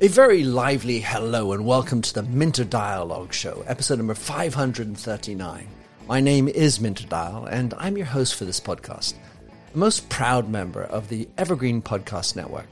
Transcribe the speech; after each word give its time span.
A 0.00 0.08
very 0.08 0.42
lively 0.42 0.98
hello 0.98 1.52
and 1.52 1.64
welcome 1.64 2.02
to 2.02 2.12
the 2.12 2.24
Minter 2.24 2.64
Dialogue 2.64 3.32
Show, 3.32 3.62
episode 3.68 3.98
number 3.98 4.16
539. 4.16 5.68
My 6.08 6.18
name 6.18 6.48
is 6.48 6.80
Minter 6.80 7.06
Dial, 7.06 7.46
and 7.46 7.72
I'm 7.74 7.96
your 7.96 8.06
host 8.06 8.34
for 8.34 8.44
this 8.44 8.58
podcast, 8.58 9.14
the 9.70 9.78
most 9.78 10.08
proud 10.08 10.48
member 10.48 10.82
of 10.82 11.08
the 11.08 11.28
Evergreen 11.38 11.80
Podcast 11.80 12.34
Network. 12.34 12.66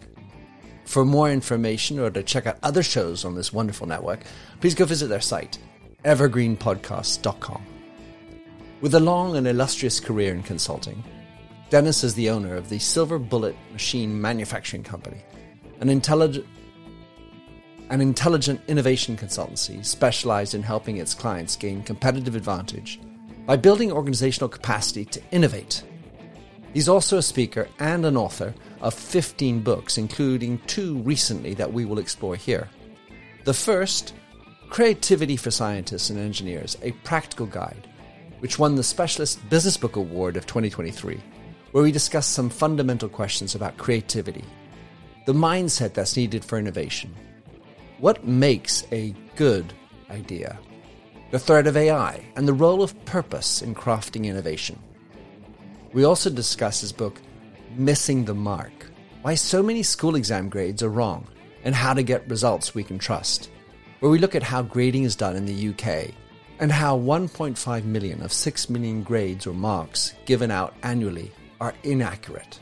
For 0.86 1.04
more 1.04 1.30
information 1.30 2.00
or 2.00 2.10
to 2.10 2.24
check 2.24 2.48
out 2.48 2.58
other 2.64 2.82
shows 2.82 3.24
on 3.24 3.36
this 3.36 3.52
wonderful 3.52 3.86
network, 3.86 4.24
please 4.60 4.74
go 4.74 4.86
visit 4.86 5.06
their 5.06 5.20
site, 5.20 5.58
evergreenpodcast.com. 6.04 7.64
With 8.80 8.94
a 8.96 9.00
long 9.00 9.36
and 9.36 9.46
illustrious 9.46 10.00
career 10.00 10.34
in 10.34 10.42
consulting, 10.42 11.04
Dennis 11.70 12.02
is 12.02 12.16
the 12.16 12.30
owner 12.30 12.56
of 12.56 12.68
the 12.68 12.80
Silver 12.80 13.16
Bullet 13.16 13.54
Machine 13.70 14.20
Manufacturing 14.20 14.82
Company, 14.82 15.22
an 15.78 15.88
intelligent 15.88 16.44
an 17.90 18.00
intelligent 18.00 18.60
innovation 18.66 19.16
consultancy 19.16 19.84
specialized 19.84 20.54
in 20.54 20.64
helping 20.64 20.96
its 20.96 21.14
clients 21.14 21.54
gain 21.54 21.82
competitive 21.84 22.34
advantage 22.34 23.00
by 23.46 23.56
building 23.56 23.92
organizational 23.92 24.48
capacity 24.48 25.04
to 25.04 25.22
innovate. 25.30 25.84
He's 26.74 26.88
also 26.88 27.18
a 27.18 27.22
speaker 27.22 27.68
and 27.78 28.04
an 28.04 28.16
author 28.16 28.52
of 28.80 28.92
15 28.92 29.60
books, 29.62 29.96
including 29.96 30.58
two 30.66 30.98
recently 30.98 31.54
that 31.54 31.72
we 31.72 31.84
will 31.84 32.00
explore 32.00 32.34
here. 32.34 32.68
The 33.44 33.54
first, 33.54 34.14
Creativity 34.70 35.36
for 35.36 35.52
Scientists 35.52 36.10
and 36.10 36.18
Engineers, 36.18 36.76
a 36.82 36.92
practical 37.04 37.46
guide, 37.46 37.88
which 38.40 38.58
won 38.58 38.74
the 38.74 38.82
Specialist 38.82 39.48
Business 39.50 39.76
Book 39.76 39.94
Award 39.94 40.36
of 40.36 40.46
2023, 40.46 41.20
where 41.72 41.84
we 41.84 41.92
discuss 41.92 42.26
some 42.26 42.50
fundamental 42.50 43.08
questions 43.08 43.54
about 43.54 43.76
creativity, 43.76 44.44
the 45.26 45.32
mindset 45.32 45.94
that's 45.94 46.16
needed 46.16 46.44
for 46.44 46.58
innovation, 46.58 47.14
what 47.98 48.24
makes 48.26 48.86
a 48.92 49.14
good 49.36 49.72
idea? 50.10 50.58
The 51.30 51.38
threat 51.38 51.66
of 51.66 51.76
AI 51.76 52.24
and 52.34 52.48
the 52.48 52.52
role 52.52 52.82
of 52.82 53.04
purpose 53.04 53.62
in 53.62 53.74
crafting 53.74 54.24
innovation. 54.24 54.78
We 55.92 56.04
also 56.04 56.30
discuss 56.30 56.80
his 56.80 56.92
book, 56.92 57.20
Missing 57.76 58.24
the 58.24 58.34
Mark 58.34 58.86
Why 59.22 59.36
So 59.36 59.62
Many 59.62 59.82
School 59.82 60.16
Exam 60.16 60.48
Grades 60.48 60.82
Are 60.82 60.88
Wrong 60.88 61.26
and 61.62 61.74
How 61.74 61.94
to 61.94 62.02
Get 62.02 62.28
Results 62.28 62.74
We 62.74 62.82
Can 62.82 62.98
Trust, 62.98 63.50
where 64.00 64.10
we 64.10 64.18
look 64.18 64.34
at 64.34 64.42
how 64.42 64.62
grading 64.62 65.04
is 65.04 65.14
done 65.14 65.36
in 65.36 65.46
the 65.46 65.68
UK 65.68 66.12
and 66.58 66.72
how 66.72 66.98
1.5 66.98 67.84
million 67.84 68.22
of 68.22 68.32
6 68.32 68.70
million 68.70 69.02
grades 69.02 69.46
or 69.46 69.54
marks 69.54 70.14
given 70.24 70.50
out 70.50 70.74
annually 70.82 71.30
are 71.60 71.74
inaccurate. 71.82 72.58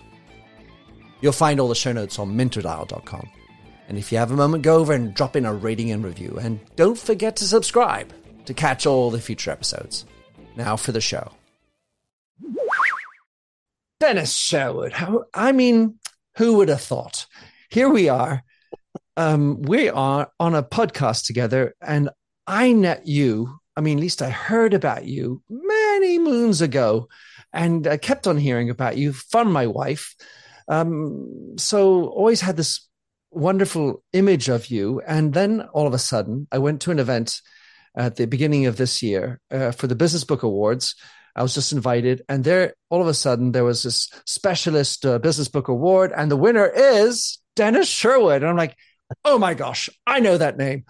You'll 1.20 1.32
find 1.32 1.60
all 1.60 1.68
the 1.68 1.74
show 1.74 1.92
notes 1.92 2.18
on 2.18 2.36
minterdial.com. 2.36 3.28
And 3.88 3.96
if 3.96 4.12
you 4.12 4.18
have 4.18 4.30
a 4.30 4.36
moment, 4.36 4.62
go 4.62 4.76
over 4.76 4.92
and 4.92 5.14
drop 5.14 5.34
in 5.34 5.46
a 5.46 5.54
rating 5.54 5.90
and 5.90 6.04
review. 6.04 6.38
And 6.40 6.60
don't 6.76 6.98
forget 6.98 7.36
to 7.36 7.44
subscribe 7.44 8.12
to 8.44 8.54
catch 8.54 8.86
all 8.86 9.10
the 9.10 9.20
future 9.20 9.50
episodes. 9.50 10.04
Now 10.56 10.76
for 10.76 10.92
the 10.92 11.00
show. 11.00 11.32
Dennis 14.00 14.34
Sherwood. 14.34 14.92
How, 14.92 15.24
I 15.34 15.52
mean, 15.52 15.98
who 16.36 16.58
would 16.58 16.68
have 16.68 16.80
thought? 16.80 17.26
Here 17.70 17.88
we 17.88 18.08
are. 18.08 18.44
Um, 19.16 19.62
we 19.62 19.88
are 19.88 20.30
on 20.38 20.54
a 20.54 20.62
podcast 20.62 21.26
together, 21.26 21.74
and 21.82 22.10
I 22.46 22.72
met 22.74 23.06
you. 23.06 23.58
I 23.76 23.80
mean, 23.80 23.98
at 23.98 24.02
least 24.02 24.22
I 24.22 24.30
heard 24.30 24.74
about 24.74 25.04
you 25.04 25.42
many 25.50 26.18
moons 26.18 26.62
ago, 26.62 27.08
and 27.52 27.86
I 27.86 27.96
kept 27.96 28.26
on 28.26 28.36
hearing 28.36 28.70
about 28.70 28.96
you 28.96 29.12
from 29.12 29.52
my 29.52 29.66
wife. 29.66 30.14
Um, 30.68 31.54
so 31.56 32.06
always 32.08 32.40
had 32.40 32.56
this 32.56 32.88
wonderful 33.30 34.02
image 34.12 34.48
of 34.48 34.66
you. 34.68 35.00
And 35.06 35.32
then 35.32 35.62
all 35.72 35.86
of 35.86 35.94
a 35.94 35.98
sudden, 35.98 36.46
I 36.52 36.58
went 36.58 36.82
to 36.82 36.90
an 36.90 36.98
event 36.98 37.40
at 37.96 38.16
the 38.16 38.26
beginning 38.26 38.66
of 38.66 38.76
this 38.76 39.02
year 39.02 39.40
uh, 39.50 39.72
for 39.72 39.86
the 39.86 39.94
Business 39.94 40.24
Book 40.24 40.42
Awards. 40.42 40.94
I 41.34 41.42
was 41.42 41.54
just 41.54 41.72
invited, 41.72 42.22
and 42.28 42.42
there, 42.42 42.74
all 42.90 43.00
of 43.00 43.06
a 43.06 43.14
sudden, 43.14 43.52
there 43.52 43.64
was 43.64 43.84
this 43.84 44.10
specialist 44.26 45.06
uh, 45.06 45.20
business 45.20 45.46
book 45.46 45.68
award, 45.68 46.12
and 46.16 46.30
the 46.30 46.36
winner 46.36 46.66
is 46.66 47.38
Dennis 47.54 47.88
Sherwood. 47.88 48.42
And 48.42 48.50
I'm 48.50 48.56
like, 48.56 48.76
oh 49.24 49.38
my 49.38 49.54
gosh, 49.54 49.88
I 50.04 50.18
know 50.18 50.36
that 50.36 50.56
name. 50.56 50.84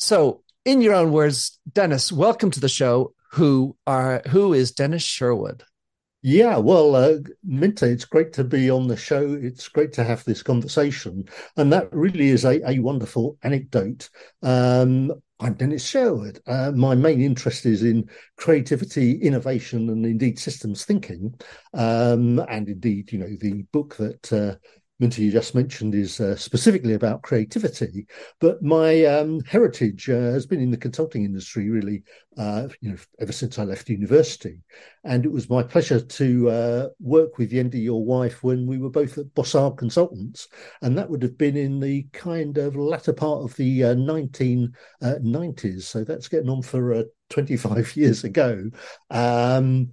So, 0.00 0.42
in 0.64 0.80
your 0.80 0.94
own 0.94 1.12
words, 1.12 1.60
Dennis, 1.70 2.10
welcome 2.10 2.50
to 2.50 2.60
the 2.60 2.68
show. 2.68 3.14
Who 3.32 3.76
are 3.86 4.22
who 4.28 4.52
is 4.52 4.72
Dennis 4.72 5.02
Sherwood? 5.02 5.62
Yeah, 6.26 6.56
well, 6.56 6.94
uh, 6.96 7.18
it's 7.46 8.06
great 8.06 8.32
to 8.32 8.44
be 8.44 8.70
on 8.70 8.88
the 8.88 8.96
show. 8.96 9.34
It's 9.34 9.68
great 9.68 9.92
to 9.92 10.04
have 10.04 10.24
this 10.24 10.42
conversation. 10.42 11.26
And 11.58 11.70
that 11.74 11.92
really 11.92 12.30
is 12.30 12.46
a, 12.46 12.66
a 12.66 12.78
wonderful 12.78 13.36
anecdote. 13.42 14.08
Um, 14.42 15.12
I'm 15.38 15.52
Dennis 15.52 15.84
Sherwood. 15.84 16.40
Uh, 16.46 16.72
my 16.72 16.94
main 16.94 17.20
interest 17.20 17.66
is 17.66 17.82
in 17.82 18.08
creativity, 18.38 19.20
innovation, 19.20 19.90
and 19.90 20.06
indeed 20.06 20.38
systems 20.38 20.86
thinking. 20.86 21.34
Um, 21.74 22.38
and 22.48 22.70
indeed, 22.70 23.12
you 23.12 23.18
know, 23.18 23.36
the 23.38 23.64
book 23.70 23.96
that 23.96 24.32
uh, 24.32 24.56
Minter 25.00 25.22
you 25.22 25.32
just 25.32 25.56
mentioned 25.56 25.92
is 25.92 26.20
uh, 26.20 26.36
specifically 26.36 26.94
about 26.94 27.22
creativity, 27.22 28.06
but 28.40 28.62
my 28.62 29.04
um, 29.04 29.40
heritage 29.40 30.08
uh, 30.08 30.30
has 30.30 30.46
been 30.46 30.60
in 30.60 30.70
the 30.70 30.76
consulting 30.76 31.24
industry 31.24 31.68
really, 31.68 32.04
uh, 32.38 32.68
you 32.80 32.90
know, 32.90 32.96
ever 33.18 33.32
since 33.32 33.58
I 33.58 33.64
left 33.64 33.88
university, 33.88 34.60
and 35.02 35.24
it 35.24 35.32
was 35.32 35.50
my 35.50 35.64
pleasure 35.64 36.00
to 36.00 36.50
uh, 36.50 36.88
work 37.00 37.38
with 37.38 37.50
Yendi, 37.50 37.82
your 37.82 38.04
wife, 38.04 38.44
when 38.44 38.68
we 38.68 38.78
were 38.78 38.90
both 38.90 39.18
at 39.18 39.34
Bossard 39.34 39.78
Consultants, 39.78 40.46
and 40.80 40.96
that 40.96 41.10
would 41.10 41.22
have 41.22 41.36
been 41.36 41.56
in 41.56 41.80
the 41.80 42.06
kind 42.12 42.56
of 42.56 42.76
latter 42.76 43.12
part 43.12 43.42
of 43.42 43.56
the 43.56 43.80
1990s. 43.80 45.76
Uh, 45.76 45.80
so 45.80 46.04
that's 46.04 46.28
getting 46.28 46.50
on 46.50 46.62
for 46.62 46.94
uh, 46.94 47.02
25 47.30 47.96
years 47.96 48.22
ago. 48.22 48.70
Um, 49.10 49.90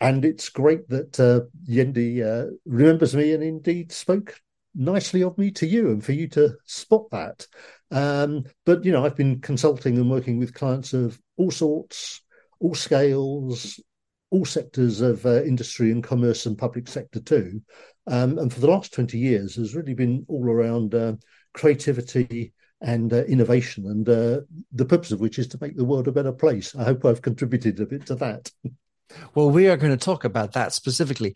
and 0.00 0.24
it's 0.24 0.48
great 0.48 0.88
that 0.88 1.20
uh, 1.20 1.40
Yendi 1.68 2.24
uh, 2.24 2.50
remembers 2.64 3.14
me 3.14 3.32
and 3.32 3.42
indeed 3.42 3.92
spoke 3.92 4.40
nicely 4.74 5.22
of 5.22 5.36
me 5.36 5.50
to 5.50 5.66
you 5.66 5.90
and 5.90 6.04
for 6.04 6.12
you 6.12 6.28
to 6.28 6.56
spot 6.64 7.10
that. 7.10 7.46
Um, 7.90 8.44
but, 8.64 8.84
you 8.84 8.92
know, 8.92 9.04
I've 9.04 9.16
been 9.16 9.40
consulting 9.40 9.98
and 9.98 10.10
working 10.10 10.38
with 10.38 10.54
clients 10.54 10.92
of 10.92 11.18
all 11.36 11.50
sorts, 11.50 12.22
all 12.60 12.74
scales, 12.74 13.80
all 14.30 14.44
sectors 14.44 15.00
of 15.00 15.26
uh, 15.26 15.42
industry 15.42 15.90
and 15.90 16.02
commerce 16.02 16.46
and 16.46 16.56
public 16.56 16.88
sector 16.88 17.20
too. 17.20 17.60
Um, 18.06 18.38
and 18.38 18.52
for 18.52 18.60
the 18.60 18.70
last 18.70 18.94
20 18.94 19.18
years 19.18 19.56
has 19.56 19.74
really 19.74 19.94
been 19.94 20.24
all 20.28 20.48
around 20.48 20.94
uh, 20.94 21.14
creativity 21.52 22.52
and 22.80 23.12
uh, 23.12 23.24
innovation, 23.24 23.84
and 23.86 24.08
uh, 24.08 24.40
the 24.72 24.86
purpose 24.86 25.12
of 25.12 25.20
which 25.20 25.38
is 25.38 25.48
to 25.48 25.58
make 25.60 25.76
the 25.76 25.84
world 25.84 26.08
a 26.08 26.12
better 26.12 26.32
place. 26.32 26.74
I 26.74 26.84
hope 26.84 27.04
I've 27.04 27.20
contributed 27.20 27.78
a 27.78 27.84
bit 27.84 28.06
to 28.06 28.14
that. 28.16 28.50
Well, 29.34 29.50
we 29.50 29.68
are 29.68 29.76
going 29.76 29.96
to 29.96 30.04
talk 30.04 30.24
about 30.24 30.52
that 30.52 30.72
specifically. 30.72 31.34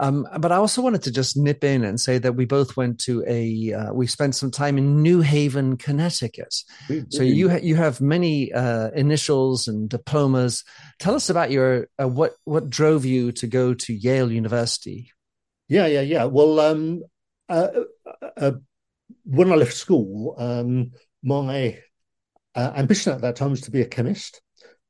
Um, 0.00 0.26
but 0.40 0.50
I 0.50 0.56
also 0.56 0.82
wanted 0.82 1.02
to 1.04 1.12
just 1.12 1.36
nip 1.36 1.62
in 1.62 1.84
and 1.84 2.00
say 2.00 2.18
that 2.18 2.32
we 2.32 2.46
both 2.46 2.76
went 2.76 2.98
to 3.02 3.24
a, 3.28 3.72
uh, 3.72 3.92
we 3.92 4.08
spent 4.08 4.34
some 4.34 4.50
time 4.50 4.76
in 4.76 5.02
New 5.02 5.20
Haven, 5.20 5.76
Connecticut. 5.76 6.52
So 7.10 7.22
you 7.22 7.48
ha- 7.48 7.60
you 7.62 7.76
have 7.76 8.00
many 8.00 8.52
uh, 8.52 8.90
initials 8.90 9.68
and 9.68 9.88
diplomas. 9.88 10.64
Tell 10.98 11.14
us 11.14 11.30
about 11.30 11.52
your 11.52 11.86
uh, 12.00 12.08
what 12.08 12.32
what 12.44 12.68
drove 12.68 13.04
you 13.04 13.30
to 13.32 13.46
go 13.46 13.72
to 13.72 13.94
Yale 13.94 14.32
University. 14.32 15.12
Yeah, 15.68 15.86
yeah, 15.86 16.00
yeah. 16.00 16.24
Well, 16.24 16.58
um, 16.58 17.02
uh, 17.48 17.68
uh, 18.04 18.28
uh, 18.36 18.52
when 19.24 19.52
I 19.52 19.54
left 19.54 19.74
school, 19.74 20.34
um, 20.38 20.90
my 21.22 21.78
ambition 22.56 23.12
at 23.12 23.20
that 23.20 23.36
time 23.36 23.50
was 23.50 23.62
to 23.62 23.70
be 23.70 23.80
a 23.80 23.86
chemist 23.86 24.40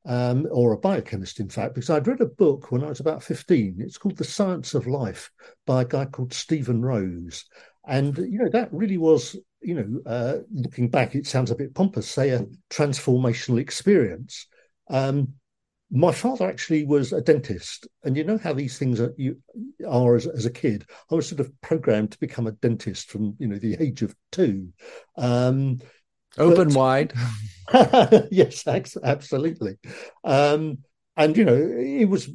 um, 0.05 0.47
or 0.51 0.73
a 0.73 0.79
biochemist, 0.79 1.41
in 1.41 1.49
fact, 1.49 1.75
because 1.75 1.91
I'd 1.91 2.07
read 2.07 2.21
a 2.21 2.27
book 2.27 2.71
when 2.71 2.85
I 2.85 2.89
was 2.89 3.01
about 3.01 3.23
15. 3.23 3.77
It's 3.79 3.99
called 3.99 4.17
The 4.17 4.25
Science 4.25 4.75
of 4.75 4.87
Life 4.87 5.31
by 5.67 5.83
a 5.83 5.87
guy 5.87 6.05
called 6.05 6.35
Stephen 6.35 6.83
Rose. 6.83 7.45
And, 7.87 8.17
you 8.19 8.39
know, 8.39 8.49
that 8.51 8.73
really 8.73 8.99
was, 8.99 9.37
you 9.61 9.75
know, 9.75 10.11
uh, 10.11 10.39
looking 10.53 10.89
back, 10.89 11.15
it 11.15 11.27
sounds 11.27 11.51
a 11.51 11.57
bit 11.57 11.75
pompous, 11.75 12.09
say 12.09 12.31
a 12.31 12.47
transformational 12.71 13.59
experience. 13.59 14.47
Um, 14.89 15.35
my 15.91 16.13
father 16.13 16.49
actually 16.49 16.85
was 16.85 17.13
a 17.13 17.21
dentist, 17.21 17.87
and 18.03 18.17
you 18.17 18.25
know 18.25 18.37
how 18.37 18.53
these 18.53 18.79
things 18.79 19.01
are, 19.01 19.15
you, 19.17 19.41
are 19.89 20.17
as, 20.17 20.27
as, 20.27 20.45
a 20.45 20.51
kid. 20.51 20.85
I 21.11 21.15
was 21.15 21.29
sort 21.29 21.41
of 21.41 21.53
programmed 21.61 22.11
to 22.13 22.19
become 22.19 22.49
a 22.49 22.53
dentist 22.53 23.11
from 23.11 23.37
you 23.39 23.47
know 23.47 23.59
the 23.59 23.77
age 23.79 24.03
of 24.03 24.15
two. 24.33 24.73
Um, 25.17 25.79
Open 26.39 26.69
but, 26.69 26.77
wide. 26.77 27.13
yes, 28.31 28.67
absolutely. 28.67 29.77
Um, 30.25 30.79
and 31.17 31.37
you 31.37 31.45
know, 31.45 31.55
it 31.55 32.07
was 32.07 32.29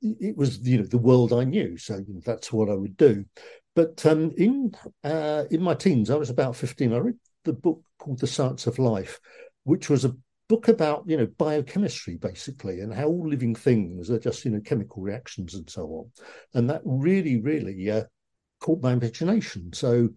it 0.00 0.36
was 0.36 0.58
you 0.66 0.78
know 0.78 0.86
the 0.86 0.98
world 0.98 1.32
I 1.32 1.44
knew, 1.44 1.76
so 1.76 1.96
you 1.96 2.14
know, 2.14 2.20
that's 2.24 2.52
what 2.52 2.70
I 2.70 2.74
would 2.74 2.96
do. 2.96 3.24
But 3.74 4.04
um, 4.06 4.32
in 4.36 4.72
uh, 5.04 5.44
in 5.50 5.62
my 5.62 5.74
teens, 5.74 6.10
I 6.10 6.16
was 6.16 6.30
about 6.30 6.56
fifteen. 6.56 6.92
I 6.92 6.98
read 6.98 7.16
the 7.44 7.52
book 7.52 7.82
called 7.98 8.20
The 8.20 8.26
Science 8.26 8.66
of 8.66 8.78
Life, 8.78 9.20
which 9.64 9.90
was 9.90 10.04
a 10.04 10.16
book 10.48 10.68
about 10.68 11.04
you 11.06 11.16
know 11.16 11.26
biochemistry 11.38 12.16
basically 12.16 12.80
and 12.80 12.92
how 12.92 13.06
all 13.06 13.26
living 13.26 13.54
things 13.54 14.10
are 14.10 14.18
just 14.18 14.44
you 14.44 14.50
know 14.50 14.60
chemical 14.60 15.02
reactions 15.02 15.54
and 15.54 15.70
so 15.70 15.86
on 15.86 16.10
and 16.52 16.68
that 16.68 16.82
really 16.84 17.40
really 17.40 17.90
uh, 17.90 18.02
caught 18.60 18.82
my 18.82 18.92
imagination 18.92 19.72
so 19.72 20.10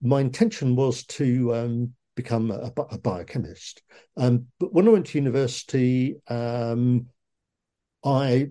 my 0.00 0.20
intention 0.20 0.76
was 0.76 1.04
to 1.06 1.52
um, 1.52 1.92
become 2.14 2.50
a, 2.50 2.72
a 2.90 2.98
biochemist. 2.98 3.82
Um, 4.16 4.46
but 4.60 4.72
when 4.72 4.86
i 4.86 4.90
went 4.90 5.06
to 5.06 5.18
university 5.18 6.16
um, 6.28 7.06
i 8.04 8.48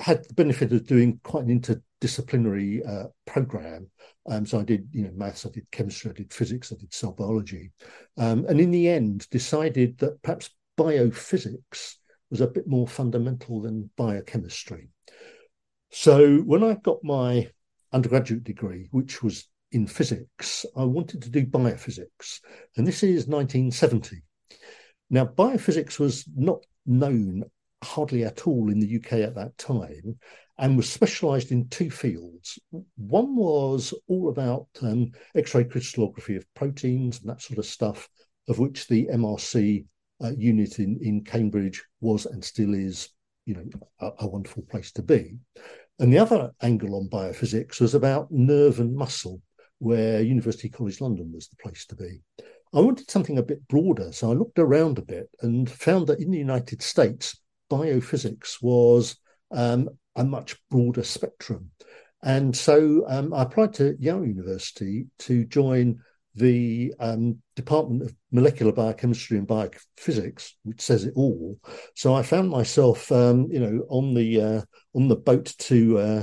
had 0.00 0.26
the 0.26 0.34
benefit 0.34 0.72
of 0.72 0.86
doing 0.86 1.20
quite 1.22 1.44
an 1.44 1.60
interdisciplinary 1.60 2.86
uh, 2.88 3.08
program. 3.26 3.88
Um, 4.28 4.46
so 4.46 4.58
I 4.58 4.64
did, 4.64 4.88
you 4.92 5.04
know, 5.04 5.12
maths, 5.14 5.46
I 5.46 5.50
did 5.50 5.70
chemistry, 5.70 6.10
I 6.10 6.14
did 6.14 6.32
physics, 6.32 6.72
I 6.72 6.76
did 6.76 6.92
cell 6.92 7.12
biology, 7.12 7.72
um, 8.16 8.46
and 8.48 8.60
in 8.60 8.70
the 8.70 8.88
end, 8.88 9.28
decided 9.30 9.98
that 9.98 10.22
perhaps 10.22 10.50
biophysics 10.78 11.96
was 12.30 12.40
a 12.40 12.46
bit 12.46 12.66
more 12.66 12.86
fundamental 12.86 13.60
than 13.60 13.90
biochemistry. 13.96 14.88
So 15.90 16.38
when 16.38 16.62
I 16.62 16.74
got 16.74 17.02
my 17.02 17.50
undergraduate 17.92 18.44
degree, 18.44 18.88
which 18.90 19.22
was 19.22 19.48
in 19.72 19.86
physics, 19.86 20.66
I 20.76 20.84
wanted 20.84 21.22
to 21.22 21.30
do 21.30 21.46
biophysics, 21.46 22.40
and 22.76 22.86
this 22.86 23.02
is 23.02 23.26
1970. 23.26 24.22
Now, 25.10 25.26
biophysics 25.26 25.98
was 25.98 26.24
not 26.34 26.64
known 26.86 27.44
hardly 27.82 28.24
at 28.24 28.46
all 28.46 28.70
in 28.70 28.78
the 28.78 28.96
UK 28.96 29.12
at 29.14 29.34
that 29.36 29.56
time, 29.58 30.18
and 30.58 30.76
was 30.76 30.88
specialized 30.88 31.52
in 31.52 31.68
two 31.68 31.90
fields. 31.90 32.58
One 32.96 33.34
was 33.34 33.94
all 34.08 34.28
about 34.28 34.66
um, 34.82 35.12
X 35.34 35.54
ray 35.54 35.64
crystallography 35.64 36.36
of 36.36 36.44
proteins 36.54 37.20
and 37.20 37.30
that 37.30 37.40
sort 37.40 37.58
of 37.58 37.64
stuff, 37.64 38.08
of 38.48 38.58
which 38.58 38.86
the 38.86 39.06
MRC 39.06 39.86
uh, 40.22 40.32
unit 40.36 40.78
in, 40.78 40.98
in 41.00 41.24
Cambridge 41.24 41.82
was 42.02 42.26
and 42.26 42.44
still 42.44 42.74
is, 42.74 43.08
you 43.46 43.54
know, 43.54 43.64
a, 44.00 44.24
a 44.24 44.28
wonderful 44.28 44.62
place 44.64 44.92
to 44.92 45.02
be. 45.02 45.38
And 45.98 46.12
the 46.12 46.18
other 46.18 46.50
angle 46.62 46.94
on 46.96 47.08
biophysics 47.08 47.80
was 47.80 47.94
about 47.94 48.30
nerve 48.30 48.80
and 48.80 48.94
muscle, 48.94 49.40
where 49.80 50.22
University 50.22 50.68
College 50.68 51.00
London 51.00 51.32
was 51.32 51.48
the 51.48 51.56
place 51.56 51.84
to 51.86 51.96
be. 51.96 52.22
I 52.72 52.80
wanted 52.80 53.10
something 53.10 53.38
a 53.38 53.42
bit 53.42 53.66
broader, 53.66 54.12
so 54.12 54.30
I 54.30 54.34
looked 54.34 54.58
around 54.58 54.98
a 54.98 55.02
bit 55.02 55.28
and 55.42 55.68
found 55.68 56.06
that 56.06 56.20
in 56.20 56.30
the 56.30 56.38
United 56.38 56.82
States, 56.82 57.40
biophysics 57.70 58.62
was 58.62 59.16
um, 59.50 59.88
a 60.14 60.24
much 60.24 60.56
broader 60.70 61.02
spectrum. 61.02 61.70
And 62.22 62.56
so 62.56 63.04
um, 63.08 63.32
I 63.32 63.42
applied 63.42 63.72
to 63.74 63.96
Yale 63.98 64.24
University 64.24 65.06
to 65.20 65.44
join 65.46 66.00
the 66.34 66.94
um, 67.00 67.38
Department 67.56 68.02
of 68.02 68.14
Molecular 68.30 68.72
Biochemistry 68.72 69.38
and 69.38 69.48
Biophysics, 69.48 70.52
which 70.62 70.80
says 70.80 71.04
it 71.04 71.14
all. 71.16 71.58
So 71.96 72.14
I 72.14 72.22
found 72.22 72.50
myself, 72.50 73.10
um, 73.10 73.48
you 73.50 73.58
know, 73.58 73.84
on 73.88 74.14
the 74.14 74.40
uh, 74.40 74.62
on 74.94 75.08
the 75.08 75.16
boat 75.16 75.54
to 75.58 75.98
uh, 75.98 76.22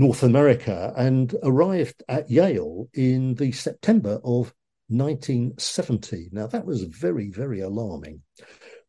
North 0.00 0.22
America 0.22 0.94
and 0.96 1.36
arrived 1.42 2.02
at 2.08 2.30
Yale 2.30 2.88
in 2.94 3.34
the 3.34 3.52
September 3.52 4.18
of 4.24 4.54
1970. 4.88 6.30
Now 6.32 6.46
that 6.46 6.64
was 6.64 6.84
very 6.84 7.28
very 7.28 7.60
alarming 7.60 8.22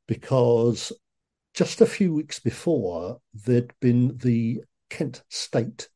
because 0.08 0.94
just 1.54 1.82
a 1.82 1.86
few 1.86 2.14
weeks 2.14 2.40
before, 2.40 3.20
there'd 3.34 3.74
been 3.82 4.18
the 4.20 4.62
Kent 4.90 5.22
State 5.28 5.90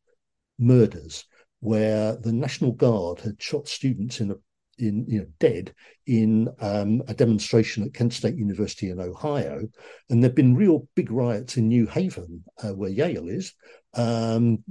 murders, 0.59 1.23
where 1.61 2.17
the 2.17 2.33
National 2.33 2.73
Guard 2.73 3.21
had 3.21 3.41
shot 3.41 3.69
students 3.69 4.19
in 4.19 4.31
a 4.31 4.35
in 4.77 5.05
you 5.07 5.19
know 5.19 5.27
dead 5.39 5.73
in 6.07 6.49
um, 6.59 7.01
a 7.07 7.13
demonstration 7.13 7.85
at 7.85 7.93
Kent 7.93 8.11
State 8.11 8.35
University 8.35 8.89
in 8.89 8.99
Ohio, 8.99 9.61
and 10.09 10.21
there've 10.21 10.35
been 10.35 10.57
real 10.57 10.89
big 10.93 11.09
riots 11.09 11.55
in 11.55 11.69
New 11.69 11.87
Haven, 11.87 12.43
uh, 12.61 12.73
where 12.73 12.89
Yale 12.89 13.29
is, 13.29 13.53
um, 13.93 14.61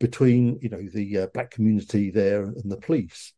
between 0.00 0.58
you 0.60 0.68
know 0.68 0.82
the 0.92 1.18
uh, 1.18 1.26
black 1.32 1.52
community 1.52 2.10
there 2.10 2.42
and 2.42 2.70
the 2.70 2.78
police. 2.78 3.32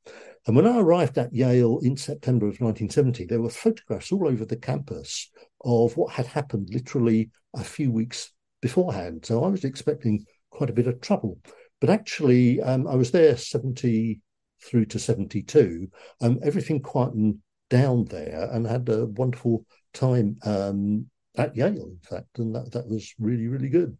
And 0.47 0.56
when 0.56 0.67
I 0.67 0.79
arrived 0.79 1.19
at 1.19 1.35
Yale 1.35 1.81
in 1.82 1.97
September 1.97 2.47
of 2.47 2.61
1970, 2.61 3.26
there 3.26 3.43
were 3.43 3.50
photographs 3.50 4.11
all 4.11 4.26
over 4.26 4.44
the 4.44 4.56
campus 4.56 5.31
of 5.64 5.97
what 5.97 6.12
had 6.12 6.26
happened 6.26 6.70
literally 6.73 7.31
a 7.55 7.62
few 7.62 7.93
weeks 7.93 8.32
beforehand. 8.61 9.25
So 9.25 9.44
I 9.44 9.49
was 9.49 9.64
expecting 9.64 10.25
quite 10.50 10.70
a 10.70 10.73
bit 10.73 10.88
of 10.88 11.00
trouble. 11.00 11.38
But 11.81 11.91
actually, 11.91 12.61
um, 12.61 12.88
I 12.88 12.94
was 12.94 13.11
there 13.11 13.37
70 13.37 14.20
through 14.65 14.87
to 14.87 14.99
72. 14.99 15.88
Um, 16.20 16.38
everything 16.43 16.81
quietened 16.81 17.38
down 17.70 18.05
there 18.06 18.49
and 18.53 18.67
had 18.67 18.88
a 18.88 19.06
wonderful 19.06 19.65
time 19.93 20.38
um, 20.44 21.06
at 21.37 21.56
Yale, 21.56 21.91
in 21.91 21.99
fact. 22.03 22.38
And 22.38 22.55
that, 22.55 22.73
that 22.73 22.88
was 22.88 23.15
really, 23.19 23.49
really 23.49 23.69
good. 23.69 23.97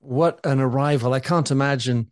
What 0.00 0.40
an 0.44 0.60
arrival. 0.60 1.12
I 1.12 1.20
can't 1.20 1.50
imagine 1.50 2.08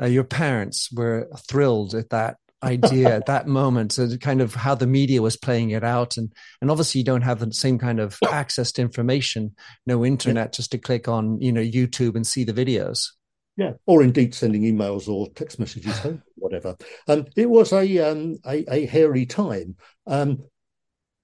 uh, 0.00 0.06
your 0.06 0.24
parents 0.24 0.90
were 0.92 1.28
thrilled 1.48 1.94
at 1.94 2.10
that 2.10 2.36
idea 2.62 3.14
at 3.14 3.26
that 3.26 3.46
moment 3.60 3.92
so 3.92 4.16
kind 4.16 4.40
of 4.40 4.52
how 4.52 4.74
the 4.74 4.86
media 4.86 5.22
was 5.22 5.36
playing 5.36 5.70
it 5.70 5.84
out 5.84 6.16
and 6.16 6.32
and 6.60 6.72
obviously 6.72 6.98
you 6.98 7.04
don't 7.04 7.22
have 7.22 7.38
the 7.38 7.52
same 7.52 7.78
kind 7.78 8.00
of 8.00 8.18
access 8.32 8.72
to 8.72 8.82
information 8.82 9.54
no 9.86 10.04
internet 10.04 10.46
yeah. 10.46 10.56
just 10.56 10.72
to 10.72 10.78
click 10.78 11.06
on 11.06 11.40
you 11.40 11.52
know 11.52 11.60
youtube 11.60 12.16
and 12.16 12.26
see 12.26 12.42
the 12.42 12.52
videos 12.52 13.10
yeah 13.56 13.72
or 13.86 14.02
indeed 14.02 14.34
sending 14.34 14.62
emails 14.62 15.08
or 15.08 15.28
text 15.34 15.60
messages 15.60 15.96
home 16.00 16.20
whatever 16.34 16.76
um 17.06 17.24
it 17.36 17.48
was 17.48 17.72
a 17.72 17.98
um 18.00 18.36
a, 18.44 18.64
a 18.74 18.86
hairy 18.86 19.24
time 19.24 19.76
um 20.08 20.42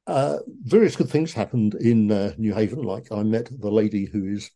uh, 0.07 0.39
various 0.63 0.97
good 0.97 1.09
things 1.09 1.33
happened 1.33 1.75
in 1.77 2.13
uh, 2.13 2.33
New 2.37 2.53
Haven. 2.53 2.83
Like 2.83 3.11
I 3.11 3.23
met 3.23 3.49
the 3.59 3.71
lady 3.71 4.05
who 4.05 4.27
is 4.27 4.51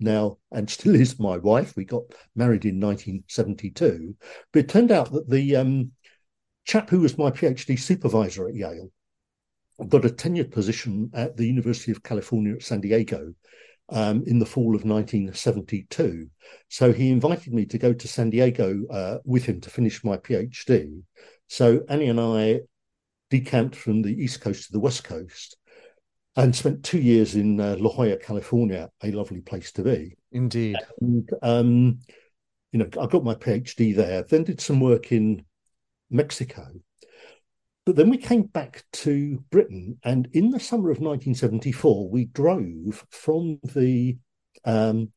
now 0.00 0.38
and 0.50 0.68
still 0.68 0.94
is 0.94 1.18
my 1.18 1.36
wife. 1.38 1.76
We 1.76 1.84
got 1.84 2.02
married 2.34 2.64
in 2.64 2.80
1972, 2.80 4.14
but 4.52 4.60
it 4.60 4.68
turned 4.68 4.90
out 4.90 5.12
that 5.12 5.28
the 5.28 5.56
um, 5.56 5.92
chap 6.64 6.90
who 6.90 7.00
was 7.00 7.18
my 7.18 7.30
PhD 7.30 7.78
supervisor 7.78 8.48
at 8.48 8.54
Yale 8.54 8.90
got 9.88 10.04
a 10.04 10.08
tenured 10.08 10.52
position 10.52 11.10
at 11.14 11.36
the 11.36 11.46
University 11.46 11.90
of 11.90 12.02
California 12.02 12.54
at 12.54 12.62
San 12.62 12.80
Diego 12.80 13.34
um, 13.90 14.22
in 14.26 14.38
the 14.38 14.46
fall 14.46 14.74
of 14.74 14.84
1972. 14.84 16.28
So 16.68 16.92
he 16.92 17.10
invited 17.10 17.52
me 17.52 17.66
to 17.66 17.78
go 17.78 17.92
to 17.92 18.08
San 18.08 18.30
Diego 18.30 18.82
uh, 18.90 19.18
with 19.24 19.44
him 19.44 19.60
to 19.62 19.70
finish 19.70 20.04
my 20.04 20.16
PhD. 20.16 21.02
So 21.48 21.82
Annie 21.88 22.08
and 22.08 22.20
I 22.20 22.60
decamped 23.30 23.76
from 23.76 24.02
the 24.02 24.14
East 24.14 24.40
Coast 24.40 24.66
to 24.66 24.72
the 24.72 24.80
West 24.80 25.04
Coast 25.04 25.56
and 26.36 26.54
spent 26.54 26.84
two 26.84 26.98
years 26.98 27.34
in 27.34 27.60
uh, 27.60 27.76
La 27.78 27.90
Jolla, 27.90 28.16
California, 28.16 28.90
a 29.02 29.12
lovely 29.12 29.40
place 29.40 29.72
to 29.72 29.82
be. 29.82 30.16
Indeed. 30.32 30.76
And, 31.00 31.30
um, 31.42 32.00
you 32.72 32.80
know, 32.80 32.88
I 33.00 33.06
got 33.06 33.24
my 33.24 33.34
PhD 33.34 33.94
there, 33.94 34.24
then 34.24 34.44
did 34.44 34.60
some 34.60 34.80
work 34.80 35.12
in 35.12 35.44
Mexico. 36.10 36.66
But 37.86 37.96
then 37.96 38.08
we 38.08 38.16
came 38.16 38.44
back 38.44 38.84
to 38.94 39.44
Britain, 39.50 39.98
and 40.02 40.28
in 40.32 40.50
the 40.50 40.58
summer 40.58 40.90
of 40.90 41.00
1974, 41.00 42.08
we 42.08 42.24
drove 42.24 43.06
from 43.10 43.60
the 43.62 44.16
um, 44.64 45.12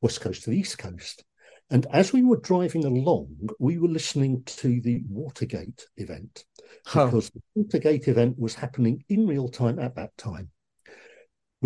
west 0.00 0.22
coast 0.22 0.44
to 0.44 0.50
the 0.50 0.58
east 0.58 0.78
coast. 0.78 1.24
And 1.68 1.86
as 1.92 2.12
we 2.12 2.22
were 2.22 2.38
driving 2.38 2.84
along, 2.84 3.50
we 3.58 3.78
were 3.78 3.88
listening 3.88 4.44
to 4.44 4.80
the 4.80 5.02
Watergate 5.08 5.86
event 5.96 6.44
because 6.84 7.30
the 7.30 7.42
Watergate 7.54 8.08
event 8.08 8.38
was 8.38 8.54
happening 8.54 9.04
in 9.08 9.26
real 9.26 9.48
time 9.48 9.78
at 9.78 9.96
that 9.96 10.16
time. 10.16 10.50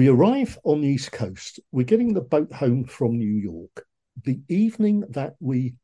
We 0.00 0.09
arrive 0.09 0.59
on 0.64 0.80
the 0.80 0.88
East 0.88 1.12
Coast. 1.12 1.61
We're 1.73 1.85
getting 1.85 2.14
the 2.14 2.23
boat 2.23 2.50
home 2.50 2.85
from 2.85 3.19
New 3.19 3.35
York. 3.35 3.85
The 4.25 4.40
evening 4.49 5.04
that 5.11 5.35
we 5.40 5.75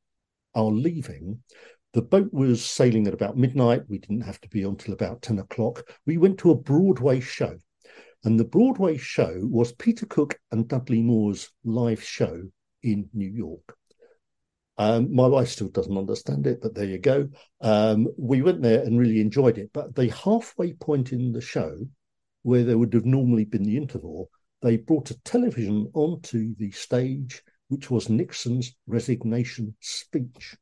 are 0.55 0.71
leaving, 0.71 1.43
the 1.93 2.01
boat 2.01 2.33
was 2.33 2.65
sailing 2.65 3.07
at 3.07 3.13
about 3.13 3.37
midnight. 3.37 3.83
We 3.89 3.99
didn't 3.99 4.23
have 4.23 4.41
to 4.41 4.49
be 4.49 4.65
on 4.65 4.77
till 4.77 4.95
about 4.95 5.21
10 5.21 5.41
o'clock. 5.41 5.83
We 6.07 6.17
went 6.17 6.39
to 6.39 6.51
a 6.51 6.57
Broadway 6.57 7.21
show. 7.21 7.59
And 8.25 8.41
the 8.41 8.47
Broadway 8.47 8.97
show 8.97 9.39
was 9.43 9.73
Peter 9.73 10.07
Cook 10.07 10.41
and 10.51 10.67
Dudley 10.67 11.03
Moore's 11.03 11.51
live 11.63 12.03
show 12.03 12.41
in 12.83 13.11
New 13.13 13.29
York. 13.29 13.77
Um, 14.79 15.15
my 15.15 15.27
wife 15.27 15.49
still 15.49 15.69
doesn't 15.69 15.95
understand 15.95 16.47
it, 16.47 16.63
but 16.63 16.75
there 16.75 16.87
you 16.87 16.99
go. 16.99 17.29
Um, 17.61 18.09
we 18.17 18.41
went 18.41 18.63
there 18.63 18.83
and 18.83 18.99
really 18.99 19.21
enjoyed 19.21 19.59
it. 19.59 19.73
But 19.75 19.95
the 19.95 20.09
halfway 20.09 20.73
point 20.73 21.13
in 21.13 21.33
the 21.33 21.43
show, 21.43 21.87
where 22.47 22.63
there 22.63 22.79
would 22.79 22.95
have 22.95 23.05
normally 23.05 23.45
been 23.45 23.65
the 23.65 23.77
interval, 23.77 24.31
they 24.63 24.77
brought 24.77 25.11
a 25.11 25.21
television 25.23 25.91
onto 25.95 26.55
the 26.55 26.71
stage, 26.71 27.43
which 27.67 27.91
was 27.91 28.09
Nixon's 28.09 28.73
resignation 28.87 29.75
speech. 29.81 30.57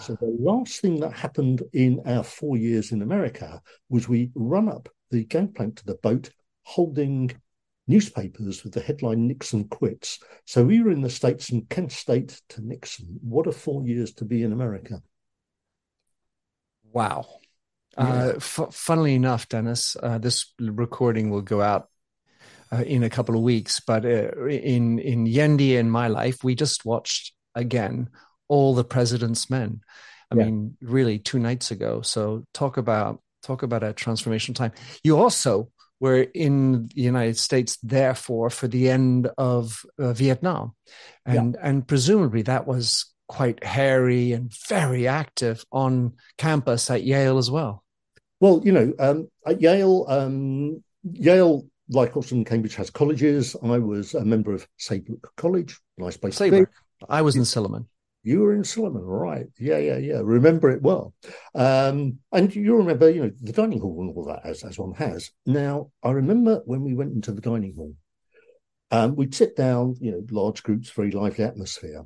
So 0.00 0.14
the 0.14 0.34
last 0.40 0.80
thing 0.80 0.98
that 1.00 1.12
happened 1.12 1.64
in 1.74 2.00
our 2.06 2.24
four 2.24 2.56
years 2.56 2.92
in 2.92 3.02
America 3.02 3.60
was 3.90 4.08
we 4.08 4.30
run 4.34 4.70
up 4.70 4.88
the 5.10 5.26
gangplank 5.26 5.76
to 5.76 5.84
the 5.84 5.96
boat 5.96 6.30
holding 6.62 7.30
newspapers 7.86 8.64
with 8.64 8.72
the 8.72 8.80
headline 8.80 9.26
Nixon 9.26 9.68
quits. 9.68 10.20
So 10.46 10.64
we 10.64 10.82
were 10.82 10.92
in 10.92 11.02
the 11.02 11.10
States 11.10 11.50
from 11.50 11.66
Kent 11.66 11.92
State 11.92 12.40
to 12.48 12.66
Nixon. 12.66 13.18
What 13.20 13.46
a 13.46 13.52
four 13.52 13.84
years 13.86 14.14
to 14.14 14.24
be 14.24 14.44
in 14.44 14.52
America. 14.52 15.02
Wow. 16.90 17.26
Uh, 17.98 18.32
f- 18.36 18.72
funnily 18.72 19.14
enough, 19.14 19.48
Dennis, 19.48 19.96
uh, 20.02 20.18
this 20.18 20.52
recording 20.60 21.30
will 21.30 21.42
go 21.42 21.60
out 21.60 21.88
uh, 22.72 22.82
in 22.86 23.02
a 23.02 23.10
couple 23.10 23.34
of 23.34 23.42
weeks. 23.42 23.80
But 23.80 24.04
uh, 24.04 24.46
in 24.46 24.98
in 24.98 25.26
Yendi 25.26 25.76
in 25.76 25.90
my 25.90 26.08
life, 26.08 26.44
we 26.44 26.54
just 26.54 26.84
watched 26.84 27.34
again 27.54 28.10
all 28.48 28.74
the 28.74 28.84
President's 28.84 29.50
Men. 29.50 29.80
I 30.30 30.36
yeah. 30.36 30.44
mean, 30.44 30.76
really, 30.80 31.18
two 31.18 31.38
nights 31.38 31.70
ago. 31.70 32.02
So 32.02 32.44
talk 32.54 32.76
about 32.76 33.20
talk 33.42 33.62
about 33.62 33.82
a 33.82 33.92
transformation 33.92 34.54
time. 34.54 34.72
You 35.02 35.18
also 35.18 35.70
were 36.00 36.22
in 36.34 36.86
the 36.94 37.02
United 37.02 37.38
States, 37.38 37.78
therefore, 37.82 38.50
for 38.50 38.68
the 38.68 38.90
end 38.90 39.28
of 39.36 39.84
uh, 39.98 40.12
Vietnam, 40.12 40.74
and 41.26 41.54
yeah. 41.54 41.68
and 41.68 41.86
presumably 41.86 42.42
that 42.42 42.66
was 42.66 43.06
quite 43.28 43.62
hairy 43.62 44.32
and 44.32 44.52
very 44.68 45.06
active 45.06 45.64
on 45.70 46.14
campus 46.38 46.90
at 46.90 47.04
Yale 47.04 47.38
as 47.38 47.50
well. 47.50 47.84
Well, 48.40 48.60
you 48.64 48.72
know, 48.72 48.92
um, 48.98 49.28
at 49.46 49.60
Yale, 49.60 50.06
um, 50.08 50.82
Yale, 51.02 51.66
like 51.88 52.16
Oxford 52.16 52.36
and 52.36 52.46
Cambridge, 52.46 52.76
has 52.76 52.90
colleges. 52.90 53.56
I 53.62 53.78
was 53.78 54.14
a 54.14 54.24
member 54.24 54.52
of 54.52 54.66
Saybrook 54.76 55.32
College, 55.36 55.78
nice 55.96 56.16
place 56.16 56.36
Saybrook. 56.36 56.70
I 57.08 57.22
was 57.22 57.36
in 57.36 57.42
Silliman. 57.42 57.86
You 58.24 58.40
were 58.40 58.54
in 58.54 58.62
Silliman, 58.62 59.04
right? 59.04 59.46
Yeah, 59.58 59.78
yeah, 59.78 59.96
yeah. 59.96 60.20
Remember 60.22 60.70
it 60.70 60.82
well. 60.82 61.14
Um, 61.54 62.18
and 62.32 62.54
you 62.54 62.76
remember, 62.76 63.08
you 63.08 63.22
know, 63.22 63.30
the 63.40 63.52
dining 63.52 63.80
hall 63.80 64.00
and 64.00 64.14
all 64.14 64.24
that, 64.26 64.44
as, 64.44 64.64
as 64.64 64.78
one 64.78 64.92
has. 64.94 65.30
Now, 65.46 65.90
I 66.02 66.10
remember 66.10 66.60
when 66.64 66.82
we 66.82 66.94
went 66.94 67.12
into 67.12 67.32
the 67.32 67.40
dining 67.40 67.74
hall, 67.74 67.94
um, 68.90 69.16
we'd 69.16 69.34
sit 69.34 69.56
down, 69.56 69.96
you 70.00 70.10
know, 70.10 70.22
large 70.30 70.62
groups, 70.62 70.90
very 70.90 71.10
lively 71.10 71.44
atmosphere. 71.44 72.04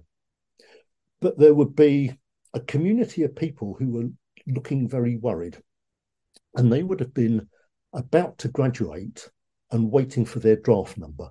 But 1.20 1.38
there 1.38 1.54
would 1.54 1.74
be 1.74 2.14
a 2.54 2.60
community 2.60 3.22
of 3.22 3.34
people 3.34 3.74
who 3.78 3.90
were 3.90 4.08
looking 4.46 4.88
very 4.88 5.16
worried. 5.16 5.58
And 6.54 6.73
they 6.73 6.82
would 6.82 7.00
have 7.00 7.14
been 7.14 7.49
about 7.92 8.38
to 8.38 8.49
graduate 8.49 9.28
and 9.71 9.90
waiting 9.90 10.25
for 10.25 10.38
their 10.38 10.56
draft 10.56 10.99
number 10.99 11.30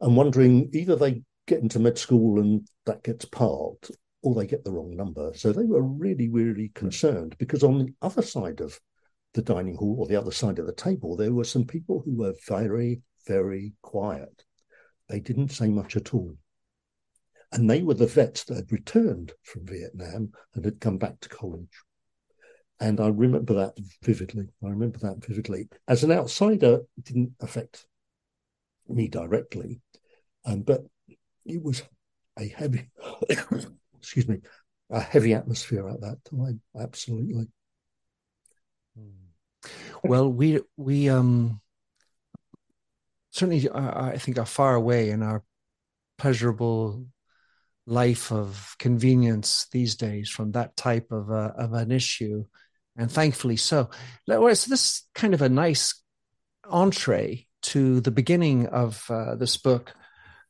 and 0.00 0.16
wondering 0.16 0.70
either 0.72 0.96
they 0.96 1.22
get 1.46 1.60
into 1.60 1.78
med 1.78 1.98
school 1.98 2.40
and 2.40 2.66
that 2.86 3.02
gets 3.02 3.24
parked, 3.24 3.90
or 4.22 4.34
they 4.34 4.46
get 4.46 4.64
the 4.64 4.70
wrong 4.70 4.96
number. 4.96 5.32
So 5.34 5.52
they 5.52 5.64
were 5.64 5.82
really, 5.82 6.28
really 6.28 6.70
concerned 6.74 7.36
because 7.38 7.62
on 7.62 7.78
the 7.78 7.94
other 8.00 8.22
side 8.22 8.60
of 8.60 8.78
the 9.34 9.42
dining 9.42 9.76
hall 9.76 9.96
or 9.98 10.06
the 10.06 10.16
other 10.16 10.32
side 10.32 10.58
of 10.58 10.66
the 10.66 10.72
table, 10.72 11.16
there 11.16 11.32
were 11.32 11.44
some 11.44 11.64
people 11.64 12.02
who 12.04 12.16
were 12.16 12.34
very, 12.46 13.02
very 13.26 13.72
quiet. 13.82 14.44
They 15.08 15.20
didn't 15.20 15.50
say 15.50 15.68
much 15.68 15.96
at 15.96 16.14
all. 16.14 16.36
And 17.52 17.68
they 17.68 17.82
were 17.82 17.94
the 17.94 18.06
vets 18.06 18.44
that 18.44 18.56
had 18.56 18.72
returned 18.72 19.32
from 19.42 19.66
Vietnam 19.66 20.30
and 20.54 20.64
had 20.64 20.80
come 20.80 20.98
back 20.98 21.18
to 21.20 21.28
college. 21.28 21.82
And 22.80 22.98
I 22.98 23.08
remember 23.08 23.54
that 23.54 23.74
vividly. 24.02 24.48
I 24.64 24.68
remember 24.68 24.98
that 25.00 25.24
vividly. 25.24 25.68
As 25.86 26.02
an 26.02 26.12
outsider, 26.12 26.80
it 26.96 27.04
didn't 27.04 27.34
affect 27.40 27.86
me 28.88 29.08
directly. 29.08 29.80
Um, 30.46 30.62
but 30.62 30.86
it 31.44 31.62
was 31.62 31.82
a 32.38 32.48
heavy, 32.48 32.88
excuse 33.98 34.26
me, 34.26 34.38
a 34.90 35.00
heavy 35.00 35.34
atmosphere 35.34 35.88
at 35.88 36.00
that 36.00 36.24
time. 36.24 36.62
Absolutely. 36.78 37.48
Well, 40.02 40.32
we 40.32 40.60
we 40.76 41.08
um 41.10 41.60
certainly 43.30 43.68
uh, 43.68 44.04
I 44.04 44.18
think 44.18 44.38
are 44.38 44.46
far 44.46 44.74
away 44.74 45.10
in 45.10 45.22
our 45.22 45.44
pleasurable 46.18 47.06
life 47.86 48.30
of 48.32 48.76
convenience 48.78 49.66
these 49.72 49.96
days 49.96 50.30
from 50.30 50.52
that 50.52 50.76
type 50.76 51.10
of 51.10 51.30
a, 51.30 51.54
of 51.56 51.72
an 51.72 51.90
issue, 51.90 52.44
and 52.96 53.10
thankfully 53.10 53.56
so. 53.56 53.90
So 54.28 54.48
this 54.48 55.06
kind 55.14 55.34
of 55.34 55.42
a 55.42 55.48
nice 55.48 55.94
entree 56.64 57.46
to 57.62 58.00
the 58.00 58.10
beginning 58.10 58.66
of 58.66 59.04
uh, 59.10 59.34
this 59.36 59.56
book, 59.56 59.94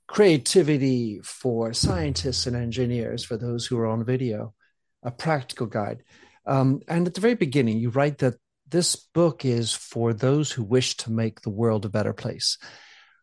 creativity 0.06 1.20
for 1.22 1.72
scientists 1.72 2.46
and 2.46 2.56
engineers, 2.56 3.24
for 3.24 3.36
those 3.36 3.66
who 3.66 3.78
are 3.78 3.86
on 3.86 4.04
video, 4.04 4.54
a 5.02 5.10
practical 5.10 5.66
guide. 5.66 6.02
Um, 6.46 6.80
and 6.88 7.06
at 7.06 7.14
the 7.14 7.20
very 7.20 7.34
beginning, 7.34 7.78
you 7.78 7.90
write 7.90 8.18
that 8.18 8.34
this 8.68 8.96
book 8.96 9.44
is 9.44 9.74
for 9.74 10.12
those 10.12 10.50
who 10.52 10.62
wish 10.62 10.96
to 10.98 11.10
make 11.12 11.40
the 11.40 11.50
world 11.50 11.84
a 11.84 11.88
better 11.88 12.12
place. 12.12 12.58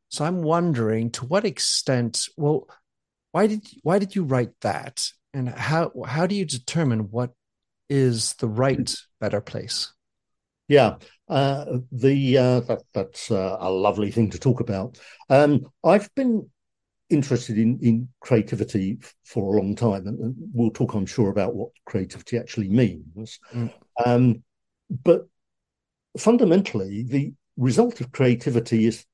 So 0.09 0.25
I'm 0.25 0.41
wondering 0.41 1.12
to 1.12 1.25
what 1.25 1.45
extent, 1.45 2.27
well, 2.38 2.67
why 3.31 3.47
did 3.47 3.65
why 3.83 4.00
did 4.00 4.15
you 4.15 4.24
write 4.24 4.51
that, 4.62 5.09
and 5.33 5.50
how 5.50 5.91
how 6.05 6.27
do 6.27 6.36
you 6.36 6.45
determine 6.45 7.12
what 7.12 7.31
is 7.89 8.34
the 8.36 8.48
right 8.48 8.94
better 9.20 9.41
place? 9.41 9.94
Yeah, 10.67 10.96
uh, 11.29 11.65
the 11.91 12.38
uh, 12.38 12.60
that, 12.62 12.82
that's 12.94 13.32
uh, 13.32 13.58
a 13.60 13.70
lovely 13.70 14.12
thing 14.12 14.29
to 14.32 14.39
talk 14.39 14.60
about. 14.60 14.98
Um, 15.29 15.65
I've 15.84 16.13
been 16.15 16.50
interested 17.10 17.58
in, 17.58 17.79
in 17.82 18.10
creativity 18.20 18.98
for 19.24 19.56
a 19.56 19.62
long 19.62 19.75
time, 19.75 20.08
and, 20.08 20.36
we'll 20.53 20.72
talk, 20.72 20.94
I'm 20.94 21.06
sure, 21.06 21.29
about 21.29 21.56
what 21.56 21.70
creativity 21.86 22.38
actually 22.38 22.70
means. 22.70 23.39
Mm. 23.53 23.74
Um, 24.06 24.44
but 25.03 25.27
fundamentally, 26.17 27.03
the 27.03 27.34
result 27.56 28.01
of 28.01 28.12
creativity 28.12 28.86
is 28.86 29.06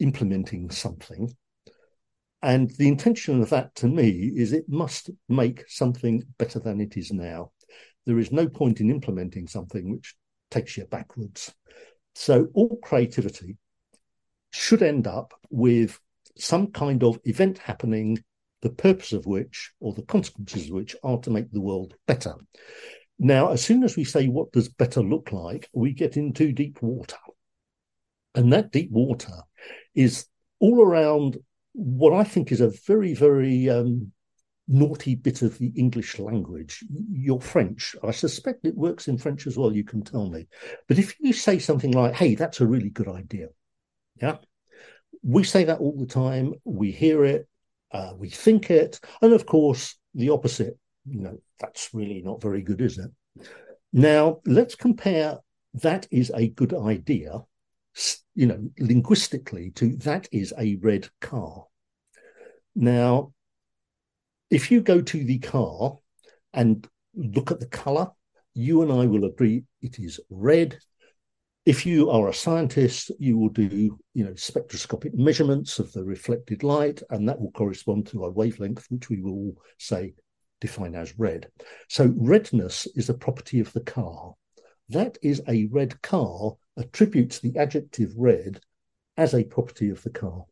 implementing 0.00 0.70
something. 0.70 1.34
And 2.42 2.70
the 2.78 2.88
intention 2.88 3.42
of 3.42 3.50
that 3.50 3.74
to 3.76 3.88
me 3.88 4.32
is 4.36 4.52
it 4.52 4.68
must 4.68 5.10
make 5.28 5.64
something 5.68 6.22
better 6.38 6.58
than 6.58 6.80
it 6.80 6.96
is 6.96 7.12
now. 7.12 7.52
There 8.06 8.18
is 8.18 8.32
no 8.32 8.48
point 8.48 8.80
in 8.80 8.90
implementing 8.90 9.46
something 9.48 9.90
which 9.90 10.14
takes 10.50 10.76
you 10.76 10.84
backwards. 10.86 11.52
So 12.14 12.48
all 12.54 12.78
creativity 12.82 13.56
should 14.52 14.82
end 14.82 15.06
up 15.06 15.34
with 15.50 16.00
some 16.38 16.68
kind 16.68 17.02
of 17.02 17.18
event 17.24 17.58
happening, 17.58 18.18
the 18.62 18.70
purpose 18.70 19.12
of 19.12 19.26
which, 19.26 19.72
or 19.80 19.92
the 19.92 20.02
consequences 20.02 20.66
of 20.68 20.74
which, 20.74 20.96
are 21.02 21.18
to 21.20 21.30
make 21.30 21.50
the 21.50 21.60
world 21.60 21.94
better. 22.06 22.34
Now, 23.18 23.52
as 23.52 23.64
soon 23.64 23.82
as 23.82 23.96
we 23.96 24.04
say 24.04 24.28
what 24.28 24.52
does 24.52 24.68
better 24.68 25.02
look 25.02 25.32
like, 25.32 25.68
we 25.72 25.92
get 25.92 26.16
into 26.16 26.52
deep 26.52 26.80
water. 26.82 27.16
And 28.34 28.52
that 28.52 28.72
deep 28.72 28.90
water 28.90 29.42
is 29.94 30.26
all 30.58 30.82
around 30.82 31.38
what 31.72 32.12
I 32.12 32.24
think 32.24 32.52
is 32.52 32.60
a 32.60 32.72
very, 32.86 33.14
very 33.14 33.68
um, 33.68 34.12
naughty 34.68 35.14
bit 35.14 35.42
of 35.42 35.58
the 35.58 35.72
English 35.76 36.18
language. 36.18 36.84
You're 37.10 37.40
French, 37.40 37.94
I 38.02 38.10
suspect 38.10 38.66
it 38.66 38.76
works 38.76 39.08
in 39.08 39.18
French 39.18 39.46
as 39.46 39.56
well, 39.56 39.72
you 39.72 39.84
can 39.84 40.02
tell 40.02 40.28
me. 40.28 40.46
But 40.88 40.98
if 40.98 41.14
you 41.20 41.32
say 41.32 41.58
something 41.58 41.92
like, 41.92 42.14
hey, 42.14 42.34
that's 42.34 42.60
a 42.60 42.66
really 42.66 42.90
good 42.90 43.08
idea, 43.08 43.48
yeah, 44.20 44.36
we 45.22 45.44
say 45.44 45.64
that 45.64 45.78
all 45.78 45.96
the 45.98 46.06
time. 46.06 46.54
We 46.64 46.90
hear 46.90 47.24
it, 47.24 47.48
uh, 47.92 48.12
we 48.16 48.30
think 48.30 48.70
it, 48.70 49.00
and 49.20 49.32
of 49.32 49.46
course, 49.46 49.96
the 50.14 50.30
opposite. 50.30 50.78
You 51.08 51.20
know, 51.20 51.38
that's 51.60 51.90
really 51.92 52.22
not 52.22 52.42
very 52.42 52.62
good, 52.62 52.80
is 52.80 52.98
it? 52.98 53.10
Now, 53.92 54.40
let's 54.44 54.74
compare 54.74 55.38
that 55.74 56.08
is 56.10 56.32
a 56.34 56.48
good 56.48 56.74
idea, 56.74 57.40
you 58.34 58.46
know, 58.46 58.70
linguistically 58.78 59.70
to 59.72 59.96
that 59.98 60.28
is 60.32 60.52
a 60.58 60.76
red 60.76 61.08
car. 61.20 61.66
Now, 62.74 63.32
if 64.50 64.70
you 64.70 64.80
go 64.80 65.00
to 65.00 65.24
the 65.24 65.38
car 65.38 65.96
and 66.52 66.86
look 67.14 67.50
at 67.50 67.60
the 67.60 67.66
color, 67.66 68.10
you 68.54 68.82
and 68.82 68.92
I 68.92 69.06
will 69.06 69.24
agree 69.24 69.64
it 69.82 69.98
is 69.98 70.20
red 70.30 70.78
if 71.66 71.84
you 71.84 72.10
are 72.10 72.28
a 72.28 72.32
scientist, 72.32 73.10
you 73.18 73.36
will 73.36 73.48
do, 73.48 73.98
you 74.14 74.24
know, 74.24 74.34
spectroscopic 74.36 75.12
measurements 75.14 75.80
of 75.80 75.92
the 75.92 76.04
reflected 76.04 76.62
light, 76.62 77.02
and 77.10 77.28
that 77.28 77.40
will 77.40 77.50
correspond 77.50 78.06
to 78.06 78.24
a 78.24 78.30
wavelength, 78.30 78.86
which 78.88 79.10
we 79.10 79.20
will 79.20 79.52
say 79.76 80.14
define 80.60 80.94
as 80.94 81.18
red. 81.18 81.48
So 81.88 82.14
redness 82.16 82.86
is 82.94 83.08
a 83.08 83.14
property 83.14 83.58
of 83.58 83.72
the 83.72 83.80
car. 83.80 84.34
That 84.90 85.18
is 85.22 85.42
a 85.48 85.66
red 85.72 86.00
car 86.02 86.52
attributes 86.78 87.40
the 87.40 87.58
adjective 87.58 88.12
red 88.16 88.60
as 89.16 89.34
a 89.34 89.42
property 89.42 89.90
of 89.90 90.04
the 90.04 90.10
car. 90.10 90.44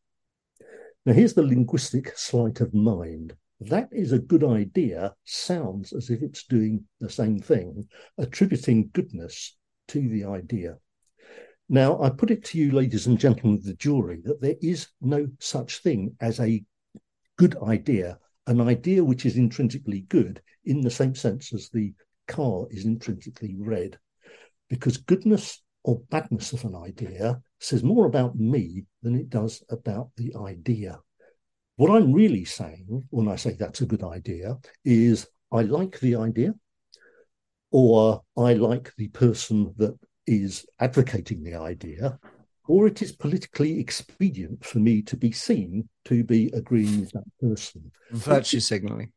Now 1.07 1.13
here's 1.13 1.35
the 1.35 1.45
linguistic 1.45 2.19
sleight 2.19 2.61
of 2.61 2.75
mind. 2.75 3.37
That 3.69 3.89
is 3.93 4.13
a 4.13 4.19
good 4.19 4.45
idea, 4.45 5.15
sounds 5.25 5.93
as 5.93 6.11
if 6.11 6.23
it's 6.23 6.45
doing 6.45 6.85
the 7.01 7.09
same 7.09 7.39
thing, 7.39 7.89
attributing 8.19 8.91
goodness 8.93 9.57
to 9.89 10.07
the 10.07 10.25
idea. 10.25 10.77
Now, 11.69 12.01
I 12.03 12.11
put 12.11 12.31
it 12.31 12.45
to 12.47 12.59
you, 12.59 12.73
ladies 12.73 13.07
and 13.07 13.19
gentlemen 13.19 13.59
of 13.59 13.65
the 13.65 13.75
jury, 13.75 14.21
that 14.25 14.43
there 14.43 14.57
is 14.61 14.89
no 15.01 15.29
such 15.41 15.79
thing 15.83 16.15
as 16.21 16.41
a 16.41 16.63
good 17.39 17.57
idea, 17.63 18.19
an 18.47 18.61
idea 18.61 19.03
which 19.03 19.25
is 19.25 19.39
intrinsically 19.39 20.03
good 20.03 20.43
in 20.65 20.83
the 20.83 20.91
same 20.91 21.15
sense 21.15 21.55
as 21.55 21.71
the 21.71 21.95
car 22.29 22.67
is 22.71 22.85
intrinsically 22.85 23.57
red, 23.59 23.99
because 24.69 24.99
goodness 24.99 25.63
or 25.85 26.01
badness 26.11 26.53
of 26.53 26.65
an 26.65 26.75
idea 26.75 27.41
says 27.61 27.83
more 27.83 28.05
about 28.05 28.37
me 28.37 28.85
than 29.03 29.15
it 29.15 29.31
does 29.31 29.63
about 29.71 30.11
the 30.17 30.35
idea. 30.37 30.99
What 31.77 31.91
I'm 31.91 32.13
really 32.13 32.45
saying 32.45 33.05
when 33.11 33.29
I 33.29 33.37
say 33.37 33.57
that's 33.59 33.81
a 33.81 33.87
good 33.87 34.05
idea 34.05 34.57
is 34.85 35.27
I 35.53 35.63
like 35.63 35.99
the 35.99 36.17
idea, 36.17 36.55
or 37.73 38.23
I 38.37 38.53
like 38.55 38.93
the 38.97 39.09
person 39.09 39.75
that 39.79 39.99
is 40.27 40.67
advocating 40.79 41.43
the 41.43 41.57
idea, 41.57 42.19
or 42.69 42.87
it 42.87 43.03
is 43.03 43.13
politically 43.13 43.81
expedient 43.81 44.65
for 44.65 44.79
me 44.79 45.03
to 45.03 45.17
be 45.17 45.33
seen 45.33 45.89
to 46.05 46.23
be 46.23 46.51
agreeing 46.55 47.01
with 47.01 47.11
that 47.11 47.25
person. 47.41 47.91
Virtue 48.13 48.61
signaling. 48.61 49.13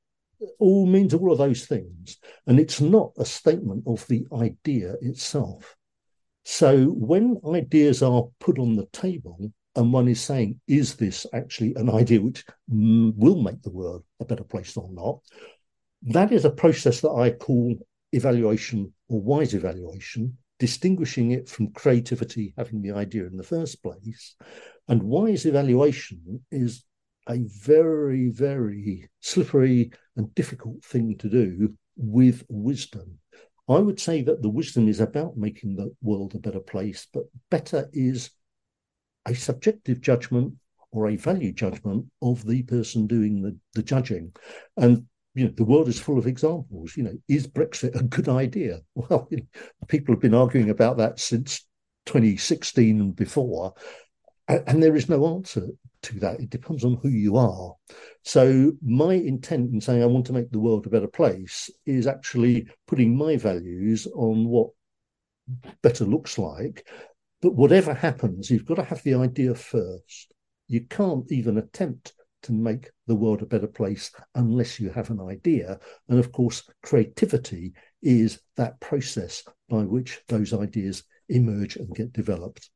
All 0.60 0.86
means 0.86 1.14
all 1.14 1.32
of 1.32 1.38
those 1.38 1.66
things. 1.66 2.18
And 2.48 2.60
it's 2.60 2.82
not 2.82 3.12
a 3.18 3.26
statement 3.26 3.84
of 3.88 4.06
the 4.08 4.26
idea 4.34 4.96
itself. 5.02 5.76
So 6.44 6.86
when 6.86 7.40
ideas 7.46 8.02
are 8.02 8.28
put 8.40 8.58
on 8.58 8.76
the 8.76 8.88
table 8.94 9.52
and 9.78 9.94
one 9.94 10.08
is 10.08 10.20
saying, 10.20 10.60
is 10.68 10.96
this 10.96 11.26
actually 11.34 11.74
an 11.76 11.90
idea 11.90 12.20
which 12.20 12.44
mm, 12.72 13.14
will 13.16 13.42
make 13.42 13.62
the 13.62 13.72
world 13.72 14.04
a 14.20 14.26
better 14.26 14.44
place 14.44 14.76
or 14.76 14.90
not? 14.92 15.20
That 16.02 16.32
is 16.32 16.46
a 16.46 16.50
process 16.50 17.02
that 17.02 17.12
I 17.12 17.32
call 17.32 17.76
evaluation 18.12 18.94
or 19.08 19.22
wise 19.22 19.54
evaluation 19.54 20.38
distinguishing 20.60 21.32
it 21.32 21.48
from 21.48 21.72
creativity, 21.72 22.54
having 22.58 22.82
the 22.82 22.92
idea 22.92 23.26
in 23.26 23.38
the 23.38 23.44
first 23.44 23.82
place. 23.84 24.36
And 24.88 25.04
wise 25.04 25.46
evaluation 25.46 26.44
is 26.52 26.84
a 27.30 27.38
very, 27.46 28.30
very 28.30 29.10
slippery 29.20 29.92
and 30.16 30.34
difficult 30.34 30.84
thing 30.84 31.18
to 31.20 31.30
do 31.30 31.76
with 31.96 32.44
wisdom. 32.50 33.20
I 33.70 33.80
would 33.80 34.00
say 34.00 34.22
that 34.24 34.42
the 34.42 34.50
wisdom 34.50 34.88
is 34.88 35.02
about 35.02 35.38
making 35.38 35.76
the 35.76 35.94
world 36.02 36.34
a 36.36 36.40
better 36.40 36.62
place, 36.62 37.06
but 37.14 37.24
better 37.52 37.90
is 37.92 38.32
a 39.28 39.36
subjective 39.36 40.02
judgment 40.02 40.54
or 40.92 41.08
a 41.08 41.16
value 41.16 41.52
judgment 41.52 42.06
of 42.22 42.46
the 42.46 42.64
person 42.64 43.08
doing 43.08 43.42
the, 43.42 43.56
the 43.74 43.84
judging. 43.84 44.34
And 44.78 45.06
you 45.36 45.46
know, 45.46 45.54
the 45.56 45.66
world 45.66 45.88
is 45.88 46.00
full 46.00 46.18
of 46.18 46.26
examples. 46.26 46.98
You 46.98 47.04
know, 47.04 47.18
is 47.28 47.48
Brexit 47.48 47.96
a 47.96 48.04
good 48.04 48.28
idea? 48.28 48.80
Well, 48.96 49.28
you 49.30 49.38
know, 49.38 49.44
people 49.88 50.16
have 50.16 50.22
been 50.22 50.34
arguing 50.34 50.72
about 50.72 50.98
that 50.98 51.20
since 51.20 51.66
2016 52.08 53.00
and 53.00 53.16
before, 53.16 53.74
and, 54.48 54.64
and 54.66 54.84
there 54.84 54.96
is 54.96 55.10
no 55.10 55.36
answer 55.36 55.68
to 56.04 56.20
that. 56.20 56.40
It 56.40 56.50
depends 56.50 56.84
on 56.84 56.98
who 57.04 57.10
you 57.10 57.38
are. 57.38 57.76
So, 58.24 58.74
my 58.82 59.14
intent 59.14 59.74
in 59.74 59.82
saying 59.82 60.02
I 60.02 60.08
want 60.08 60.26
to 60.28 60.34
make 60.34 60.50
the 60.50 60.60
world 60.60 60.88
a 60.88 60.90
better 60.90 61.08
place 61.08 61.70
is 61.86 62.08
actually 62.08 62.68
putting 62.88 63.16
my 63.16 63.38
values 63.38 64.08
on 64.08 64.48
what 64.48 64.70
better 65.84 66.06
looks 66.06 66.38
like. 66.38 66.88
But 67.42 67.56
whatever 67.56 67.94
happens, 67.94 68.50
you've 68.50 68.66
got 68.66 68.76
to 68.76 68.84
have 68.84 69.04
the 69.04 69.16
idea 69.16 69.54
first. 69.54 70.34
You 70.68 70.82
can't 70.82 71.32
even 71.32 71.58
attempt 71.58 72.14
to 72.44 72.52
make 72.52 72.90
the 73.08 73.16
world 73.16 73.42
a 73.42 73.46
better 73.46 73.68
place 73.68 74.12
unless 74.36 74.80
you 74.80 74.90
have 74.90 75.10
an 75.10 75.22
idea. 75.22 75.80
And 76.10 76.20
of 76.20 76.32
course, 76.32 76.64
creativity 76.84 77.74
is 78.02 78.40
that 78.56 78.80
process 78.80 79.44
by 79.70 79.84
which 79.84 80.22
those 80.28 80.54
ideas 80.54 81.04
emerge 81.30 81.76
and 81.76 81.94
get 81.96 82.14
developed. 82.14 82.70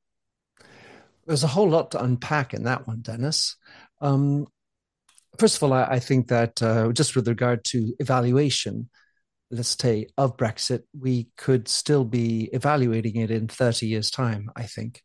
There's 1.26 1.44
a 1.44 1.48
whole 1.48 1.70
lot 1.70 1.92
to 1.92 2.04
unpack 2.04 2.54
in 2.54 2.64
that 2.64 2.88
one, 2.88 3.02
Dennis. 3.02 3.56
Um, 4.02 4.48
first 5.38 5.58
of 5.58 5.64
all, 5.64 5.74
I, 5.74 5.84
I 5.84 6.00
think 6.00 6.28
that 6.30 6.62
uh, 6.62 6.92
just 6.92 7.16
with 7.16 7.28
regard 7.28 7.64
to 7.66 7.94
evaluation, 8.00 8.90
let's 9.52 9.78
say 9.80 10.08
of 10.18 10.38
Brexit, 10.38 10.84
we 10.98 11.30
could 11.38 11.68
still 11.68 12.06
be 12.06 12.50
evaluating 12.54 13.18
it 13.18 13.32
in 13.32 13.48
30 13.48 13.88
years' 13.88 14.12
time. 14.12 14.50
I 14.56 14.64
think 14.64 15.02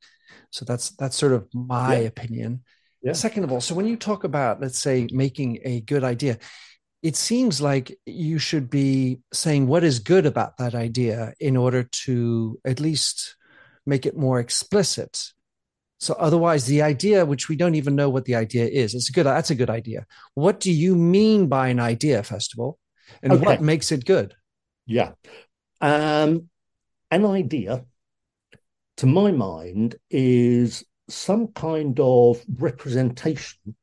so. 0.51 0.65
That's 0.65 0.91
that's 0.91 1.17
sort 1.17 1.33
of 1.33 1.49
my 1.53 1.99
yeah. 1.99 2.07
opinion. 2.07 2.63
Yeah. 3.03 3.13
Second 3.13 3.45
of 3.45 3.53
all, 3.53 3.61
so 3.61 3.75
when 3.75 3.87
you 3.87 3.97
talk 3.97 4.25
about, 4.25 4.61
let's 4.61 4.79
say, 4.79 5.07
making 5.13 5.61
a 5.65 5.81
good 5.81 6.03
idea, 6.03 6.39
it 7.03 7.15
seems 7.15 7.61
like 7.61 7.97
you 8.05 8.39
should 8.39 8.69
be 8.69 9.21
saying 9.33 9.67
what 9.67 9.85
is 9.85 9.99
good 10.01 10.27
about 10.27 10.57
that 10.57 10.75
idea 10.75 11.35
in 11.39 11.57
order 11.57 11.85
to 12.05 12.59
at 12.65 12.81
least 12.81 13.37
make 13.85 14.07
it 14.07 14.17
more 14.17 14.41
explicit. 14.41 15.33
So 15.99 16.15
otherwise, 16.15 16.67
the 16.67 16.83
idea, 16.83 17.25
which 17.25 17.49
we 17.49 17.57
don't 17.57 17.75
even 17.75 17.97
know 17.97 18.11
what 18.11 18.25
the 18.25 18.35
idea 18.35 18.67
is, 18.67 18.95
it's 18.95 19.09
a 19.09 19.13
good. 19.13 19.27
That's 19.27 19.51
a 19.51 19.55
good 19.55 19.71
idea. 19.71 20.07
What 20.35 20.61
do 20.61 20.73
you 20.73 20.95
mean 20.95 21.47
by 21.47 21.69
an 21.69 21.81
idea, 21.81 22.23
first 22.23 22.53
of 22.55 22.61
all, 22.61 22.79
and 23.23 23.33
okay. 23.33 23.45
what 23.45 23.63
makes 23.63 23.93
it 23.93 24.05
good? 24.05 24.35
Yeah, 24.87 25.13
um, 25.81 26.49
an 27.11 27.25
idea, 27.25 27.85
to 28.99 29.07
my 29.07 29.33
mind, 29.33 29.97
is 30.11 30.85
some 31.09 31.49
kind 31.49 31.99
of 32.01 32.43
representation 32.59 33.77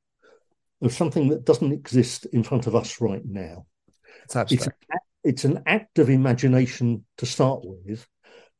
of 0.81 0.93
something 0.93 1.29
that 1.29 1.45
doesn't 1.45 1.71
exist 1.71 2.25
in 2.27 2.43
front 2.43 2.67
of 2.67 2.75
us 2.75 2.99
right 2.99 3.23
now. 3.25 3.65
It's 4.25 4.35
abstract. 4.35 4.85
It's, 4.89 5.03
it's 5.23 5.45
an 5.45 5.63
act 5.65 5.99
of 5.99 6.09
imagination 6.09 7.05
to 7.17 7.25
start 7.25 7.61
with, 7.63 8.05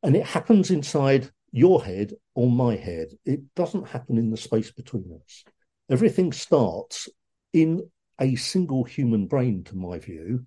and 0.02 0.16
it 0.16 0.24
happens 0.24 0.70
inside 0.70 1.30
your 1.52 1.84
head 1.84 2.14
or 2.34 2.50
my 2.50 2.76
head. 2.76 3.08
It 3.24 3.54
doesn't 3.54 3.88
happen 3.88 4.18
in 4.18 4.30
the 4.30 4.36
space 4.36 4.70
between 4.70 5.20
us. 5.22 5.44
Everything 5.90 6.32
starts 6.32 7.08
in 7.52 7.88
a 8.20 8.34
single 8.36 8.84
human 8.84 9.26
brain, 9.26 9.64
to 9.64 9.76
my 9.76 9.98
view, 9.98 10.46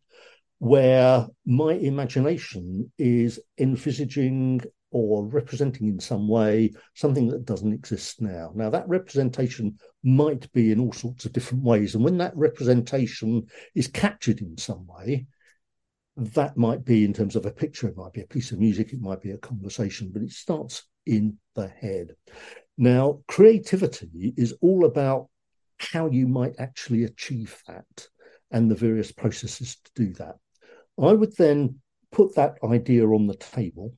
where 0.60 1.28
my 1.46 1.74
imagination 1.74 2.92
is 2.98 3.40
envisaging 3.58 4.62
or 4.92 5.28
representing 5.28 5.88
in 5.88 6.00
some 6.00 6.28
way 6.28 6.72
something 6.96 7.28
that 7.28 7.46
doesn't 7.46 7.74
exist 7.74 8.22
now. 8.22 8.52
Now, 8.56 8.70
that 8.70 8.88
representation 8.88 9.78
might 10.04 10.52
be 10.54 10.72
in 10.72 10.80
all 10.80 10.94
sorts 10.94 11.26
of 11.26 11.34
different 11.34 11.64
ways. 11.64 11.94
And 11.94 12.04
when 12.04 12.18
that 12.20 12.36
representation 12.36 13.48
is 13.76 13.88
captured 13.88 14.40
in 14.42 14.58
some 14.58 14.88
way, 14.88 15.28
that 16.16 16.58
might 16.58 16.84
be 16.84 17.06
in 17.06 17.14
terms 17.14 17.36
of 17.36 17.46
a 17.46 17.52
picture, 17.52 17.88
it 17.88 17.98
might 17.98 18.14
be 18.14 18.22
a 18.22 18.28
piece 18.28 18.52
of 18.52 18.60
music, 18.60 18.92
it 18.92 19.02
might 19.02 19.22
be 19.22 19.32
a 19.32 19.38
conversation, 19.38 20.10
but 20.12 20.24
it 20.24 20.32
starts 20.32 20.84
in 21.06 21.38
the 21.56 21.68
head. 21.68 22.16
Now, 22.78 23.22
creativity 23.28 24.34
is 24.38 24.54
all 24.62 24.86
about 24.86 25.28
how 25.78 26.10
you 26.10 26.28
might 26.28 26.56
actually 26.60 27.04
achieve 27.04 27.62
that 27.68 28.08
and 28.52 28.70
the 28.70 28.76
various 28.76 29.12
processes 29.12 29.78
to 29.84 29.92
do 29.96 30.14
that. 30.14 30.36
I 31.00 31.14
would 31.14 31.36
then 31.38 31.80
put 32.12 32.36
that 32.36 32.56
idea 32.64 33.08
on 33.08 33.28
the 33.28 33.36
table 33.36 33.94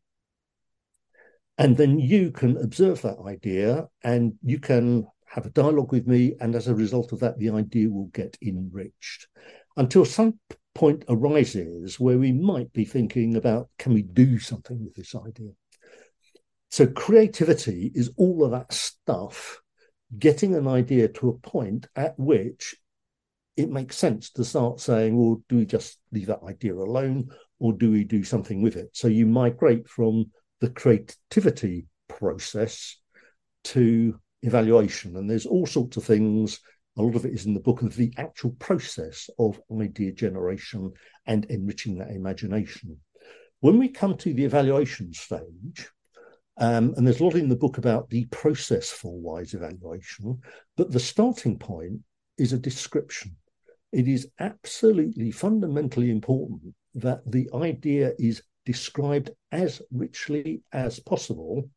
and 1.59 1.75
then 1.75 1.99
you 1.99 2.31
can 2.31 2.55
observe 2.57 3.01
that 3.01 3.19
idea 3.27 3.89
and 4.01 4.33
you 4.41 4.59
can 4.59 5.05
have 5.25 5.45
a 5.45 5.49
dialogue 5.49 5.91
with 5.91 6.07
me. 6.07 6.35
And 6.39 6.55
as 6.55 6.69
a 6.69 6.73
result 6.73 7.11
of 7.11 7.19
that, 7.19 7.37
the 7.37 7.49
idea 7.49 7.89
will 7.89 8.07
get 8.13 8.37
enriched 8.41 9.27
until 9.75 10.05
some 10.05 10.39
point 10.73 11.03
arises 11.09 11.99
where 11.99 12.17
we 12.17 12.31
might 12.31 12.71
be 12.71 12.85
thinking 12.85 13.35
about 13.35 13.69
can 13.77 13.93
we 13.93 14.03
do 14.03 14.39
something 14.39 14.81
with 14.81 14.95
this 14.95 15.13
idea? 15.13 15.51
So 16.71 16.87
creativity 16.87 17.91
is 17.93 18.11
all 18.15 18.45
of 18.45 18.51
that 18.51 18.71
stuff, 18.71 19.61
getting 20.17 20.55
an 20.55 20.67
idea 20.67 21.07
to 21.07 21.29
a 21.29 21.37
point 21.37 21.87
at 21.95 22.17
which 22.17 22.75
it 23.55 23.69
makes 23.69 23.97
sense 23.97 24.31
to 24.31 24.45
start 24.45 24.79
saying, 24.79 25.17
well, 25.17 25.41
do 25.49 25.57
we 25.57 25.65
just 25.65 25.99
leave 26.11 26.27
that 26.27 26.43
idea 26.47 26.73
alone 26.73 27.29
or 27.59 27.73
do 27.73 27.91
we 27.91 28.03
do 28.03 28.23
something 28.23 28.61
with 28.61 28.77
it? 28.77 28.89
So 28.93 29.07
you 29.07 29.25
migrate 29.25 29.87
from 29.87 30.31
the 30.61 30.69
creativity 30.69 31.87
process 32.07 32.97
to 33.65 34.17
evaluation. 34.41 35.17
And 35.17 35.29
there's 35.29 35.45
all 35.45 35.65
sorts 35.65 35.97
of 35.97 36.05
things. 36.05 36.59
A 36.97 37.01
lot 37.01 37.15
of 37.15 37.25
it 37.25 37.33
is 37.33 37.45
in 37.45 37.53
the 37.53 37.59
book 37.59 37.81
of 37.81 37.95
the 37.95 38.13
actual 38.17 38.51
process 38.51 39.29
of 39.37 39.59
idea 39.79 40.13
generation 40.13 40.91
and 41.25 41.45
enriching 41.45 41.97
that 41.97 42.11
imagination. 42.11 42.97
When 43.59 43.77
we 43.77 43.89
come 43.89 44.15
to 44.17 44.33
the 44.33 44.45
evaluation 44.45 45.13
stage, 45.13 45.89
um, 46.59 46.93
and 46.95 47.05
there's 47.05 47.19
a 47.19 47.23
lot 47.23 47.35
in 47.35 47.49
the 47.49 47.55
book 47.55 47.77
about 47.77 48.09
the 48.09 48.25
process 48.25 48.89
for 48.89 49.17
wise 49.17 49.53
evaluation, 49.53 50.39
but 50.77 50.91
the 50.91 50.99
starting 50.99 51.57
point 51.57 51.99
is 52.37 52.53
a 52.53 52.57
description. 52.57 53.35
It 53.91 54.07
is 54.07 54.29
absolutely 54.39 55.31
fundamentally 55.31 56.11
important 56.11 56.75
that 56.95 57.21
the 57.25 57.49
idea 57.53 58.13
is 58.19 58.43
described 58.65 59.31
as 59.51 59.81
richly 59.91 60.61
as 60.73 60.99
possible 60.99 61.69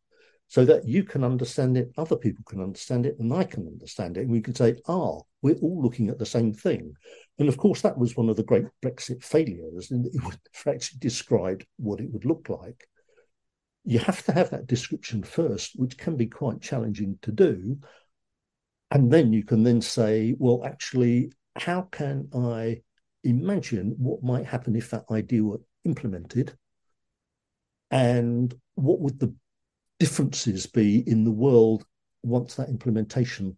so 0.49 0.67
that 0.67 0.87
you 0.87 1.03
can 1.03 1.25
understand 1.25 1.79
it, 1.79 1.91
other 1.97 2.17
people 2.17 2.45
can 2.47 2.61
understand 2.61 3.07
it, 3.07 3.17
and 3.19 3.33
I 3.33 3.45
can 3.45 3.67
understand 3.67 4.19
it. 4.19 4.23
And 4.23 4.31
we 4.31 4.43
can 4.43 4.55
say, 4.55 4.75
ah, 4.87 5.21
we're 5.41 5.55
all 5.63 5.83
looking 5.83 6.11
at 6.11 6.19
the 6.19 6.27
same 6.27 6.53
thing. 6.53 6.93
And 7.39 7.49
of 7.49 7.57
course, 7.57 7.81
that 7.81 7.97
was 7.97 8.17
one 8.17 8.29
of 8.29 8.37
the 8.37 8.43
great 8.43 8.67
Brexit 8.85 9.25
failures, 9.25 9.91
and 9.91 10.05
it 10.05 10.23
would 10.23 10.37
actually 10.67 10.99
described 10.99 11.65
what 11.79 12.01
it 12.01 12.11
would 12.13 12.27
look 12.27 12.51
like. 12.51 12.87
You 13.85 13.99
have 14.01 14.25
to 14.27 14.33
have 14.33 14.51
that 14.51 14.67
description 14.67 15.23
first, 15.23 15.73
which 15.75 15.99
can 15.99 16.17
be 16.17 16.27
quite 16.27 16.61
challenging 16.61 17.19
to 17.23 17.33
do. 17.33 17.79
And 18.91 19.11
then 19.11 19.33
you 19.33 19.45
can 19.45 19.63
then 19.63 19.81
say, 19.81 20.35
well, 20.39 20.65
actually, 20.65 21.33
how 21.57 21.83
can 21.83 22.29
I 22.35 22.83
imagine 23.25 23.95
what 23.99 24.23
might 24.23 24.47
happen 24.47 24.77
if 24.77 24.91
that 24.91 25.05
idea 25.11 25.43
were 25.43 25.61
implemented? 25.85 26.57
and 27.93 28.55
what 28.75 29.01
would 29.01 29.21
the 29.21 29.33
differences 30.01 30.67
be 30.67 31.07
in 31.09 31.23
the 31.23 31.31
world 31.31 31.85
once 32.25 32.55
that 32.57 32.71
implementation 32.71 33.57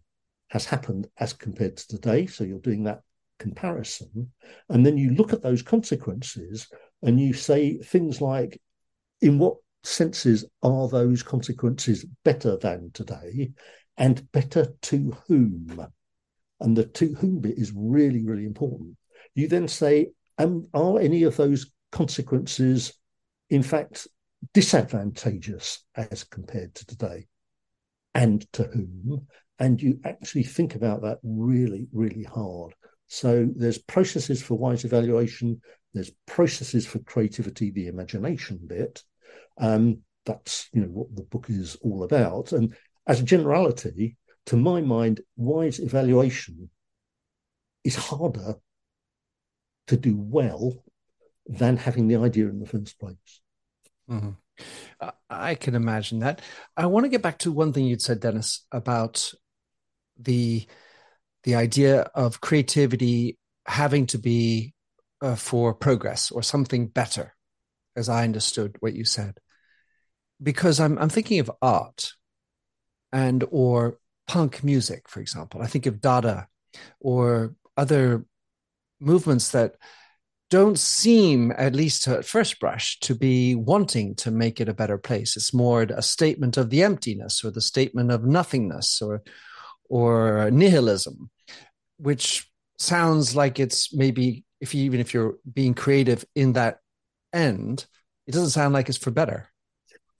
has 0.49 0.65
happened 0.65 1.07
as 1.17 1.33
compared 1.33 1.77
to 1.77 1.87
today. 1.87 2.27
So 2.27 2.43
you're 2.43 2.59
doing 2.59 2.83
that 2.83 3.01
comparison. 3.39 4.31
And 4.69 4.85
then 4.85 4.97
you 4.97 5.11
look 5.15 5.33
at 5.33 5.41
those 5.41 5.63
consequences 5.63 6.67
and 7.01 7.19
you 7.19 7.33
say 7.33 7.77
things 7.77 8.21
like, 8.21 8.61
in 9.21 9.39
what 9.39 9.55
senses 9.85 10.45
are 10.61 10.87
those 10.87 11.23
consequences 11.23 12.05
better 12.23 12.57
than 12.57 12.91
today 12.93 13.51
and 13.97 14.31
better 14.31 14.73
to 14.83 15.15
whom? 15.27 15.85
And 16.59 16.75
the 16.75 16.85
to 16.85 17.13
whom 17.15 17.39
bit 17.39 17.57
is 17.57 17.73
really, 17.75 18.23
really 18.23 18.45
important. 18.45 18.97
You 19.33 19.47
then 19.47 19.67
say, 19.67 20.11
um, 20.37 20.67
are 20.73 20.99
any 20.99 21.23
of 21.23 21.35
those 21.37 21.71
consequences, 21.91 22.93
in 23.49 23.63
fact, 23.63 24.07
disadvantageous 24.53 25.83
as 25.95 26.23
compared 26.23 26.75
to 26.75 26.85
today? 26.85 27.27
And 28.13 28.51
to 28.53 28.63
whom? 28.63 29.27
And 29.59 29.81
you 29.81 29.99
actually 30.05 30.43
think 30.43 30.75
about 30.75 31.01
that 31.01 31.19
really, 31.23 31.87
really 31.91 32.23
hard. 32.23 32.73
So 33.07 33.47
there's 33.55 33.77
processes 33.77 34.41
for 34.41 34.57
wise 34.57 34.83
evaluation, 34.83 35.61
there's 35.93 36.11
processes 36.25 36.85
for 36.85 36.99
creativity, 36.99 37.71
the 37.71 37.87
imagination 37.87 38.59
bit. 38.65 39.03
Um, 39.57 39.99
that's 40.25 40.67
you 40.73 40.81
know 40.81 40.87
what 40.87 41.15
the 41.15 41.23
book 41.23 41.47
is 41.49 41.77
all 41.81 42.03
about. 42.03 42.51
And 42.51 42.75
as 43.07 43.19
a 43.19 43.23
generality, 43.23 44.17
to 44.47 44.57
my 44.57 44.81
mind, 44.81 45.21
wise 45.35 45.79
evaluation 45.79 46.69
is 47.83 47.95
harder 47.95 48.55
to 49.87 49.97
do 49.97 50.17
well 50.17 50.83
than 51.45 51.77
having 51.77 52.07
the 52.07 52.15
idea 52.15 52.49
in 52.49 52.59
the 52.59 52.65
first 52.65 52.99
place. 52.99 53.41
Mm-hmm. 54.09 54.31
I 55.29 55.55
can 55.55 55.75
imagine 55.75 56.19
that. 56.19 56.41
I 56.77 56.85
want 56.87 57.03
to 57.03 57.09
get 57.09 57.21
back 57.21 57.39
to 57.39 57.51
one 57.51 57.73
thing 57.73 57.85
you'd 57.85 58.01
said, 58.01 58.19
Dennis, 58.19 58.65
about 58.71 59.31
the 60.17 60.65
the 61.43 61.55
idea 61.55 62.01
of 62.15 62.41
creativity 62.41 63.37
having 63.67 64.07
to 64.07 64.17
be 64.17 64.73
uh, 65.21 65.35
for 65.35 65.73
progress 65.73 66.31
or 66.31 66.41
something 66.41 66.87
better, 66.87 67.34
as 67.95 68.09
I 68.09 68.23
understood 68.23 68.77
what 68.79 68.93
you 68.93 69.05
said. 69.05 69.39
Because 70.41 70.79
I'm 70.79 70.97
I'm 70.97 71.09
thinking 71.09 71.39
of 71.39 71.51
art 71.61 72.13
and 73.11 73.43
or 73.51 73.99
punk 74.27 74.63
music, 74.63 75.07
for 75.07 75.19
example. 75.19 75.61
I 75.61 75.67
think 75.67 75.85
of 75.85 76.01
Dada 76.01 76.47
or 76.99 77.55
other 77.77 78.25
movements 78.99 79.51
that 79.51 79.75
don't 80.49 80.77
seem, 80.77 81.51
at 81.57 81.75
least 81.75 82.07
at 82.07 82.25
first 82.25 82.59
brush, 82.59 82.99
to 82.99 83.15
be 83.15 83.55
wanting 83.55 84.15
to 84.15 84.31
make 84.31 84.61
it 84.61 84.69
a 84.69 84.73
better 84.73 84.97
place. 84.97 85.35
It's 85.35 85.53
more 85.53 85.83
a 85.83 86.01
statement 86.01 86.57
of 86.57 86.69
the 86.69 86.83
emptiness 86.83 87.43
or 87.43 87.51
the 87.51 87.61
statement 87.61 88.11
of 88.11 88.23
nothingness 88.23 89.01
or 89.01 89.23
or 89.89 90.49
nihilism, 90.51 91.29
which 91.97 92.49
sounds 92.77 93.35
like 93.35 93.59
it's 93.59 93.93
maybe 93.93 94.43
if 94.59 94.73
you, 94.73 94.83
even 94.83 94.99
if 94.99 95.13
you're 95.13 95.35
being 95.51 95.73
creative 95.73 96.25
in 96.35 96.53
that 96.53 96.79
end, 97.35 97.85
it 98.27 98.31
doesn't 98.31 98.49
sound 98.49 98.73
like 98.73 98.89
it's 98.89 98.97
for 98.97 99.11
better. 99.11 99.49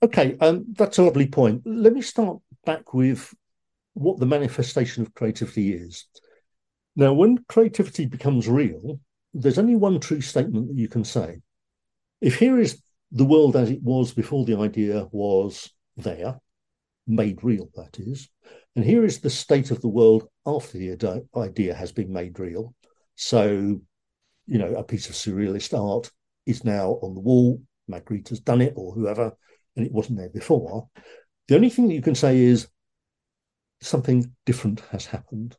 Okay, 0.02 0.36
um, 0.40 0.66
that's 0.72 0.98
a 0.98 1.02
lovely 1.02 1.26
point. 1.26 1.62
Let 1.64 1.92
me 1.92 2.02
start 2.02 2.38
back 2.64 2.92
with 2.92 3.34
what 3.94 4.18
the 4.18 4.26
manifestation 4.26 5.02
of 5.02 5.14
creativity 5.14 5.72
is. 5.72 6.06
Now, 6.96 7.12
when 7.14 7.44
creativity 7.48 8.06
becomes 8.06 8.48
real, 8.48 9.00
there's 9.32 9.58
only 9.58 9.76
one 9.76 10.00
true 10.00 10.20
statement 10.20 10.68
that 10.68 10.76
you 10.76 10.88
can 10.88 11.04
say. 11.04 11.40
If 12.20 12.36
here 12.36 12.58
is 12.58 12.82
the 13.12 13.24
world 13.24 13.56
as 13.56 13.70
it 13.70 13.82
was 13.82 14.12
before 14.12 14.44
the 14.44 14.58
idea 14.58 15.06
was 15.12 15.70
there, 15.96 16.38
made 17.06 17.42
real, 17.42 17.70
that 17.76 17.98
is, 17.98 18.28
and 18.74 18.84
here 18.84 19.04
is 19.04 19.20
the 19.20 19.30
state 19.30 19.70
of 19.70 19.80
the 19.80 19.88
world 19.88 20.28
after 20.46 20.76
the 20.76 21.24
idea 21.36 21.74
has 21.74 21.92
been 21.92 22.12
made 22.12 22.38
real. 22.38 22.74
So, 23.14 23.80
you 24.46 24.58
know, 24.58 24.74
a 24.74 24.84
piece 24.84 25.08
of 25.08 25.14
surrealist 25.14 25.78
art 25.78 26.10
is 26.46 26.64
now 26.64 26.98
on 27.02 27.14
the 27.14 27.20
wall. 27.20 27.62
Magritte 27.90 28.30
has 28.30 28.40
done 28.40 28.60
it, 28.60 28.72
or 28.76 28.92
whoever, 28.92 29.36
and 29.76 29.86
it 29.86 29.92
wasn't 29.92 30.18
there 30.18 30.30
before. 30.30 30.88
The 31.48 31.54
only 31.54 31.70
thing 31.70 31.88
that 31.88 31.94
you 31.94 32.02
can 32.02 32.14
say 32.14 32.38
is 32.38 32.68
something 33.80 34.34
different 34.44 34.80
has 34.90 35.06
happened. 35.06 35.56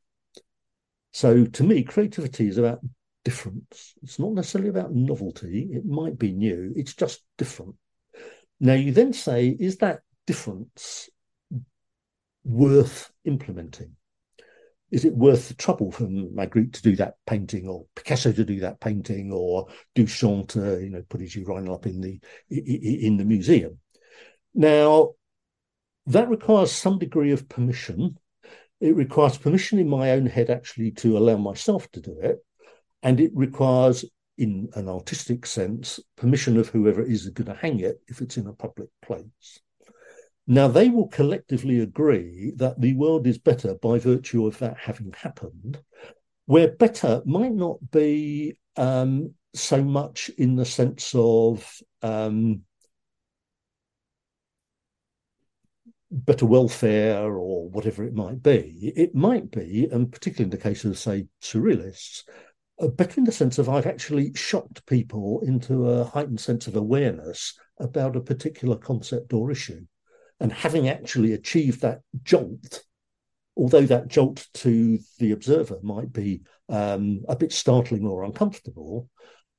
So, 1.12 1.46
to 1.46 1.64
me, 1.64 1.84
creativity 1.84 2.48
is 2.48 2.58
about 2.58 2.80
difference. 3.24 3.94
It's 4.04 4.20
not 4.20 4.34
necessarily 4.34 4.70
about 4.70 4.94
novelty. 4.94 5.70
It 5.72 5.86
might 5.86 6.18
be 6.18 6.32
new. 6.32 6.74
It's 6.76 6.94
just 6.94 7.24
different. 7.38 7.76
Now, 8.60 8.74
you 8.74 8.92
then 8.92 9.14
say, 9.14 9.48
is 9.48 9.78
that 9.78 10.02
difference 10.26 11.10
worth 12.44 13.12
implementing? 13.26 13.96
Is 14.90 15.04
it 15.04 15.16
worth 15.16 15.50
the 15.50 15.54
trouble 15.54 15.92
for 15.92 16.06
Magritte 16.06 16.74
to 16.74 16.82
do 16.82 16.96
that 16.96 17.16
painting, 17.26 17.68
or 17.68 17.86
Picasso 17.96 18.32
to 18.32 18.46
do 18.46 18.62
that 18.62 18.80
painting, 18.80 19.32
or 19.34 19.68
Duchamp 19.96 20.50
to 20.50 20.82
you 20.82 20.90
know 20.90 21.04
put 21.10 21.22
his 21.22 21.36
urinal 21.36 21.76
up 21.76 21.86
in 21.86 22.00
the 22.00 22.20
in 22.50 23.18
the 23.18 23.26
museum? 23.26 23.80
Now, 24.54 25.14
that 26.06 26.30
requires 26.30 26.72
some 26.72 27.00
degree 27.00 27.32
of 27.32 27.50
permission. 27.50 28.18
It 28.80 28.96
requires 28.96 29.38
permission 29.38 29.78
in 29.80 29.90
my 29.90 30.12
own 30.12 30.26
head 30.26 30.50
actually 30.50 30.92
to 30.92 31.18
allow 31.18 31.36
myself 31.38 31.92
to 31.92 32.02
do 32.02 32.18
it, 32.22 32.38
and 33.04 33.20
it 33.20 33.32
requires, 33.34 34.06
in 34.38 34.70
an 34.76 34.88
artistic 34.88 35.46
sense, 35.46 36.00
permission 36.16 36.58
of 36.58 36.70
whoever 36.70 37.02
is 37.02 37.28
going 37.30 37.48
to 37.48 37.56
hang 37.56 37.82
it 37.82 38.02
if 38.08 38.22
it's 38.22 38.38
in 38.38 38.48
a 38.48 38.54
public 38.54 38.90
place. 39.02 39.60
Now, 40.50 40.70
they 40.70 40.88
will 40.88 41.10
collectively 41.10 41.82
agree 41.82 42.54
that 42.56 42.80
the 42.80 42.94
world 42.94 43.28
is 43.28 43.38
better 43.38 43.76
by 43.76 44.00
virtue 44.00 44.48
of 44.48 44.58
that 44.60 44.78
having 44.78 45.12
happened, 45.12 45.82
where 46.46 46.72
better 46.72 47.22
might 47.26 47.52
not 47.52 47.92
be 47.92 48.58
um, 48.78 49.34
so 49.54 49.84
much 49.84 50.30
in 50.38 50.56
the 50.56 50.64
sense 50.64 51.12
of 51.14 51.82
um, 52.02 52.62
better 56.10 56.46
welfare 56.46 57.36
or 57.36 57.70
whatever 57.70 58.06
it 58.06 58.14
might 58.14 58.42
be. 58.42 58.94
It 58.96 59.14
might 59.14 59.52
be, 59.52 59.90
and 59.92 60.10
particularly 60.10 60.46
in 60.46 60.58
the 60.58 60.64
case 60.64 60.86
of, 60.86 60.98
say, 60.98 61.28
surrealists, 61.42 62.24
uh, 62.80 62.88
better 62.88 63.20
in 63.20 63.26
the 63.26 63.34
sense 63.34 63.58
of 63.58 63.68
I've 63.68 63.86
actually 63.86 64.34
shocked 64.34 64.86
people 64.86 65.42
into 65.46 65.90
a 65.90 66.06
heightened 66.06 66.40
sense 66.40 66.68
of 66.68 66.78
awareness 66.78 67.54
about 67.80 68.16
a 68.16 68.22
particular 68.22 68.78
concept 68.78 69.34
or 69.34 69.52
issue 69.52 69.86
and 70.40 70.52
having 70.52 70.88
actually 70.88 71.34
achieved 71.34 71.82
that 71.82 72.02
jolt, 72.24 72.84
although 73.56 73.86
that 73.86 74.08
jolt 74.08 74.48
to 74.54 75.00
the 75.20 75.32
observer 75.32 75.80
might 75.82 76.14
be 76.14 76.42
um, 76.70 77.24
a 77.28 77.36
bit 77.36 77.52
startling 77.52 78.06
or 78.06 78.24
uncomfortable, 78.24 79.10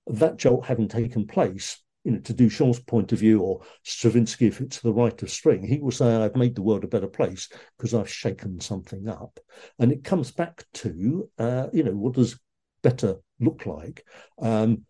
that 0.06 0.36
jolt 0.36 0.64
having 0.64 0.88
taken 0.88 1.26
place, 1.26 1.82
you 2.04 2.12
know, 2.12 2.20
to 2.20 2.32
Duchamp's 2.32 2.80
point 2.80 3.12
of 3.12 3.18
view, 3.18 3.40
or 3.40 3.60
Stravinsky, 3.82 4.46
if 4.46 4.60
it's 4.60 4.80
the 4.80 4.92
Rite 4.92 5.22
of 5.22 5.30
Spring, 5.30 5.66
he 5.66 5.78
will 5.78 5.90
say, 5.90 6.14
I've 6.14 6.36
made 6.36 6.54
the 6.54 6.62
world 6.62 6.84
a 6.84 6.88
better 6.88 7.08
place 7.08 7.48
because 7.76 7.92
I've 7.92 8.08
shaken 8.08 8.60
something 8.60 9.08
up. 9.08 9.38
And 9.78 9.92
it 9.92 10.04
comes 10.04 10.30
back 10.30 10.64
to, 10.74 11.28
uh, 11.38 11.66
you 11.72 11.82
know, 11.82 11.92
what 11.92 12.14
does 12.14 12.38
better 12.82 13.16
look 13.40 13.66
like? 13.66 14.06
Um, 14.40 14.84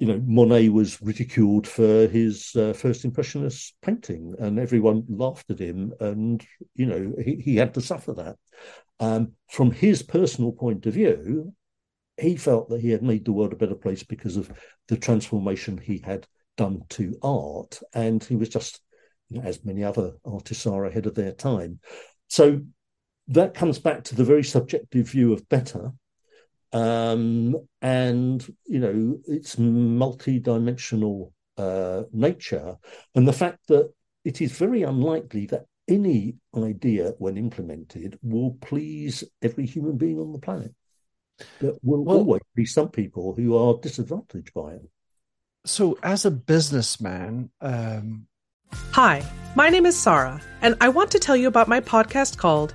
you 0.00 0.06
know, 0.06 0.20
Monet 0.26 0.70
was 0.70 1.00
ridiculed 1.02 1.68
for 1.68 2.06
his 2.06 2.56
uh, 2.56 2.72
first 2.72 3.04
impressionist 3.04 3.74
painting, 3.82 4.34
and 4.38 4.58
everyone 4.58 5.04
laughed 5.10 5.50
at 5.50 5.58
him, 5.58 5.92
and 6.00 6.44
you 6.74 6.86
know, 6.86 7.12
he, 7.22 7.36
he 7.36 7.56
had 7.56 7.74
to 7.74 7.82
suffer 7.82 8.14
that. 8.14 8.36
Um, 8.98 9.32
from 9.50 9.70
his 9.70 10.02
personal 10.02 10.52
point 10.52 10.86
of 10.86 10.94
view, 10.94 11.52
he 12.18 12.36
felt 12.36 12.70
that 12.70 12.80
he 12.80 12.88
had 12.88 13.02
made 13.02 13.26
the 13.26 13.32
world 13.32 13.52
a 13.52 13.56
better 13.56 13.74
place 13.74 14.02
because 14.02 14.38
of 14.38 14.50
the 14.88 14.96
transformation 14.96 15.76
he 15.76 15.98
had 15.98 16.26
done 16.56 16.80
to 16.90 17.18
art, 17.22 17.78
and 17.92 18.24
he 18.24 18.36
was 18.36 18.48
just, 18.48 18.80
you 19.28 19.38
know, 19.38 19.46
as 19.46 19.66
many 19.66 19.84
other 19.84 20.12
artists 20.24 20.66
are 20.66 20.86
ahead 20.86 21.04
of 21.04 21.14
their 21.14 21.32
time. 21.32 21.78
So 22.28 22.62
that 23.28 23.52
comes 23.52 23.78
back 23.78 24.04
to 24.04 24.14
the 24.14 24.24
very 24.24 24.44
subjective 24.44 25.10
view 25.10 25.34
of 25.34 25.46
better 25.50 25.92
um, 26.72 27.56
and 27.82 28.46
you 28.66 28.80
know 28.80 29.18
its 29.26 29.58
multi-dimensional 29.58 31.32
uh, 31.56 32.02
nature, 32.12 32.76
and 33.14 33.26
the 33.26 33.32
fact 33.32 33.66
that 33.68 33.92
it 34.24 34.40
is 34.40 34.52
very 34.52 34.82
unlikely 34.82 35.46
that 35.46 35.66
any 35.88 36.36
idea, 36.56 37.14
when 37.18 37.36
implemented, 37.36 38.18
will 38.22 38.56
please 38.60 39.24
every 39.42 39.66
human 39.66 39.96
being 39.96 40.18
on 40.18 40.32
the 40.32 40.38
planet. 40.38 40.72
There 41.60 41.72
will 41.82 42.04
well, 42.04 42.18
always 42.18 42.42
be 42.54 42.64
some 42.64 42.90
people 42.90 43.34
who 43.34 43.56
are 43.56 43.78
disadvantaged 43.80 44.54
by 44.54 44.74
it. 44.74 44.88
So, 45.64 45.98
as 46.02 46.24
a 46.24 46.30
businessman, 46.30 47.50
um... 47.60 48.26
hi, 48.92 49.22
my 49.56 49.68
name 49.68 49.86
is 49.86 49.98
Sarah, 49.98 50.40
and 50.62 50.76
I 50.80 50.88
want 50.88 51.10
to 51.12 51.18
tell 51.18 51.36
you 51.36 51.48
about 51.48 51.68
my 51.68 51.80
podcast 51.80 52.38
called 52.38 52.74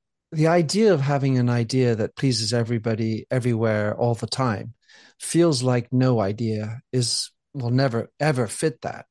the 0.31 0.47
idea 0.47 0.93
of 0.93 1.01
having 1.01 1.37
an 1.37 1.49
idea 1.49 1.95
that 1.95 2.15
pleases 2.15 2.53
everybody 2.53 3.25
everywhere 3.29 3.95
all 3.95 4.15
the 4.15 4.27
time 4.27 4.73
feels 5.19 5.61
like 5.61 5.91
no 5.91 6.19
idea 6.19 6.81
is 6.91 7.31
will 7.53 7.69
never 7.69 8.09
ever 8.19 8.47
fit 8.47 8.81
that. 8.81 9.05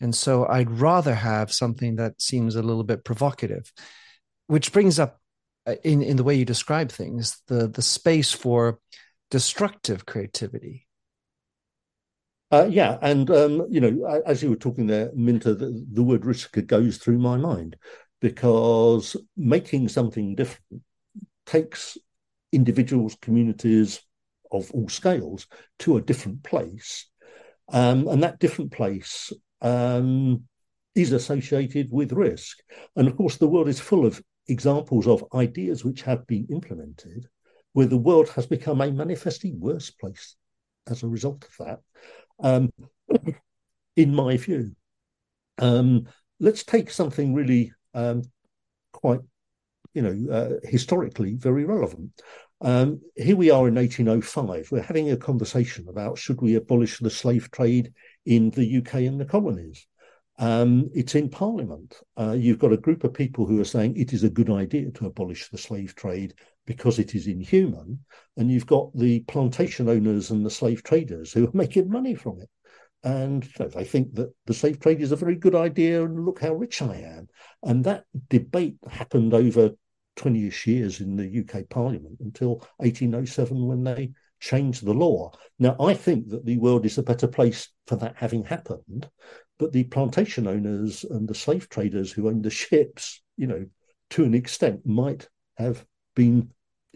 And 0.00 0.14
so 0.14 0.46
i'd 0.48 0.70
rather 0.70 1.14
have 1.14 1.52
something 1.52 1.96
that 1.96 2.20
seems 2.20 2.56
a 2.56 2.62
little 2.62 2.84
bit 2.84 3.04
provocative 3.04 3.72
which 4.48 4.72
brings 4.72 4.98
up 4.98 5.20
uh, 5.66 5.76
in 5.84 6.02
in 6.02 6.16
the 6.16 6.24
way 6.24 6.34
you 6.34 6.44
describe 6.44 6.90
things 6.90 7.40
the 7.46 7.68
the 7.68 7.82
space 7.82 8.32
for 8.32 8.80
destructive 9.30 10.04
creativity. 10.04 10.86
Uh, 12.50 12.68
yeah, 12.68 12.98
and 13.00 13.30
um, 13.30 13.66
you 13.70 13.80
know, 13.80 14.22
as 14.26 14.42
you 14.42 14.50
were 14.50 14.56
talking 14.56 14.86
there, 14.86 15.10
Minter, 15.14 15.54
the, 15.54 15.86
the 15.90 16.02
word 16.02 16.26
risk 16.26 16.54
goes 16.66 16.98
through 16.98 17.18
my 17.18 17.38
mind 17.38 17.76
because 18.22 19.16
making 19.36 19.88
something 19.88 20.36
different 20.36 20.82
takes 21.44 21.98
individuals, 22.52 23.16
communities 23.20 24.00
of 24.52 24.70
all 24.70 24.88
scales 24.88 25.48
to 25.80 25.96
a 25.96 26.00
different 26.00 26.42
place. 26.44 27.10
Um, 27.70 28.06
and 28.06 28.22
that 28.22 28.38
different 28.38 28.70
place 28.70 29.32
um, 29.60 30.44
is 30.94 31.10
associated 31.12 31.88
with 31.90 32.12
risk. 32.12 32.58
And 32.96 33.08
of 33.08 33.16
course, 33.16 33.36
the 33.36 33.48
world 33.48 33.68
is 33.68 33.80
full 33.80 34.06
of 34.06 34.22
examples 34.46 35.08
of 35.08 35.24
ideas 35.34 35.84
which 35.84 36.02
have 36.02 36.26
been 36.26 36.46
implemented 36.50 37.28
where 37.72 37.86
the 37.86 37.96
world 37.96 38.28
has 38.30 38.46
become 38.46 38.80
a 38.80 38.90
manifestly 38.90 39.52
worse 39.52 39.90
place 39.90 40.36
as 40.86 41.02
a 41.02 41.08
result 41.08 41.44
of 41.44 41.66
that. 41.66 41.80
Um, 42.42 42.72
in 43.96 44.14
my 44.14 44.36
view, 44.36 44.72
um, 45.58 46.06
let's 46.38 46.64
take 46.64 46.90
something 46.90 47.34
really 47.34 47.72
um, 47.94 48.22
quite, 48.92 49.20
you 49.94 50.02
know, 50.02 50.32
uh, 50.32 50.68
historically 50.68 51.34
very 51.34 51.64
relevant. 51.64 52.10
Um, 52.60 53.00
here 53.16 53.36
we 53.36 53.50
are 53.50 53.66
in 53.66 53.74
1805. 53.74 54.70
We're 54.70 54.82
having 54.82 55.10
a 55.10 55.16
conversation 55.16 55.88
about 55.88 56.18
should 56.18 56.40
we 56.40 56.54
abolish 56.54 56.98
the 56.98 57.10
slave 57.10 57.50
trade 57.50 57.92
in 58.24 58.50
the 58.50 58.78
UK 58.78 58.94
and 58.94 59.20
the 59.20 59.24
colonies. 59.24 59.86
Um, 60.38 60.88
it's 60.94 61.14
in 61.14 61.28
Parliament. 61.28 62.00
Uh, 62.16 62.32
you've 62.38 62.58
got 62.58 62.72
a 62.72 62.76
group 62.78 63.04
of 63.04 63.12
people 63.12 63.46
who 63.46 63.60
are 63.60 63.64
saying 63.64 63.96
it 63.96 64.12
is 64.12 64.24
a 64.24 64.30
good 64.30 64.48
idea 64.48 64.90
to 64.92 65.06
abolish 65.06 65.48
the 65.48 65.58
slave 65.58 65.94
trade 65.94 66.34
because 66.64 66.98
it 66.98 67.14
is 67.14 67.26
inhuman. 67.26 67.98
And 68.36 68.50
you've 68.50 68.66
got 68.66 68.96
the 68.96 69.20
plantation 69.20 69.88
owners 69.88 70.30
and 70.30 70.46
the 70.46 70.50
slave 70.50 70.82
traders 70.82 71.32
who 71.32 71.46
are 71.46 71.50
making 71.54 71.90
money 71.90 72.14
from 72.14 72.40
it. 72.40 72.48
And 73.04 73.42
they 73.58 73.84
think 73.84 74.14
that 74.14 74.32
the 74.46 74.54
slave 74.54 74.78
trade 74.78 75.00
is 75.00 75.12
a 75.12 75.16
very 75.16 75.34
good 75.34 75.54
idea, 75.54 76.04
and 76.04 76.24
look 76.24 76.40
how 76.40 76.54
rich 76.54 76.82
I 76.82 76.96
am. 76.96 77.28
And 77.62 77.84
that 77.84 78.04
debate 78.28 78.76
happened 78.88 79.34
over 79.34 79.70
20 80.16 80.46
ish 80.46 80.66
years 80.66 81.00
in 81.00 81.16
the 81.16 81.40
UK 81.40 81.68
Parliament 81.68 82.18
until 82.20 82.66
1807 82.78 83.66
when 83.66 83.82
they 83.82 84.12
changed 84.40 84.84
the 84.84 84.92
law. 84.92 85.30
Now, 85.58 85.76
I 85.80 85.94
think 85.94 86.28
that 86.28 86.44
the 86.44 86.58
world 86.58 86.84
is 86.84 86.98
a 86.98 87.02
better 87.02 87.28
place 87.28 87.68
for 87.86 87.96
that 87.96 88.16
having 88.16 88.44
happened, 88.44 89.08
but 89.58 89.72
the 89.72 89.84
plantation 89.84 90.46
owners 90.46 91.04
and 91.04 91.28
the 91.28 91.34
slave 91.34 91.68
traders 91.68 92.12
who 92.12 92.28
owned 92.28 92.44
the 92.44 92.50
ships, 92.50 93.22
you 93.36 93.46
know, 93.46 93.66
to 94.10 94.24
an 94.24 94.34
extent 94.34 94.84
might 94.84 95.28
have 95.56 95.84
been 96.14 96.50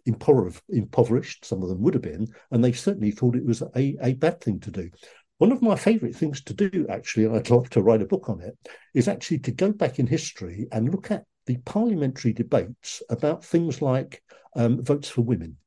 impoverished. 0.05 1.45
Some 1.45 1.63
of 1.63 1.69
them 1.69 1.81
would 1.83 1.95
have 1.95 2.03
been, 2.03 2.27
and 2.51 2.63
they 2.63 2.73
certainly 2.73 3.11
thought 3.11 3.37
it 3.37 3.47
was 3.47 3.63
a, 3.63 3.97
a 4.03 4.15
bad 4.15 4.41
thing 4.41 4.61
to 4.61 4.71
do. 4.71 4.91
One 5.39 5.53
of 5.53 5.61
my 5.61 5.77
favorite 5.77 6.17
things 6.17 6.43
to 6.45 6.55
do, 6.55 6.87
actually, 6.89 7.27
and 7.27 7.37
I'd 7.37 7.51
love 7.51 7.69
to 7.71 7.83
write 7.83 8.01
a 8.01 8.07
book 8.07 8.31
on 8.31 8.41
it, 8.41 8.57
is 8.95 9.07
actually 9.07 9.41
to 9.41 9.53
go 9.53 9.71
back 9.71 9.99
in 9.99 10.07
history 10.07 10.67
and 10.73 10.91
look 10.91 11.11
at 11.11 11.25
the 11.45 11.59
parliamentary 11.59 12.33
debates 12.33 13.03
about 13.11 13.45
things 13.45 13.83
like 13.83 14.23
um, 14.55 14.83
votes 14.83 15.09
for 15.11 15.21
women. 15.21 15.59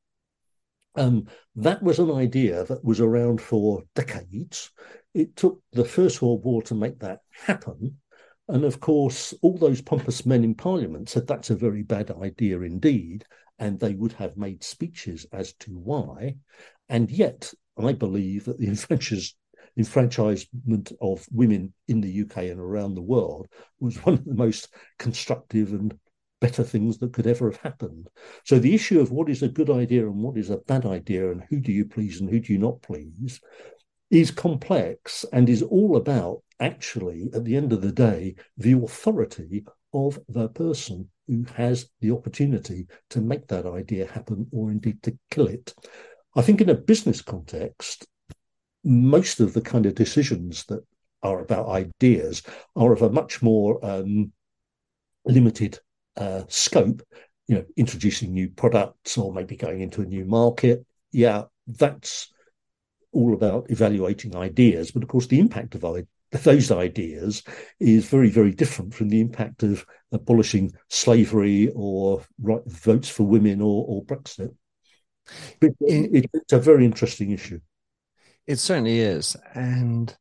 Um, 0.95 1.27
that 1.55 1.83
was 1.83 1.99
an 1.99 2.11
idea 2.11 2.63
that 2.65 2.83
was 2.83 2.99
around 2.99 3.41
for 3.41 3.83
decades. 3.93 4.71
It 5.13 5.35
took 5.35 5.61
the 5.71 5.85
First 5.85 6.21
World 6.21 6.43
War 6.43 6.63
to 6.63 6.75
make 6.75 6.99
that 6.99 7.19
happen. 7.31 7.97
And 8.47 8.63
of 8.63 8.79
course, 8.79 9.35
all 9.43 9.57
those 9.57 9.81
pompous 9.81 10.25
men 10.25 10.43
in 10.43 10.55
Parliament 10.55 11.09
said 11.09 11.27
that's 11.27 11.51
a 11.51 11.55
very 11.55 11.83
bad 11.83 12.09
idea 12.09 12.59
indeed. 12.61 13.23
And 13.59 13.79
they 13.79 13.93
would 13.93 14.13
have 14.13 14.35
made 14.35 14.63
speeches 14.63 15.27
as 15.31 15.53
to 15.59 15.77
why. 15.77 16.37
And 16.89 17.11
yet, 17.11 17.53
I 17.77 17.93
believe 17.93 18.45
that 18.45 18.57
the 18.57 18.67
enfranchised 18.69 19.35
enfranchisement 19.79 20.91
of 21.01 21.25
women 21.31 21.73
in 21.87 22.01
the 22.01 22.21
UK 22.21 22.37
and 22.43 22.59
around 22.59 22.93
the 22.93 23.01
world 23.01 23.47
was 23.79 23.97
one 24.03 24.13
of 24.15 24.25
the 24.25 24.35
most 24.35 24.67
constructive 24.99 25.71
and 25.71 25.97
better 26.41 26.63
things 26.63 26.97
that 26.97 27.13
could 27.13 27.27
ever 27.27 27.49
have 27.49 27.61
happened. 27.61 28.07
So 28.45 28.59
the 28.59 28.75
issue 28.75 28.99
of 28.99 29.11
what 29.11 29.29
is 29.29 29.41
a 29.41 29.47
good 29.47 29.69
idea 29.69 30.05
and 30.05 30.21
what 30.21 30.37
is 30.37 30.49
a 30.49 30.57
bad 30.57 30.85
idea 30.85 31.31
and 31.31 31.43
who 31.49 31.59
do 31.59 31.71
you 31.71 31.85
please 31.85 32.19
and 32.19 32.29
who 32.29 32.39
do 32.39 32.53
you 32.53 32.59
not 32.59 32.81
please 32.81 33.39
is 34.11 34.31
complex 34.31 35.25
and 35.31 35.49
is 35.49 35.61
all 35.61 35.95
about 35.95 36.41
actually 36.59 37.29
at 37.33 37.45
the 37.45 37.55
end 37.55 37.71
of 37.71 37.81
the 37.81 37.91
day 37.91 38.35
the 38.57 38.73
authority 38.73 39.63
of 39.93 40.19
the 40.27 40.49
person 40.49 41.09
who 41.27 41.45
has 41.55 41.89
the 42.01 42.11
opportunity 42.11 42.85
to 43.09 43.21
make 43.21 43.47
that 43.47 43.65
idea 43.65 44.07
happen 44.07 44.47
or 44.51 44.71
indeed 44.71 45.01
to 45.03 45.17
kill 45.31 45.47
it. 45.47 45.73
I 46.35 46.41
think 46.41 46.61
in 46.61 46.69
a 46.69 46.75
business 46.75 47.21
context, 47.21 48.07
most 48.83 49.39
of 49.39 49.53
the 49.53 49.61
kind 49.61 49.85
of 49.85 49.95
decisions 49.95 50.65
that 50.65 50.83
are 51.21 51.41
about 51.41 51.67
ideas 51.67 52.43
are 52.75 52.93
of 52.93 53.01
a 53.01 53.09
much 53.09 53.41
more 53.41 53.83
um, 53.85 54.31
limited 55.25 55.79
uh, 56.17 56.43
scope. 56.47 57.01
You 57.47 57.55
know, 57.55 57.65
introducing 57.77 58.31
new 58.31 58.49
products 58.49 59.17
or 59.17 59.33
maybe 59.33 59.55
going 59.55 59.81
into 59.81 60.01
a 60.01 60.05
new 60.05 60.23
market. 60.23 60.85
Yeah, 61.11 61.45
that's 61.65 62.31
all 63.11 63.33
about 63.33 63.71
evaluating 63.71 64.35
ideas. 64.35 64.91
But 64.91 65.01
of 65.01 65.09
course, 65.09 65.25
the 65.25 65.39
impact 65.39 65.73
of 65.73 65.83
those 66.43 66.71
ideas 66.71 67.43
is 67.79 68.07
very, 68.07 68.29
very 68.29 68.51
different 68.51 68.93
from 68.93 69.09
the 69.09 69.19
impact 69.19 69.63
of 69.63 69.85
abolishing 70.11 70.71
slavery 70.89 71.71
or 71.75 72.23
right, 72.41 72.61
votes 72.67 73.09
for 73.09 73.23
women 73.23 73.61
or, 73.61 73.85
or 73.87 74.05
Brexit. 74.05 74.53
It, 75.61 75.75
it, 75.81 76.29
it's 76.33 76.53
a 76.53 76.59
very 76.59 76.85
interesting 76.85 77.31
issue. 77.31 77.59
It 78.49 78.57
certainly 78.57 78.99
is. 78.99 79.37
And 79.53 80.11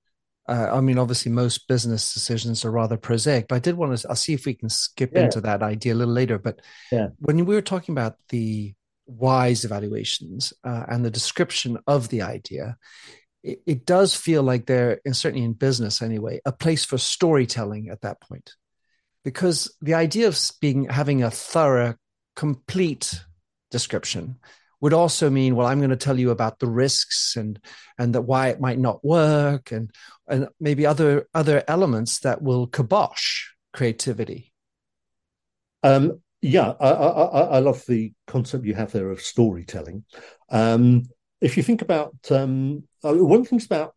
uh, 0.46 0.68
I 0.70 0.82
mean, 0.82 0.98
obviously, 0.98 1.32
most 1.32 1.66
business 1.66 2.12
decisions 2.12 2.62
are 2.62 2.70
rather 2.70 2.98
prosaic, 2.98 3.48
but 3.48 3.56
I 3.56 3.58
did 3.58 3.74
want 3.74 3.96
to, 3.96 4.06
I'll 4.06 4.16
see 4.16 4.34
if 4.34 4.44
we 4.44 4.52
can 4.52 4.68
skip 4.68 5.12
yeah. 5.14 5.24
into 5.24 5.40
that 5.40 5.62
idea 5.62 5.94
a 5.94 5.96
little 5.96 6.12
later. 6.12 6.38
But 6.38 6.60
yeah. 6.92 7.08
when 7.20 7.46
we 7.46 7.54
were 7.54 7.62
talking 7.62 7.94
about 7.94 8.16
the 8.28 8.74
wise 9.06 9.64
evaluations 9.64 10.52
uh, 10.62 10.84
and 10.90 11.02
the 11.02 11.10
description 11.10 11.78
of 11.86 12.10
the 12.10 12.20
idea, 12.20 12.76
it, 13.42 13.62
it 13.64 13.86
does 13.86 14.14
feel 14.14 14.42
like 14.42 14.66
there, 14.66 15.00
and 15.06 15.16
certainly 15.16 15.46
in 15.46 15.54
business 15.54 16.02
anyway, 16.02 16.38
a 16.44 16.52
place 16.52 16.84
for 16.84 16.98
storytelling 16.98 17.88
at 17.88 18.02
that 18.02 18.20
point. 18.20 18.52
Because 19.24 19.74
the 19.80 19.94
idea 19.94 20.28
of 20.28 20.38
being 20.60 20.84
having 20.84 21.22
a 21.22 21.30
thorough, 21.30 21.94
complete 22.36 23.24
description 23.70 24.36
would 24.80 24.92
also 24.92 25.28
mean 25.30 25.56
well 25.56 25.66
i'm 25.66 25.78
going 25.78 25.90
to 25.90 25.96
tell 25.96 26.18
you 26.18 26.30
about 26.30 26.58
the 26.58 26.68
risks 26.68 27.36
and 27.36 27.60
and 27.98 28.14
that 28.14 28.22
why 28.22 28.48
it 28.48 28.60
might 28.60 28.78
not 28.78 29.04
work 29.04 29.72
and 29.72 29.90
and 30.28 30.48
maybe 30.60 30.86
other 30.86 31.26
other 31.34 31.64
elements 31.66 32.20
that 32.20 32.42
will 32.42 32.66
kibosh 32.66 33.46
creativity. 33.72 34.52
Um 35.82 36.20
yeah 36.40 36.72
I, 36.80 36.90
I 36.90 37.40
i 37.56 37.58
love 37.58 37.82
the 37.88 38.12
concept 38.26 38.64
you 38.64 38.74
have 38.74 38.92
there 38.92 39.10
of 39.10 39.20
storytelling. 39.20 40.04
Um 40.50 41.04
if 41.40 41.56
you 41.56 41.62
think 41.62 41.82
about 41.82 42.16
um 42.30 42.84
uh, 43.04 43.14
one 43.14 43.44
thing 43.44 43.60
about 43.64 43.94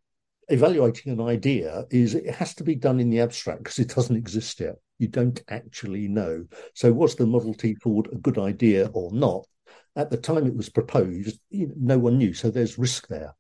evaluating 0.48 1.14
an 1.14 1.22
idea 1.22 1.86
is 1.90 2.14
it 2.14 2.36
has 2.36 2.54
to 2.56 2.64
be 2.64 2.76
done 2.76 3.00
in 3.00 3.10
the 3.10 3.22
abstract 3.22 3.64
because 3.64 3.80
it 3.80 3.94
doesn't 3.96 4.16
exist 4.16 4.60
yet. 4.60 4.76
You 5.00 5.08
don't 5.08 5.42
actually 5.48 6.08
know. 6.08 6.46
So 6.76 6.92
was 6.92 7.16
the 7.16 7.26
model 7.26 7.54
t 7.54 7.76
ford 7.76 8.10
a 8.12 8.18
good 8.18 8.38
idea 8.38 8.90
or 8.94 9.12
not 9.12 9.46
at 9.96 10.10
the 10.10 10.18
time 10.18 10.48
it 10.48 10.56
was 10.56 10.70
proposed, 10.70 11.40
you 11.50 11.68
know, 11.68 11.74
no 11.78 12.00
one 12.00 12.18
knew. 12.18 12.34
So 12.34 12.50
there's 12.50 12.78
risk 12.78 13.08
there. 13.08 13.36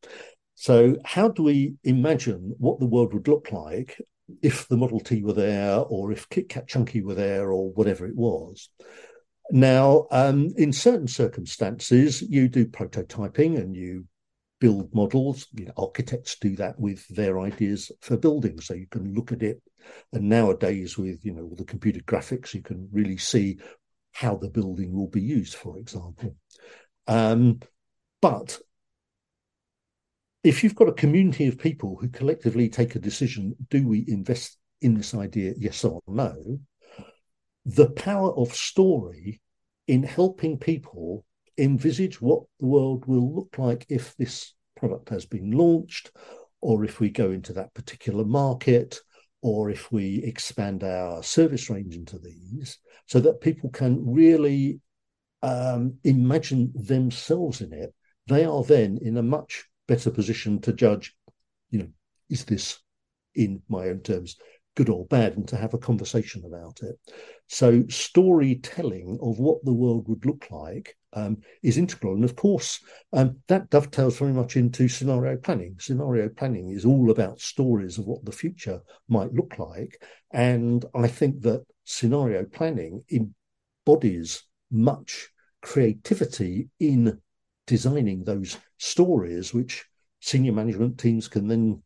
So, 0.55 0.97
how 1.03 1.29
do 1.29 1.43
we 1.43 1.75
imagine 1.83 2.53
what 2.59 2.79
the 2.79 2.85
world 2.85 3.13
would 3.13 3.27
look 3.27 3.51
like 3.51 3.99
if 4.43 4.67
the 4.67 4.77
Model 4.77 4.99
T 4.99 5.23
were 5.23 5.33
there, 5.33 5.79
or 5.79 6.11
if 6.11 6.29
Kit 6.29 6.49
Kat 6.49 6.67
Chunky 6.67 7.01
were 7.01 7.15
there, 7.15 7.51
or 7.51 7.71
whatever 7.71 8.05
it 8.05 8.15
was? 8.15 8.69
Now, 9.49 10.07
um, 10.11 10.53
in 10.57 10.71
certain 10.71 11.07
circumstances, 11.07 12.21
you 12.21 12.47
do 12.47 12.65
prototyping 12.67 13.57
and 13.57 13.75
you 13.75 14.05
build 14.59 14.93
models. 14.93 15.47
You 15.53 15.65
know, 15.65 15.73
architects 15.77 16.37
do 16.39 16.55
that 16.57 16.79
with 16.79 17.07
their 17.07 17.39
ideas 17.39 17.91
for 18.01 18.15
buildings, 18.15 18.67
so 18.67 18.75
you 18.75 18.87
can 18.87 19.15
look 19.15 19.31
at 19.31 19.41
it. 19.41 19.61
And 20.13 20.29
nowadays, 20.29 20.97
with 20.97 21.25
you 21.25 21.33
know 21.33 21.41
all 21.41 21.55
the 21.55 21.65
computer 21.65 22.01
graphics, 22.01 22.53
you 22.53 22.61
can 22.61 22.87
really 22.91 23.17
see 23.17 23.57
how 24.12 24.36
the 24.36 24.50
building 24.50 24.93
will 24.93 25.08
be 25.08 25.21
used. 25.21 25.56
For 25.56 25.78
example, 25.78 26.36
um, 27.08 27.60
but 28.21 28.60
if 30.43 30.63
you've 30.63 30.76
got 30.76 30.89
a 30.89 30.93
community 30.93 31.47
of 31.47 31.58
people 31.58 31.97
who 32.00 32.10
collectively 32.10 32.69
take 32.69 32.95
a 32.95 33.00
decision, 33.00 33.56
do 33.69 33.88
we 33.88 34.06
invest 34.08 34.58
in 34.82 34.95
this 34.95 35.13
idea, 35.13 35.54
yes 35.58 35.84
or 35.84 36.02
no? 36.08 36.60
The 37.65 37.91
power 37.91 38.34
of 38.34 38.54
story 38.54 39.41
in 39.88 40.04
helping 40.04 40.58
people 40.58 41.26
envisage 41.58 42.19
what 42.21 42.43
the 42.60 42.65
world 42.65 43.06
will 43.06 43.36
look 43.36 43.58
like 43.58 43.86
if 43.89 44.15
this 44.17 44.54
product 44.76 45.10
has 45.10 45.26
been 45.26 45.52
launched, 45.52 46.12
or 46.60 46.84
if 46.84 47.00
we 47.00 47.10
go 47.10 47.32
into 47.32 47.54
that 47.54 47.74
particular 47.74 48.24
market, 48.24 49.00
or 49.41 49.69
if 49.69 49.91
we 49.91 50.23
expand 50.23 50.84
our 50.84 51.23
service 51.23 51.69
range 51.69 51.95
into 51.95 52.19
these, 52.19 52.77
so 53.08 53.19
that 53.19 53.41
people 53.41 53.69
can 53.69 54.06
really 54.06 54.80
um, 55.41 55.95
imagine 56.04 56.71
themselves 56.75 57.62
in 57.62 57.73
it. 57.73 57.93
They 58.27 58.45
are 58.45 58.63
then 58.63 58.99
in 59.01 59.17
a 59.17 59.23
much 59.23 59.65
better 59.88 60.12
position 60.12 60.62
to 60.62 60.73
judge, 60.73 61.15
you 61.69 61.80
know, 61.80 61.89
is 62.30 62.45
this 62.45 62.80
in 63.36 63.62
my 63.67 63.88
own 63.88 64.01
terms 64.01 64.38
good 64.75 64.89
or 64.89 65.06
bad, 65.06 65.36
and 65.36 65.47
to 65.49 65.58
have 65.58 65.73
a 65.73 65.77
conversation 65.77 66.43
about 66.45 66.80
it. 66.82 66.97
So, 67.47 67.84
storytelling 67.89 69.19
of 69.21 69.39
what 69.39 69.63
the 69.65 69.73
world 69.73 70.08
would 70.08 70.25
look 70.25 70.47
like 70.49 70.95
um, 71.13 71.38
is 71.63 71.78
integral. 71.78 72.15
And 72.15 72.24
of 72.24 72.36
course, 72.36 72.80
um, 73.13 73.38
that 73.47 73.69
dovetails 73.69 74.17
very 74.17 74.34
much 74.34 74.56
into 74.56 74.88
scenario 74.88 75.38
planning. 75.38 75.76
Scenario 75.80 76.30
planning 76.30 76.71
is 76.71 76.86
all 76.86 77.12
about 77.12 77.41
stories 77.41 77.97
of 77.97 78.06
what 78.06 78.24
the 78.26 78.32
future 78.32 78.82
might 79.08 79.34
look 79.34 79.58
like. 79.60 80.02
And 80.32 80.86
I 80.95 81.08
think 81.08 81.41
that 81.41 81.65
scenario 81.84 82.45
planning 82.45 83.04
embodies 83.12 84.43
much 84.71 85.30
creativity 85.62 86.69
in 86.80 87.19
designing 87.67 88.24
those 88.24 88.58
stories, 88.78 89.54
which 89.54 89.86
senior 90.19 90.54
management 90.54 90.97
teams 91.00 91.28
can 91.28 91.47
then 91.47 91.82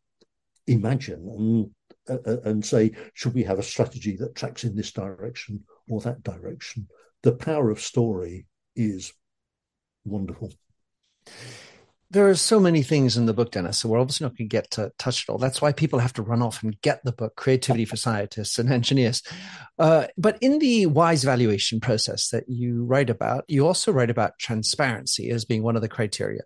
imagine 0.66 1.28
and 1.28 1.70
uh, 2.08 2.18
uh, 2.24 2.40
and 2.44 2.64
say, 2.64 2.92
should 3.14 3.34
we 3.34 3.42
have 3.42 3.58
a 3.58 3.64
strategy 3.64 4.16
that 4.16 4.36
tracks 4.36 4.62
in 4.62 4.76
this 4.76 4.92
direction 4.92 5.64
or 5.88 6.00
that 6.00 6.22
direction? 6.22 6.86
The 7.22 7.32
power 7.32 7.70
of 7.70 7.80
story 7.80 8.46
is 8.76 9.12
wonderful. 10.04 10.52
There 12.10 12.28
are 12.28 12.36
so 12.36 12.60
many 12.60 12.84
things 12.84 13.16
in 13.16 13.26
the 13.26 13.34
book, 13.34 13.50
Dennis, 13.50 13.78
so 13.78 13.88
we're 13.88 13.98
obviously 13.98 14.24
not 14.26 14.36
going 14.36 14.48
to 14.48 14.56
get 14.56 14.70
to 14.72 14.92
touch 14.96 15.24
it 15.24 15.28
all. 15.28 15.38
That's 15.38 15.60
why 15.60 15.72
people 15.72 15.98
have 15.98 16.12
to 16.14 16.22
run 16.22 16.40
off 16.40 16.62
and 16.62 16.80
get 16.80 17.02
the 17.02 17.10
book, 17.10 17.34
Creativity 17.34 17.84
for 17.84 17.96
Scientists 17.96 18.60
and 18.60 18.72
Engineers. 18.72 19.22
Uh, 19.76 20.06
but 20.16 20.38
in 20.40 20.60
the 20.60 20.86
WISE 20.86 21.24
valuation 21.24 21.80
process 21.80 22.28
that 22.28 22.48
you 22.48 22.84
write 22.84 23.10
about, 23.10 23.44
you 23.48 23.66
also 23.66 23.90
write 23.90 24.10
about 24.10 24.38
transparency 24.38 25.30
as 25.30 25.44
being 25.44 25.64
one 25.64 25.74
of 25.74 25.82
the 25.82 25.88
criteria. 25.88 26.42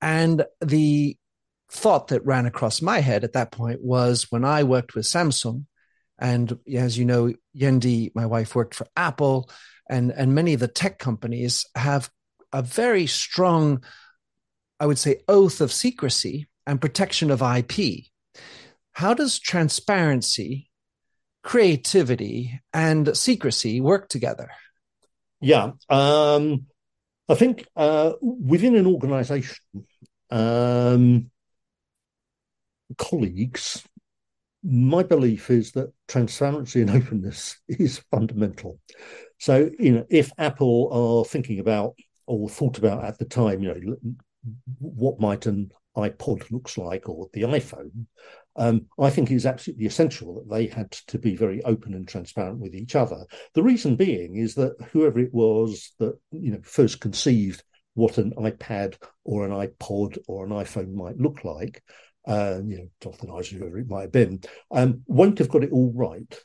And 0.00 0.44
the 0.60 1.16
thought 1.68 2.08
that 2.08 2.24
ran 2.24 2.46
across 2.46 2.80
my 2.80 3.00
head 3.00 3.24
at 3.24 3.32
that 3.32 3.50
point 3.50 3.82
was 3.82 4.30
when 4.30 4.44
I 4.44 4.62
worked 4.62 4.94
with 4.94 5.06
Samsung, 5.06 5.64
and 6.18 6.56
as 6.72 6.96
you 6.96 7.04
know, 7.04 7.32
Yendi, 7.54 8.12
my 8.14 8.26
wife, 8.26 8.54
worked 8.54 8.74
for 8.74 8.86
Apple, 8.96 9.50
and 9.88 10.12
and 10.12 10.34
many 10.34 10.54
of 10.54 10.60
the 10.60 10.68
tech 10.68 10.98
companies 10.98 11.66
have 11.74 12.10
a 12.52 12.62
very 12.62 13.06
strong, 13.06 13.82
I 14.80 14.86
would 14.86 14.98
say, 14.98 15.22
oath 15.28 15.60
of 15.60 15.72
secrecy 15.72 16.48
and 16.66 16.80
protection 16.80 17.30
of 17.30 17.42
IP. 17.42 18.04
How 18.92 19.14
does 19.14 19.38
transparency, 19.38 20.70
creativity, 21.42 22.60
and 22.72 23.16
secrecy 23.16 23.80
work 23.80 24.08
together? 24.08 24.50
Yeah, 25.40 25.72
um, 25.88 26.66
I 27.28 27.34
think 27.34 27.66
uh, 27.76 28.12
within 28.22 28.74
an 28.76 28.86
organization, 28.86 29.56
um, 30.30 31.30
colleagues, 32.96 33.84
my 34.62 35.02
belief 35.02 35.50
is 35.50 35.72
that 35.72 35.92
transparency 36.08 36.80
and 36.80 36.90
openness 36.90 37.56
is 37.68 38.02
fundamental. 38.10 38.80
So, 39.38 39.70
you 39.78 39.92
know, 39.92 40.06
if 40.10 40.32
Apple 40.38 40.88
are 40.92 41.24
thinking 41.24 41.58
about 41.58 41.94
or 42.26 42.48
thought 42.48 42.78
about 42.78 43.04
at 43.04 43.18
the 43.18 43.24
time, 43.24 43.62
you 43.62 43.68
know, 43.68 43.96
what 44.78 45.20
might 45.20 45.46
an 45.46 45.70
iPod 45.96 46.50
looks 46.50 46.78
like 46.78 47.08
or 47.08 47.28
the 47.32 47.42
iPhone, 47.42 48.06
um, 48.56 48.86
I 48.98 49.10
think 49.10 49.30
it 49.30 49.34
is 49.34 49.46
absolutely 49.46 49.86
essential 49.86 50.34
that 50.34 50.50
they 50.54 50.66
had 50.66 50.90
to 51.08 51.18
be 51.18 51.36
very 51.36 51.62
open 51.64 51.94
and 51.94 52.08
transparent 52.08 52.58
with 52.58 52.74
each 52.74 52.94
other. 52.94 53.24
The 53.54 53.62
reason 53.62 53.96
being 53.96 54.36
is 54.36 54.54
that 54.54 54.76
whoever 54.92 55.18
it 55.18 55.32
was 55.32 55.92
that 55.98 56.18
you 56.32 56.52
know 56.52 56.60
first 56.62 57.00
conceived 57.00 57.62
what 57.94 58.18
an 58.18 58.32
iPad 58.38 58.96
or 59.24 59.44
an 59.44 59.52
iPod 59.52 60.18
or 60.26 60.46
an 60.46 60.52
iPhone 60.52 60.94
might 60.94 61.18
look 61.18 61.44
like 61.44 61.82
uh, 62.26 62.60
you 62.64 62.78
know, 62.78 62.88
Jonathan 63.00 63.30
Eisen, 63.30 63.58
whoever 63.58 63.78
it 63.78 63.88
might 63.88 64.02
have 64.02 64.12
been, 64.12 64.40
um, 64.72 65.02
won't 65.06 65.38
have 65.38 65.48
got 65.48 65.64
it 65.64 65.70
all 65.70 65.92
right. 65.94 66.38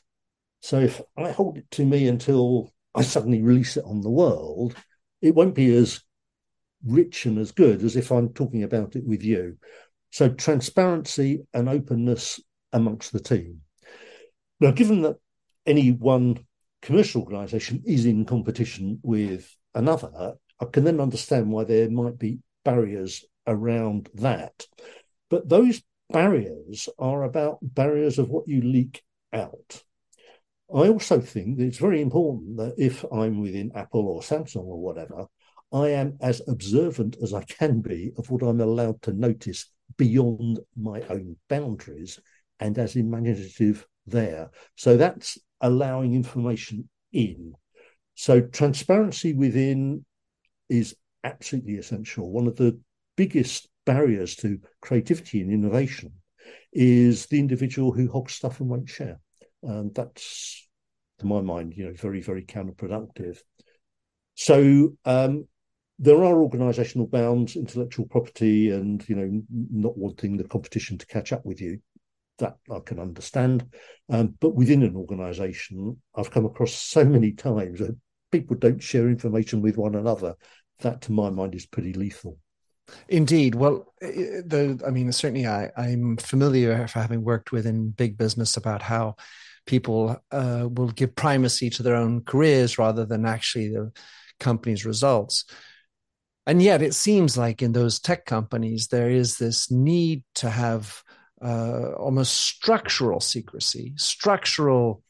So 0.60 0.78
if 0.78 1.00
I 1.16 1.32
hold 1.32 1.58
it 1.58 1.70
to 1.72 1.84
me 1.84 2.06
until 2.06 2.72
I 2.94 3.02
suddenly 3.02 3.42
release 3.42 3.76
it 3.76 3.84
on 3.84 4.00
the 4.00 4.10
world, 4.10 4.74
it 5.20 5.34
won't 5.34 5.54
be 5.54 5.74
as 5.74 6.02
rich 6.84 7.26
and 7.26 7.38
as 7.38 7.52
good 7.52 7.82
as 7.84 7.96
if 7.96 8.10
I'm 8.10 8.30
talking 8.30 8.62
about 8.62 8.96
it 8.96 9.04
with 9.06 9.22
you. 9.22 9.56
So 10.10 10.28
transparency 10.28 11.46
and 11.54 11.68
openness 11.68 12.40
amongst 12.72 13.12
the 13.12 13.20
team. 13.20 13.60
Now, 14.60 14.72
given 14.72 15.02
that 15.02 15.16
any 15.64 15.92
one 15.92 16.44
commercial 16.82 17.22
organisation 17.22 17.82
is 17.86 18.04
in 18.04 18.24
competition 18.24 18.98
with 19.02 19.54
another, 19.74 20.34
I 20.60 20.64
can 20.66 20.84
then 20.84 21.00
understand 21.00 21.50
why 21.50 21.64
there 21.64 21.90
might 21.90 22.18
be 22.18 22.40
barriers 22.64 23.24
around 23.46 24.08
that. 24.14 24.66
But 25.30 25.48
those 25.48 25.82
barriers 26.10 26.88
are 26.98 27.22
about 27.22 27.58
barriers 27.62 28.18
of 28.18 28.28
what 28.28 28.48
you 28.48 28.60
leak 28.62 29.02
out. 29.32 29.82
I 30.70 30.88
also 30.88 31.20
think 31.20 31.58
that 31.58 31.64
it's 31.64 31.78
very 31.78 32.00
important 32.00 32.56
that 32.56 32.74
if 32.78 33.04
I'm 33.12 33.40
within 33.40 33.72
Apple 33.74 34.08
or 34.08 34.20
Samsung 34.22 34.64
or 34.64 34.80
whatever, 34.80 35.26
I 35.72 35.88
am 35.88 36.18
as 36.20 36.42
observant 36.48 37.16
as 37.22 37.32
I 37.32 37.44
can 37.44 37.80
be 37.80 38.12
of 38.18 38.30
what 38.30 38.42
I'm 38.42 38.60
allowed 38.60 39.00
to 39.02 39.12
notice 39.12 39.70
beyond 39.96 40.60
my 40.76 41.00
own 41.08 41.36
boundaries 41.48 42.18
and 42.60 42.78
as 42.78 42.96
imaginative 42.96 43.86
there. 44.06 44.50
So 44.76 44.96
that's 44.96 45.38
allowing 45.60 46.14
information 46.14 46.88
in. 47.12 47.54
So 48.14 48.40
transparency 48.40 49.32
within 49.32 50.04
is 50.68 50.94
absolutely 51.24 51.76
essential. 51.76 52.30
One 52.30 52.46
of 52.46 52.56
the 52.56 52.78
biggest 53.16 53.68
barriers 53.84 54.36
to 54.36 54.58
creativity 54.80 55.40
and 55.40 55.52
innovation 55.52 56.12
is 56.72 57.26
the 57.26 57.38
individual 57.38 57.92
who 57.92 58.10
hogs 58.10 58.34
stuff 58.34 58.60
and 58.60 58.68
won't 58.68 58.88
share. 58.88 59.20
And 59.62 59.94
that's, 59.94 60.68
to 61.20 61.26
my 61.26 61.40
mind, 61.40 61.74
you 61.76 61.86
know, 61.86 61.92
very, 61.92 62.20
very 62.20 62.42
counterproductive. 62.42 63.38
So 64.34 64.96
um, 65.04 65.46
there 65.98 66.24
are 66.24 66.34
organisational 66.34 67.10
bounds, 67.10 67.54
intellectual 67.54 68.06
property, 68.06 68.70
and 68.70 69.06
you 69.08 69.14
know, 69.14 69.42
not 69.70 69.96
wanting 69.96 70.36
the 70.36 70.44
competition 70.44 70.98
to 70.98 71.06
catch 71.06 71.32
up 71.32 71.44
with 71.44 71.60
you. 71.60 71.78
That 72.38 72.56
I 72.70 72.78
can 72.84 72.98
understand. 72.98 73.66
Um, 74.08 74.34
but 74.40 74.56
within 74.56 74.82
an 74.82 74.96
organisation, 74.96 76.00
I've 76.16 76.30
come 76.30 76.46
across 76.46 76.72
so 76.72 77.04
many 77.04 77.32
times 77.32 77.78
that 77.78 77.96
people 78.32 78.56
don't 78.56 78.82
share 78.82 79.08
information 79.08 79.60
with 79.60 79.76
one 79.76 79.94
another. 79.94 80.34
That, 80.80 81.02
to 81.02 81.12
my 81.12 81.30
mind, 81.30 81.54
is 81.54 81.66
pretty 81.66 81.92
lethal. 81.92 82.38
Indeed. 83.08 83.54
Well, 83.54 83.92
I 84.02 84.90
mean, 84.90 85.12
certainly 85.12 85.46
I, 85.46 85.70
I'm 85.76 86.16
familiar 86.16 86.88
for 86.88 87.00
having 87.00 87.22
worked 87.22 87.52
within 87.52 87.90
big 87.90 88.16
business 88.16 88.56
about 88.56 88.82
how 88.82 89.16
people 89.66 90.20
uh, 90.30 90.68
will 90.70 90.88
give 90.88 91.14
primacy 91.14 91.70
to 91.70 91.82
their 91.82 91.96
own 91.96 92.22
careers 92.22 92.78
rather 92.78 93.04
than 93.04 93.24
actually 93.24 93.68
the 93.68 93.92
company's 94.40 94.84
results. 94.84 95.44
And 96.46 96.60
yet, 96.60 96.82
it 96.82 96.94
seems 96.94 97.38
like 97.38 97.62
in 97.62 97.72
those 97.72 98.00
tech 98.00 98.26
companies, 98.26 98.88
there 98.88 99.10
is 99.10 99.36
this 99.36 99.70
need 99.70 100.24
to 100.36 100.50
have 100.50 101.02
uh, 101.40 101.92
almost 101.92 102.34
structural 102.34 103.20
secrecy, 103.20 103.92
structural 103.96 105.02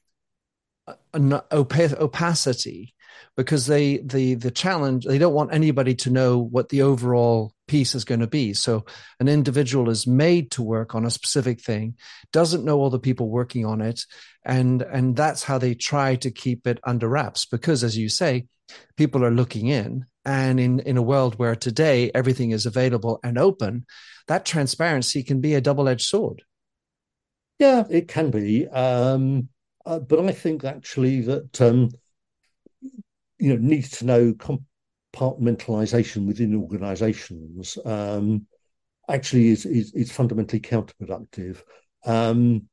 uh, 0.87 1.41
opacity, 1.53 2.95
because 3.37 3.67
they 3.67 3.99
the 3.99 4.35
the 4.35 4.51
challenge 4.51 5.05
they 5.07 5.19
don't 5.19 5.35
want 5.35 5.55
anybody 5.55 5.95
to 5.95 6.11
know 6.11 6.39
what 6.39 6.69
the 6.69 6.83
overall 6.83 7.53
piece 7.73 7.95
is 7.95 8.05
going 8.05 8.21
to 8.21 8.27
be. 8.27 8.53
So 8.53 8.85
an 9.19 9.29
individual 9.29 9.89
is 9.89 10.07
made 10.07 10.51
to 10.51 10.63
work 10.63 10.95
on 10.95 11.07
a 11.07 11.11
specific 11.11 11.59
thing, 11.59 11.97
doesn't 12.31 12.67
know 12.67 12.79
all 12.79 12.91
the 12.91 12.99
people 12.99 13.31
working 13.31 13.65
on 13.65 13.81
it, 13.81 14.05
and 14.45 14.83
and 14.83 15.17
that's 15.17 15.43
how 15.43 15.57
they 15.57 15.75
try 15.75 16.17
to 16.17 16.31
keep 16.31 16.67
it 16.67 16.79
under 16.85 17.09
wraps. 17.09 17.47
Because 17.47 17.83
as 17.83 17.97
you 17.97 18.11
say, 18.11 18.47
people 18.99 19.25
are 19.25 19.31
looking 19.31 19.69
in, 19.69 20.05
and 20.27 20.61
in 20.61 20.81
in 20.81 20.99
a 20.99 21.09
world 21.13 21.39
where 21.39 21.57
today 21.57 22.11
everything 22.15 22.51
is 22.51 22.67
available 22.67 23.21
and 23.25 23.39
open, 23.39 23.87
that 24.29 24.45
transparency 24.45 25.23
can 25.23 25.41
be 25.41 25.55
a 25.55 25.63
double 25.63 25.89
edged 25.89 26.05
sword. 26.07 26.43
Yeah, 27.59 27.85
it 27.89 28.07
can 28.07 28.31
be, 28.31 28.69
um, 28.69 29.49
uh, 29.87 29.99
but 29.99 30.21
I 30.21 30.33
think 30.33 30.63
actually 30.63 31.23
that 31.23 31.59
um, 31.63 31.89
you 33.39 33.49
know 33.49 33.57
needs 33.57 33.97
to 33.99 34.05
know. 34.05 34.35
Compartmentalization 35.13 36.27
within 36.27 36.55
organizations 36.55 37.79
um, 37.85 38.47
actually 39.09 39.49
is, 39.49 39.67
is, 39.67 39.93
is 39.95 40.13
fundamentally 40.13 40.61
counterproductive. 40.61 41.63
Um, 42.05 42.69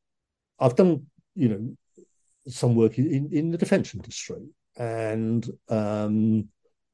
I've 0.59 0.75
done, 0.75 1.05
you 1.35 1.49
know, 1.49 1.77
some 2.47 2.75
work 2.75 2.97
in, 2.97 3.29
in 3.31 3.51
the 3.51 3.57
defense 3.57 3.93
industry, 3.93 4.47
and 4.77 5.47
um, 5.69 6.47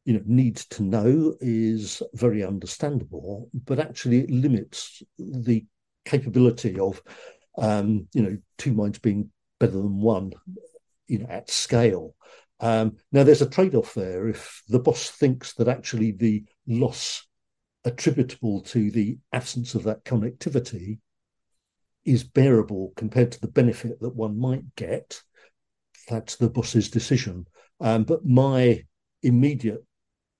you 0.06 0.14
know, 0.14 0.22
need 0.26 0.58
to 0.58 0.84
know 0.84 1.36
is 1.41 2.02
very 2.14 2.43
understandable, 2.43 3.50
but 3.66 3.80
actually 3.80 4.20
it 4.20 4.30
limits 4.30 5.02
the 5.18 5.66
capability 6.06 6.80
of, 6.80 7.02
um, 7.58 8.08
you 8.14 8.22
know, 8.22 8.38
two 8.58 8.74
minds 8.74 9.00
being 9.00 9.32
better 9.60 9.74
than 9.74 10.00
one, 10.00 10.32
you 11.08 11.20
know, 11.20 11.28
at 11.28 11.50
scale. 11.50 12.16
Um, 12.60 12.97
now, 13.12 13.24
there's 13.24 13.41
a 13.41 13.49
trade 13.49 13.76
off 13.76 13.93
there. 13.93 14.28
If 14.28 14.64
the 14.68 14.80
boss 14.80 15.10
thinks 15.10 15.53
that 15.56 15.68
actually 15.68 16.12
the 16.12 16.43
loss 16.68 17.26
attributable 17.84 18.62
to 18.62 18.91
the 18.91 19.18
absence 19.32 19.76
of 19.76 19.84
that 19.84 20.03
connectivity 20.03 20.99
is 22.06 22.24
bearable 22.24 22.93
compared 22.95 23.32
to 23.32 23.41
the 23.41 23.47
benefit 23.47 23.99
that 23.99 24.16
one 24.16 24.39
might 24.39 24.76
get, 24.76 25.22
that's 26.08 26.36
the 26.36 26.49
boss's 26.49 26.89
decision. 26.89 27.45
Um, 27.80 28.03
but 28.03 28.26
my 28.26 28.84
immediate 29.24 29.84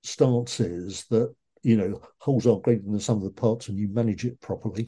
stance 0.04 0.60
is 0.60 1.06
that 1.10 1.34
you 1.64 1.76
know 1.76 2.00
holes 2.20 2.46
are 2.46 2.60
greater 2.60 2.84
than 2.84 3.00
sum 3.00 3.18
of 3.18 3.24
the 3.24 3.32
parts, 3.32 3.68
and 3.68 3.78
you 3.78 3.88
manage 3.88 4.26
it 4.26 4.40
properly, 4.40 4.88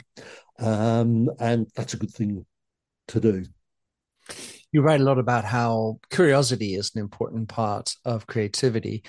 um, 0.59 1.30
and 1.39 1.67
that's 1.75 1.93
a 1.93 1.97
good 1.97 2.11
thing 2.11 2.45
to 3.07 3.19
do 3.19 3.43
you 4.72 4.82
write 4.82 5.01
a 5.01 5.03
lot 5.03 5.20
about 5.20 5.45
how 5.45 5.99
curiosity 6.09 6.76
is 6.76 6.91
an 6.95 7.01
important 7.01 7.49
part 7.49 7.95
of 8.05 8.28
creativity. 8.28 9.03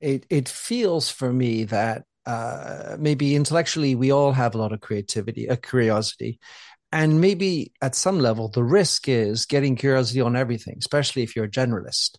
It 0.00 0.26
it 0.30 0.48
feels 0.48 1.10
for 1.10 1.32
me 1.32 1.64
that 1.64 2.04
uh, 2.26 2.96
maybe 2.98 3.36
intellectually 3.36 3.94
we 3.94 4.10
all 4.10 4.32
have 4.32 4.54
a 4.54 4.58
lot 4.58 4.72
of 4.72 4.80
creativity, 4.80 5.46
a 5.46 5.56
curiosity, 5.56 6.40
and 6.92 7.20
maybe 7.20 7.72
at 7.80 7.94
some 7.94 8.18
level 8.18 8.48
the 8.48 8.64
risk 8.64 9.08
is 9.08 9.46
getting 9.46 9.76
curiosity 9.76 10.20
on 10.20 10.36
everything, 10.36 10.76
especially 10.78 11.22
if 11.22 11.36
you're 11.36 11.46
a 11.46 11.50
generalist. 11.50 12.16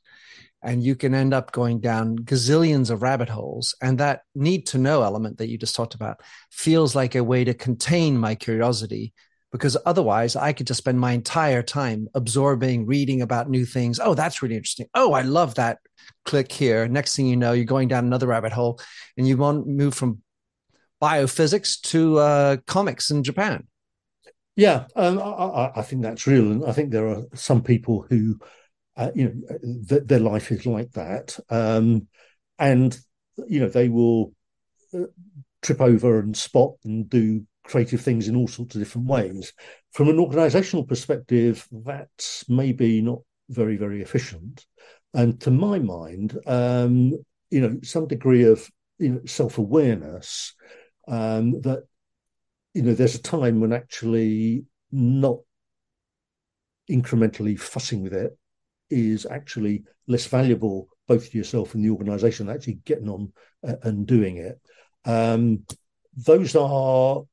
And 0.63 0.83
you 0.83 0.95
can 0.95 1.13
end 1.13 1.33
up 1.33 1.51
going 1.51 1.81
down 1.81 2.17
gazillions 2.17 2.89
of 2.89 3.03
rabbit 3.03 3.29
holes. 3.29 3.75
And 3.81 3.99
that 3.99 4.21
need 4.33 4.65
to 4.67 4.79
know 4.79 5.03
element 5.03 5.37
that 5.37 5.49
you 5.49 5.57
just 5.57 5.75
talked 5.75 5.93
about 5.93 6.21
feels 6.51 6.95
like 6.95 7.15
a 7.15 7.23
way 7.23 7.43
to 7.43 7.53
contain 7.53 8.17
my 8.17 8.33
curiosity 8.33 9.13
because 9.51 9.77
otherwise 9.85 10.35
I 10.35 10.53
could 10.53 10.67
just 10.67 10.79
spend 10.79 10.99
my 10.99 11.13
entire 11.13 11.63
time 11.63 12.07
absorbing, 12.13 12.85
reading 12.85 13.21
about 13.21 13.49
new 13.49 13.65
things. 13.65 13.99
Oh, 13.99 14.13
that's 14.13 14.41
really 14.41 14.55
interesting. 14.55 14.87
Oh, 14.93 15.13
I 15.13 15.21
love 15.21 15.55
that. 15.55 15.79
Click 16.25 16.51
here. 16.51 16.87
Next 16.87 17.15
thing 17.15 17.27
you 17.27 17.37
know, 17.37 17.53
you're 17.53 17.65
going 17.65 17.87
down 17.87 18.05
another 18.05 18.27
rabbit 18.27 18.51
hole 18.51 18.79
and 19.17 19.27
you 19.27 19.37
want 19.37 19.65
to 19.65 19.71
move 19.71 19.93
from 19.93 20.21
biophysics 21.01 21.79
to 21.81 22.17
uh, 22.19 22.57
comics 22.65 23.11
in 23.11 23.23
Japan. 23.23 23.67
Yeah, 24.55 24.85
um, 24.95 25.19
I, 25.19 25.71
I, 25.75 25.81
think 25.83 26.01
that's 26.01 26.25
real. 26.25 26.51
And 26.51 26.65
I 26.65 26.71
think 26.71 26.89
there 26.89 27.07
are 27.07 27.23
some 27.35 27.61
people 27.61 28.07
who, 28.09 28.39
uh, 28.95 29.11
you 29.13 29.25
know, 29.25 29.57
th- 29.87 30.03
their 30.05 30.19
life 30.19 30.51
is 30.51 30.65
like 30.65 30.91
that. 30.93 31.39
Um, 31.49 32.07
and, 32.57 32.97
you 33.47 33.59
know, 33.59 33.69
they 33.69 33.87
will 33.87 34.33
uh, 34.95 35.05
trip 35.61 35.79
over 35.79 36.19
and 36.19 36.35
spot 36.35 36.73
and 36.83 37.07
do 37.07 37.45
creative 37.67 38.01
things 38.01 38.27
in 38.27 38.35
all 38.35 38.47
sorts 38.47 38.75
of 38.75 38.81
different 38.81 39.07
ways. 39.07 39.53
From 39.91 40.07
an 40.09 40.19
organizational 40.19 40.85
perspective, 40.85 41.67
that's 41.71 42.47
maybe 42.49 43.01
not 43.01 43.19
very, 43.49 43.77
very 43.77 44.01
efficient. 44.01 44.65
And 45.13 45.39
to 45.41 45.51
my 45.51 45.79
mind, 45.79 46.37
um, 46.47 47.13
you 47.49 47.61
know, 47.61 47.77
some 47.83 48.07
degree 48.07 48.43
of 48.43 48.69
you 48.99 49.09
know, 49.09 49.21
self-awareness 49.25 50.53
um, 51.07 51.61
that 51.61 51.83
you 52.73 52.81
know 52.81 52.93
there's 52.93 53.15
a 53.15 53.21
time 53.21 53.59
when 53.59 53.73
actually 53.73 54.65
not 54.91 55.39
incrementally 56.89 57.59
fussing 57.59 58.03
with 58.03 58.13
it 58.13 58.37
is 58.89 59.25
actually 59.25 59.83
less 60.07 60.25
valuable 60.25 60.87
both 61.07 61.31
to 61.31 61.37
yourself 61.37 61.73
and 61.73 61.83
the 61.83 61.89
organization 61.89 62.49
actually 62.49 62.79
getting 62.85 63.09
on 63.09 63.31
uh, 63.67 63.75
and 63.83 64.07
doing 64.07 64.37
it 64.37 64.59
um, 65.05 65.63
those 66.15 66.55
are 66.55 67.23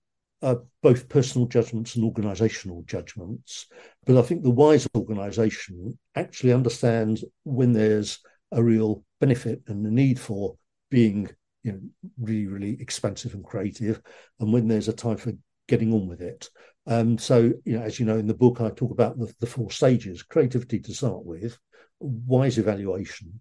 uh, 0.44 0.56
both 0.82 1.08
personal 1.08 1.48
judgments 1.48 1.96
and 1.96 2.04
organizational 2.04 2.84
judgments. 2.86 3.66
But 4.04 4.18
I 4.18 4.22
think 4.22 4.42
the 4.42 4.50
wise 4.50 4.86
organization 4.94 5.98
actually 6.14 6.52
understands 6.52 7.24
when 7.44 7.72
there's 7.72 8.18
a 8.52 8.62
real 8.62 9.04
benefit 9.20 9.62
and 9.68 9.84
the 9.84 9.90
need 9.90 10.20
for 10.20 10.56
being 10.90 11.30
you 11.62 11.72
know, 11.72 11.80
really, 12.20 12.46
really 12.46 12.76
expansive 12.78 13.32
and 13.32 13.42
creative, 13.42 14.02
and 14.38 14.52
when 14.52 14.68
there's 14.68 14.88
a 14.88 14.92
time 14.92 15.16
for 15.16 15.32
getting 15.66 15.94
on 15.94 16.06
with 16.06 16.20
it. 16.20 16.50
Um, 16.86 17.16
so, 17.16 17.50
you 17.64 17.78
know, 17.78 17.82
as 17.82 17.98
you 17.98 18.04
know, 18.04 18.18
in 18.18 18.26
the 18.26 18.34
book, 18.34 18.60
I 18.60 18.68
talk 18.68 18.90
about 18.90 19.18
the, 19.18 19.32
the 19.40 19.46
four 19.46 19.70
stages 19.70 20.22
creativity 20.22 20.78
to 20.80 20.94
start 20.94 21.24
with, 21.24 21.58
wise 22.00 22.58
evaluation, 22.58 23.40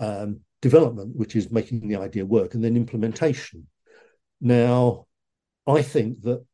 um, 0.00 0.40
development, 0.60 1.14
which 1.14 1.36
is 1.36 1.52
making 1.52 1.86
the 1.86 2.00
idea 2.00 2.26
work, 2.26 2.54
and 2.54 2.64
then 2.64 2.76
implementation. 2.76 3.68
Now, 4.40 5.05
I 5.66 5.82
think 5.82 6.22
that 6.22 6.44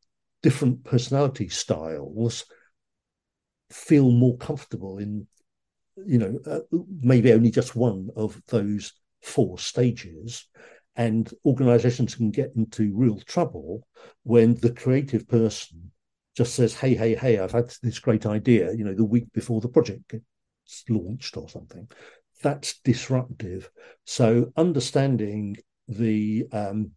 different 0.43 0.85
personality 0.85 1.49
styles 1.49 2.45
feel 3.71 4.11
more 4.11 4.37
comfortable 4.37 4.99
in, 4.99 5.27
you 6.07 6.19
know, 6.19 6.39
uh, 6.47 6.61
maybe 7.01 7.33
only 7.33 7.51
just 7.51 7.77
one 7.77 8.11
of 8.17 8.41
those 8.49 8.93
four 9.23 9.59
stages. 9.59 10.47
And 10.97 11.31
organizations 11.47 12.15
can 12.15 12.31
get 12.31 12.53
into 12.57 12.93
real 12.95 13.19
trouble 13.21 13.87
when 14.25 14.57
the 14.57 14.73
creative 14.73 15.27
person 15.27 15.91
just 16.37 16.55
says, 16.55 16.75
Hey, 16.75 16.95
hey, 16.95 17.15
hey, 17.15 17.39
I've 17.39 17.53
had 17.53 17.73
this 17.83 17.99
great 17.99 18.27
idea, 18.27 18.73
you 18.75 18.85
know, 18.85 18.95
the 18.95 19.05
week 19.05 19.33
before 19.33 19.61
the 19.61 19.69
project 19.69 20.09
gets 20.09 20.85
launched 20.89 21.37
or 21.37 21.49
something. 21.49 21.89
That's 22.43 22.81
disruptive. 22.81 23.71
So 24.05 24.53
understanding 24.57 25.57
the 25.89 26.47
um, 26.53 26.91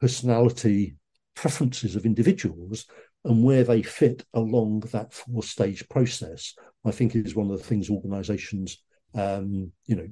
personality 0.00 0.96
preferences 1.34 1.96
of 1.96 2.06
individuals 2.06 2.86
and 3.24 3.42
where 3.42 3.64
they 3.64 3.82
fit 3.82 4.24
along 4.34 4.80
that 4.92 5.12
four 5.12 5.42
stage 5.42 5.88
process, 5.88 6.54
I 6.84 6.90
think 6.90 7.14
is 7.14 7.34
one 7.34 7.50
of 7.50 7.58
the 7.58 7.64
things 7.64 7.90
organizations, 7.90 8.82
um, 9.14 9.72
you 9.86 9.96
know, 9.96 10.08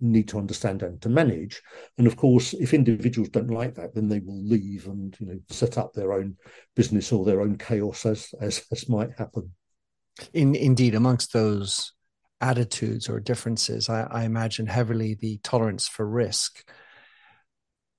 need 0.00 0.28
to 0.28 0.38
understand 0.38 0.82
and 0.82 1.00
to 1.02 1.08
manage. 1.08 1.62
And 1.98 2.06
of 2.06 2.16
course, 2.16 2.54
if 2.54 2.74
individuals 2.74 3.28
don't 3.28 3.50
like 3.50 3.74
that, 3.74 3.94
then 3.94 4.08
they 4.08 4.20
will 4.20 4.42
leave 4.42 4.86
and, 4.86 5.16
you 5.20 5.26
know, 5.26 5.38
set 5.50 5.78
up 5.78 5.92
their 5.92 6.12
own 6.12 6.36
business 6.74 7.12
or 7.12 7.24
their 7.24 7.40
own 7.40 7.56
chaos 7.56 8.06
as, 8.06 8.34
as, 8.40 8.64
as 8.72 8.88
might 8.88 9.10
happen. 9.16 9.52
In, 10.32 10.54
indeed, 10.54 10.94
amongst 10.94 11.32
those 11.32 11.92
attitudes 12.40 13.08
or 13.08 13.20
differences, 13.20 13.88
I, 13.88 14.02
I 14.02 14.24
imagine 14.24 14.66
heavily 14.66 15.14
the 15.14 15.38
tolerance 15.42 15.86
for 15.86 16.08
risk 16.08 16.68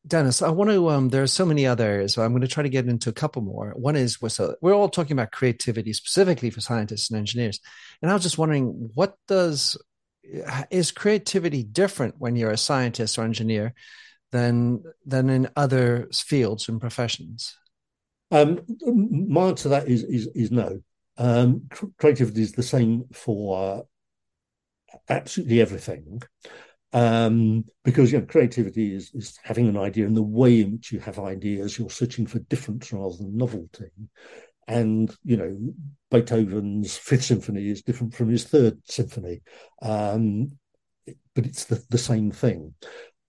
Dennis, 0.08 0.42
I 0.42 0.50
want 0.50 0.70
to. 0.70 0.90
Um, 0.90 1.10
there 1.10 1.24
are 1.24 1.28
so 1.28 1.46
many 1.46 1.66
others, 1.66 2.14
so 2.14 2.24
I'm 2.24 2.32
going 2.32 2.42
to 2.42 2.48
try 2.48 2.64
to 2.64 2.70
get 2.70 2.88
into 2.88 3.10
a 3.10 3.14
couple 3.14 3.42
more. 3.42 3.74
One 3.76 3.96
is 3.96 4.18
so 4.30 4.56
we're 4.62 4.74
all 4.74 4.90
talking 4.90 5.14
about 5.14 5.32
creativity 5.32 5.94
specifically 5.94 6.50
for 6.50 6.62
scientists 6.62 7.10
and 7.10 7.18
engineers, 7.18 7.60
and 8.02 8.10
I 8.10 8.14
was 8.14 8.24
just 8.24 8.38
wondering, 8.38 8.92
what 8.94 9.16
does 9.28 9.78
is 10.70 10.92
creativity 10.92 11.64
different 11.64 12.16
when 12.18 12.36
you're 12.36 12.52
a 12.52 12.58
scientist 12.58 13.18
or 13.18 13.24
engineer 13.24 13.74
than 14.32 14.84
than 15.06 15.30
in 15.30 15.50
other 15.56 16.10
fields 16.14 16.70
and 16.70 16.80
professions? 16.80 17.58
Um, 18.32 18.62
my 18.82 19.48
answer 19.48 19.64
to 19.64 19.70
that 19.70 19.88
is 19.88 20.04
is, 20.04 20.28
is 20.36 20.52
no. 20.52 20.82
Um, 21.18 21.70
creativity 21.98 22.44
is 22.44 22.52
the 22.52 22.64
same 22.64 23.06
for 23.12 23.58
uh, 23.58 23.82
absolutely 25.10 25.62
everything 25.62 26.22
um, 26.94 27.66
because 27.84 28.12
you 28.12 28.20
know 28.20 28.26
creativity 28.26 28.96
is, 28.96 29.12
is 29.14 29.38
having 29.44 29.68
an 29.68 29.78
idea 29.78 30.06
and 30.06 30.16
the 30.16 30.24
way 30.24 30.62
in 30.62 30.74
which 30.74 30.92
you 30.92 31.00
have 31.00 31.20
ideas. 31.20 31.78
You're 31.78 31.90
searching 31.90 32.26
for 32.28 32.40
difference 32.40 32.92
rather 32.94 33.18
than 33.18 33.38
novelty. 33.38 33.90
And 34.68 35.16
you 35.24 35.38
know 35.38 35.58
beethoven's 36.12 36.98
fifth 36.98 37.24
symphony 37.24 37.70
is 37.70 37.82
different 37.82 38.14
from 38.14 38.30
his 38.30 38.44
third 38.44 38.80
symphony. 38.86 39.42
Um, 39.82 40.50
but 41.36 41.46
it's 41.46 41.66
the, 41.66 41.84
the 41.90 41.98
same 41.98 42.32
thing. 42.32 42.74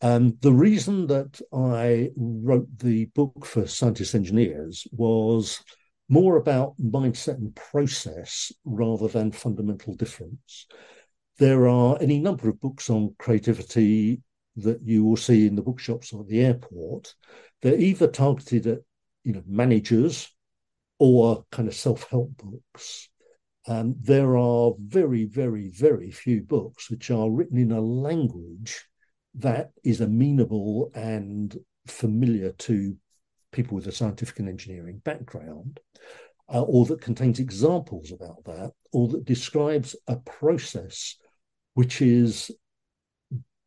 Um, 0.01 0.37
the 0.41 0.53
reason 0.53 1.09
that 1.09 1.41
I 1.53 2.11
wrote 2.17 2.69
the 2.79 3.07
book 3.07 3.45
for 3.45 3.67
scientists 3.67 4.15
engineers 4.15 4.87
was 4.93 5.63
more 6.09 6.37
about 6.37 6.75
mindset 6.81 7.35
and 7.35 7.55
process 7.55 8.53
rather 8.65 9.09
than 9.09 9.33
fundamental 9.33 9.95
difference. 9.95 10.67
There 11.39 11.69
are 11.69 11.97
any 12.01 12.19
number 12.19 12.49
of 12.49 12.61
books 12.61 12.91
on 12.91 13.15
creativity 13.19 14.23
that 14.57 14.83
you 14.83 15.05
will 15.05 15.17
see 15.17 15.47
in 15.47 15.55
the 15.55 15.63
bookshops 15.63 16.13
or 16.13 16.25
the 16.25 16.41
airport. 16.41 17.15
They're 17.63 17.79
either 17.79 18.09
targeted 18.09 18.67
at 18.67 18.79
you 19.23 19.35
know 19.35 19.43
managers 19.47 20.35
or 20.99 21.45
kind 21.53 21.69
of 21.69 21.75
self-help 21.75 22.37
books. 22.39 23.09
Um, 23.69 23.95
there 24.01 24.37
are 24.37 24.73
very, 24.79 25.27
very, 25.27 25.69
very 25.69 26.11
few 26.11 26.43
books 26.43 26.91
which 26.91 27.11
are 27.11 27.31
written 27.31 27.59
in 27.59 27.71
a 27.71 27.81
language 27.81 28.85
that 29.35 29.71
is 29.85 30.01
amenable 30.01 30.91
and 30.95 31.57
familiar 31.87 32.51
to 32.53 32.97
people 33.53 33.77
with 33.77 33.87
a 33.87 33.93
scientific 33.93 34.41
and 34.41 34.49
engineering 34.49 35.01
background, 35.05 35.79
uh, 36.53 36.63
or 36.63 36.87
that 36.87 37.01
contains 37.01 37.39
examples 37.39 38.11
about 38.11 38.43
that, 38.45 38.73
or 38.93 39.07
that 39.09 39.25
describes 39.25 39.95
a 40.09 40.17
process 40.17 41.17
which 41.79 42.03
is 42.03 42.51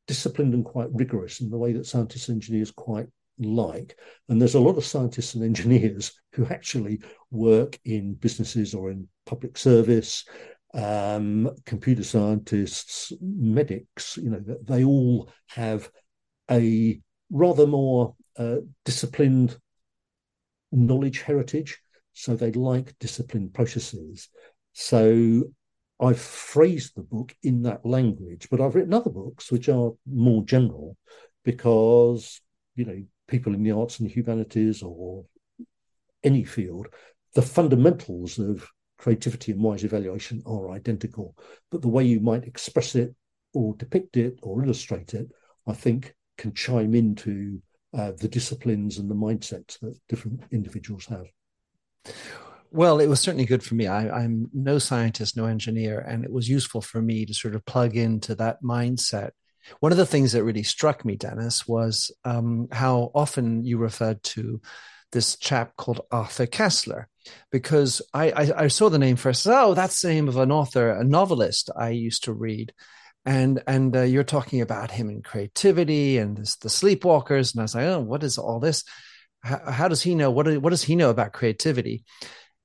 disciplined 0.06 0.54
and 0.54 0.66
quite 0.66 0.90
rigorous 0.92 1.40
in 1.40 1.50
the 1.50 1.58
way 1.58 1.72
that 1.72 1.86
scientists 1.86 2.28
and 2.28 2.36
engineers 2.36 2.70
quite 2.70 3.08
like. 3.40 3.98
And 4.28 4.42
there's 4.42 4.56
a 4.56 4.60
lot 4.60 4.78
of 4.78 4.84
scientists 4.84 5.34
and 5.34 5.46
engineers 5.46 6.12
who 6.34 6.46
actually 6.48 7.00
work 7.30 7.80
in 7.86 8.16
businesses 8.16 8.74
or 8.74 8.92
in 8.92 9.08
public 9.26 9.58
service, 9.58 10.26
um, 10.74 11.52
computer 11.66 12.04
scientists, 12.04 13.14
medics, 13.22 14.18
you 14.18 14.30
know, 14.30 14.44
they 14.68 14.84
all 14.84 15.32
have 15.48 15.90
a 16.50 17.00
rather 17.30 17.66
more 17.66 18.14
uh, 18.38 18.58
disciplined 18.84 19.58
knowledge 20.74 21.22
heritage. 21.22 21.80
So 22.12 22.36
they 22.36 22.52
like 22.52 22.94
disciplined 23.00 23.54
processes. 23.54 24.28
So 24.74 25.44
I've 26.02 26.20
phrased 26.20 26.96
the 26.96 27.04
book 27.04 27.36
in 27.44 27.62
that 27.64 27.86
language, 27.86 28.48
but 28.50 28.60
I've 28.60 28.74
written 28.74 28.94
other 28.94 29.12
books 29.12 29.52
which 29.52 29.70
are 29.70 29.92
more 30.12 30.44
general 30.44 30.98
because, 31.46 32.42
you 32.76 32.86
know, 32.86 33.04
people 33.28 33.54
in 33.54 33.62
the 33.62 33.72
arts 33.72 34.00
and 34.00 34.10
humanities 34.10 34.82
or 34.82 35.26
any 36.24 36.44
field, 36.44 36.88
the 37.36 37.42
fundamentals 37.42 38.40
of 38.40 38.68
creativity 38.98 39.52
and 39.52 39.62
wise 39.62 39.84
evaluation 39.84 40.42
are 40.46 40.72
identical. 40.72 41.36
But 41.70 41.82
the 41.82 41.88
way 41.88 42.04
you 42.04 42.20
might 42.20 42.46
express 42.46 42.96
it 42.96 43.14
or 43.54 43.76
depict 43.76 44.18
it 44.18 44.40
or 44.42 44.64
illustrate 44.64 45.14
it, 45.14 45.28
I 45.68 45.74
think, 45.74 46.16
can 46.38 46.54
chime 46.54 46.96
into 46.96 47.62
uh, 47.94 48.14
the 48.18 48.28
disciplines 48.28 48.98
and 48.98 49.10
the 49.10 49.16
mindsets 49.16 49.80
that 49.80 50.00
different 50.10 50.42
individuals 50.52 51.06
have. 51.06 51.28
Well, 52.72 53.00
it 53.00 53.08
was 53.08 53.20
certainly 53.20 53.46
good 53.46 53.64
for 53.64 53.76
me. 53.76 53.88
I, 53.88 54.24
am 54.24 54.50
no 54.54 54.80
scientist, 54.80 55.36
no 55.36 55.46
engineer, 55.46 56.00
and 56.00 56.24
it 56.24 56.32
was 56.32 56.50
useful 56.50 56.82
for 56.82 57.02
me 57.02 57.26
to 57.26 57.34
sort 57.34 57.54
of 57.54 57.66
plug 57.66 57.98
into 57.98 58.34
that 58.36 58.64
mindset 58.64 59.32
one 59.80 59.92
of 59.92 59.98
the 59.98 60.06
things 60.06 60.32
that 60.32 60.44
really 60.44 60.64
struck 60.64 61.06
me, 61.06 61.16
Dennis, 61.16 61.68
was 61.68 62.12
um, 62.26 62.68
how 62.72 63.12
often 63.14 63.64
you 63.64 63.78
referred 63.78 64.22
to 64.24 64.62
this 65.12 65.36
chap 65.36 65.76
called 65.76 66.02
Arthur 66.12 66.48
Koestler, 66.48 67.06
because 67.52 68.02
I, 68.14 68.32
I, 68.32 68.64
I 68.64 68.68
saw 68.68 68.90
the 68.90 69.00
name 69.00 69.18
first. 69.18 69.48
Oh, 69.48 69.74
that's 69.74 70.02
the 70.02 70.10
name 70.10 70.28
of 70.28 70.38
an 70.38 70.52
author, 70.52 70.92
a 70.92 71.04
novelist 71.04 71.70
I 71.76 71.90
used 71.90 72.24
to 72.26 72.34
read, 72.34 72.74
and 73.26 73.62
and 73.68 73.96
uh, 73.96 74.02
you're 74.02 74.24
talking 74.24 74.62
about 74.62 74.92
him 74.92 75.10
and 75.10 75.24
creativity 75.24 76.18
and 76.18 76.38
this, 76.38 76.56
the 76.58 76.70
sleepwalkers, 76.70 77.54
and 77.54 77.62
I 77.62 77.64
was 77.64 77.76
like, 77.76 77.86
oh, 77.86 78.00
what 78.00 78.24
is 78.24 78.38
all 78.38 78.60
this? 78.60 78.84
How, 79.44 79.60
how 79.70 79.88
does 79.88 80.02
he 80.02 80.16
know? 80.16 80.32
What 80.32 80.58
what 80.60 80.70
does 80.70 80.84
he 80.84 80.96
know 80.96 81.10
about 81.10 81.34
creativity? 81.34 82.06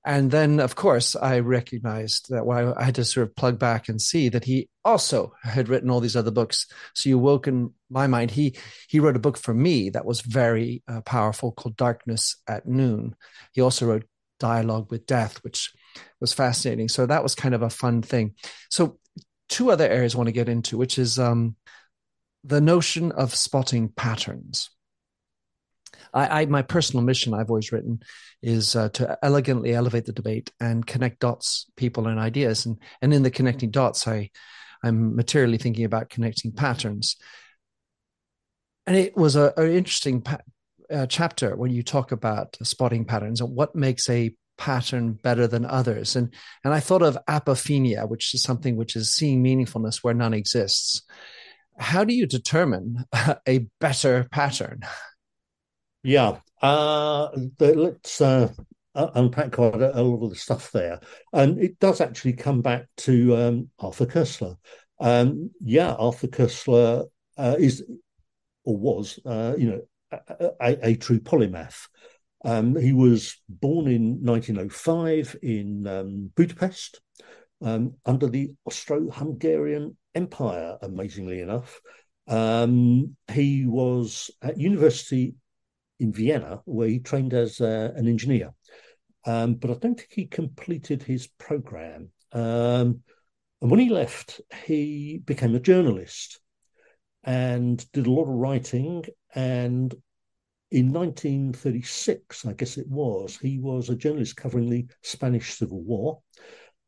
And 0.06 0.30
then, 0.30 0.60
of 0.60 0.76
course, 0.76 1.16
I 1.16 1.40
recognized 1.40 2.30
that 2.30 2.46
well, 2.46 2.74
I 2.78 2.84
had 2.84 2.94
to 2.94 3.04
sort 3.04 3.26
of 3.26 3.34
plug 3.34 3.58
back 3.58 3.88
and 3.88 4.00
see 4.00 4.28
that 4.28 4.44
he 4.44 4.68
also 4.84 5.34
had 5.42 5.68
written 5.68 5.90
all 5.90 5.98
these 5.98 6.14
other 6.14 6.30
books. 6.30 6.68
So 6.94 7.08
you 7.08 7.18
woke 7.18 7.48
in 7.48 7.72
my 7.90 8.06
mind. 8.06 8.30
He 8.30 8.56
he 8.88 9.00
wrote 9.00 9.16
a 9.16 9.20
book 9.20 9.36
for 9.36 9.52
me 9.52 9.90
that 9.90 10.04
was 10.04 10.20
very 10.20 10.84
uh, 10.86 11.00
powerful 11.00 11.50
called 11.50 11.76
Darkness 11.76 12.36
at 12.46 12.68
Noon. 12.68 13.16
He 13.50 13.60
also 13.60 13.84
wrote 13.86 14.04
Dialogue 14.38 14.92
with 14.92 15.06
Death, 15.06 15.42
which 15.42 15.72
was 16.20 16.32
fascinating. 16.32 16.88
So 16.88 17.06
that 17.06 17.24
was 17.24 17.34
kind 17.34 17.54
of 17.54 17.62
a 17.62 17.70
fun 17.70 18.02
thing. 18.02 18.36
So 18.70 19.00
two 19.48 19.72
other 19.72 19.88
areas 19.88 20.14
I 20.14 20.18
want 20.18 20.28
to 20.28 20.32
get 20.32 20.48
into, 20.48 20.78
which 20.78 21.00
is 21.00 21.18
um, 21.18 21.56
the 22.44 22.60
notion 22.60 23.10
of 23.10 23.34
spotting 23.34 23.88
patterns. 23.88 24.70
I, 26.16 26.42
I, 26.42 26.46
my 26.46 26.62
personal 26.62 27.04
mission 27.04 27.34
I've 27.34 27.50
always 27.50 27.72
written 27.72 28.00
is 28.42 28.74
uh, 28.74 28.88
to 28.90 29.18
elegantly 29.22 29.74
elevate 29.74 30.06
the 30.06 30.12
debate 30.12 30.50
and 30.58 30.86
connect 30.86 31.20
dots, 31.20 31.66
people, 31.76 32.06
and 32.06 32.18
ideas. 32.18 32.64
And 32.64 32.78
and 33.02 33.12
in 33.12 33.22
the 33.22 33.30
connecting 33.30 33.70
dots, 33.70 34.08
I 34.08 34.30
I'm 34.82 35.14
materially 35.14 35.58
thinking 35.58 35.84
about 35.84 36.08
connecting 36.08 36.52
patterns. 36.52 37.16
And 38.86 38.96
it 38.96 39.16
was 39.16 39.36
a, 39.36 39.52
a 39.56 39.66
interesting 39.66 40.22
pa- 40.22 40.38
uh, 40.90 41.06
chapter 41.06 41.54
when 41.54 41.70
you 41.70 41.82
talk 41.82 42.12
about 42.12 42.56
spotting 42.62 43.04
patterns 43.04 43.40
and 43.40 43.54
what 43.54 43.74
makes 43.74 44.08
a 44.08 44.34
pattern 44.56 45.12
better 45.12 45.46
than 45.46 45.66
others. 45.66 46.16
And 46.16 46.32
and 46.64 46.72
I 46.72 46.80
thought 46.80 47.02
of 47.02 47.18
apophenia, 47.28 48.08
which 48.08 48.32
is 48.32 48.42
something 48.42 48.76
which 48.76 48.96
is 48.96 49.14
seeing 49.14 49.44
meaningfulness 49.44 49.98
where 50.02 50.14
none 50.14 50.32
exists. 50.32 51.02
How 51.78 52.04
do 52.04 52.14
you 52.14 52.26
determine 52.26 53.04
a 53.46 53.66
better 53.80 54.28
pattern? 54.30 54.80
Yeah, 56.06 56.38
uh, 56.62 57.30
let's 57.58 58.20
uh, 58.20 58.52
unpack 58.94 59.50
quite 59.50 59.74
a, 59.74 60.02
lot 60.04 60.22
of 60.22 60.30
the 60.30 60.36
stuff 60.36 60.70
there, 60.70 61.00
and 61.32 61.60
it 61.60 61.80
does 61.80 62.00
actually 62.00 62.34
come 62.34 62.62
back 62.62 62.86
to 62.98 63.36
um, 63.36 63.70
Arthur 63.80 64.06
Koestler. 64.06 64.56
Um, 65.00 65.50
yeah, 65.60 65.94
Arthur 65.94 66.28
Koestler 66.28 67.06
uh, 67.36 67.56
is 67.58 67.84
or 68.62 68.76
was, 68.76 69.18
uh, 69.26 69.56
you 69.58 69.68
know, 69.68 69.80
a, 70.28 70.50
a, 70.60 70.88
a 70.90 70.94
true 70.94 71.18
polymath. 71.18 71.88
Um, 72.44 72.76
he 72.76 72.92
was 72.92 73.42
born 73.48 73.88
in 73.88 74.24
1905 74.24 75.34
in 75.42 75.88
um, 75.88 76.30
Budapest 76.36 77.00
um, 77.62 77.94
under 78.06 78.28
the 78.28 78.52
Austro-Hungarian 78.64 79.96
Empire. 80.14 80.78
Amazingly 80.82 81.40
enough, 81.40 81.80
um, 82.28 83.16
he 83.32 83.66
was 83.66 84.30
at 84.40 84.60
university 84.60 85.34
in 85.98 86.12
Vienna, 86.12 86.60
where 86.64 86.88
he 86.88 86.98
trained 86.98 87.34
as 87.34 87.60
uh, 87.60 87.92
an 87.96 88.08
engineer. 88.08 88.52
Um, 89.24 89.54
but 89.54 89.70
I 89.70 89.74
don't 89.74 89.96
think 89.96 90.08
he 90.10 90.26
completed 90.26 91.02
his 91.02 91.26
program. 91.26 92.10
Um, 92.32 93.02
and 93.60 93.70
when 93.70 93.80
he 93.80 93.88
left, 93.88 94.40
he 94.64 95.20
became 95.24 95.54
a 95.54 95.60
journalist 95.60 96.40
and 97.24 97.84
did 97.92 98.06
a 98.06 98.10
lot 98.10 98.22
of 98.22 98.28
writing. 98.28 99.04
And 99.34 99.94
in 100.70 100.92
1936, 100.92 102.46
I 102.46 102.52
guess 102.52 102.76
it 102.76 102.88
was, 102.88 103.36
he 103.36 103.58
was 103.58 103.88
a 103.88 103.96
journalist 103.96 104.36
covering 104.36 104.70
the 104.70 104.86
Spanish 105.02 105.54
Civil 105.54 105.82
War. 105.82 106.20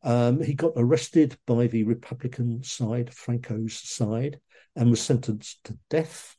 Um, 0.03 0.41
he 0.43 0.55
got 0.55 0.73
arrested 0.77 1.37
by 1.47 1.67
the 1.67 1.83
Republican 1.85 2.63
side, 2.63 3.13
Franco's 3.13 3.75
side, 3.75 4.41
and 4.77 4.91
was 4.91 5.01
sentenced 5.01 5.65
to 5.65 5.79
death. 5.91 6.37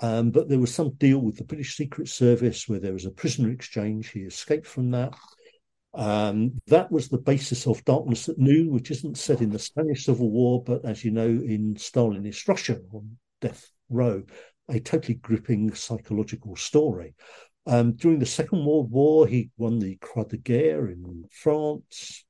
Um, 0.00 0.30
but 0.30 0.48
there 0.48 0.58
was 0.58 0.74
some 0.74 0.94
deal 0.94 1.18
with 1.18 1.36
the 1.36 1.44
British 1.44 1.76
Secret 1.76 2.08
Service 2.08 2.68
where 2.68 2.80
there 2.80 2.92
was 2.94 3.04
a 3.04 3.10
prisoner 3.10 3.50
exchange. 3.50 4.10
He 4.10 4.20
escaped 4.20 4.66
from 4.66 4.90
that. 4.92 5.14
Um, 5.92 6.52
that 6.68 6.90
was 6.90 7.08
the 7.08 7.18
basis 7.18 7.66
of 7.66 7.84
Darkness 7.84 8.28
at 8.28 8.38
Noon, 8.38 8.70
which 8.70 8.90
isn't 8.90 9.18
set 9.18 9.40
in 9.40 9.50
the 9.50 9.58
Spanish 9.58 10.04
Civil 10.04 10.30
War, 10.30 10.62
but 10.62 10.84
as 10.84 11.04
you 11.04 11.10
know, 11.10 11.26
in 11.26 11.74
Stalinist 11.74 12.48
Russia 12.48 12.80
on 12.92 13.16
death 13.40 13.70
row, 13.88 14.22
a 14.68 14.80
totally 14.80 15.14
gripping 15.14 15.74
psychological 15.74 16.56
story. 16.56 17.14
Um, 17.66 17.92
during 17.92 18.18
the 18.18 18.26
Second 18.26 18.64
World 18.64 18.90
War, 18.90 19.26
he 19.26 19.50
won 19.58 19.78
the 19.78 19.96
Croix 19.96 20.24
de 20.24 20.38
Guerre 20.38 20.88
in 20.88 21.24
France 21.30 22.24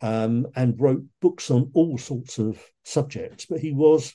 um, 0.00 0.46
and 0.56 0.80
wrote 0.80 1.04
books 1.20 1.50
on 1.50 1.70
all 1.74 1.98
sorts 1.98 2.38
of 2.38 2.58
subjects. 2.84 3.46
But 3.46 3.60
he 3.60 3.72
was 3.72 4.14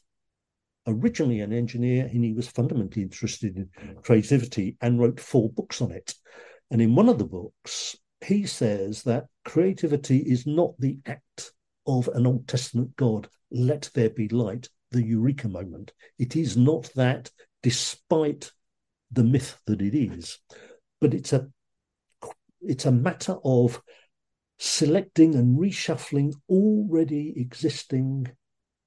originally 0.88 1.42
an 1.42 1.54
engineer 1.54 2.06
and 2.06 2.24
he 2.24 2.34
was 2.34 2.48
fundamentally 2.48 3.04
interested 3.04 3.58
in 3.58 3.70
creativity 4.02 4.78
and 4.82 5.00
wrote 5.00 5.20
four 5.20 5.50
books 5.50 5.82
on 5.82 5.92
it. 5.92 6.16
And 6.72 6.82
in 6.82 6.96
one 6.96 7.10
of 7.10 7.20
the 7.20 7.26
books, 7.26 7.96
he 8.26 8.46
says 8.46 9.04
that 9.04 9.28
creativity 9.46 10.18
is 10.18 10.48
not 10.48 10.80
the 10.80 10.98
act 11.06 11.52
of 11.86 12.08
an 12.10 12.26
Old 12.26 12.48
Testament 12.48 12.96
God, 12.96 13.28
let 13.52 13.90
there 13.94 14.10
be 14.10 14.28
light, 14.30 14.70
the 14.92 15.04
eureka 15.04 15.48
moment. 15.48 15.94
It 16.18 16.36
is 16.36 16.58
not 16.58 16.90
that, 16.96 17.30
despite 17.64 18.52
the 19.12 19.24
myth 19.24 19.60
that 19.68 19.82
it 19.82 19.96
is, 19.96 20.40
but 21.00 21.14
it's 21.14 21.34
a 21.34 21.48
it's 22.62 22.86
a 22.86 22.92
matter 22.92 23.38
of 23.46 23.82
selecting 24.60 25.36
and 25.36 25.58
reshuffling 25.58 26.34
already 26.50 27.34
existing 27.38 28.28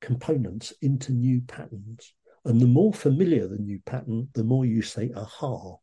components 0.00 0.72
into 0.82 1.12
new 1.12 1.40
patterns. 1.42 2.14
And 2.44 2.60
the 2.60 2.66
more 2.66 2.92
familiar 2.92 3.46
the 3.46 3.58
new 3.58 3.80
pattern, 3.84 4.28
the 4.32 4.44
more 4.44 4.64
you 4.64 4.80
say, 4.80 5.10
aha. 5.14 5.76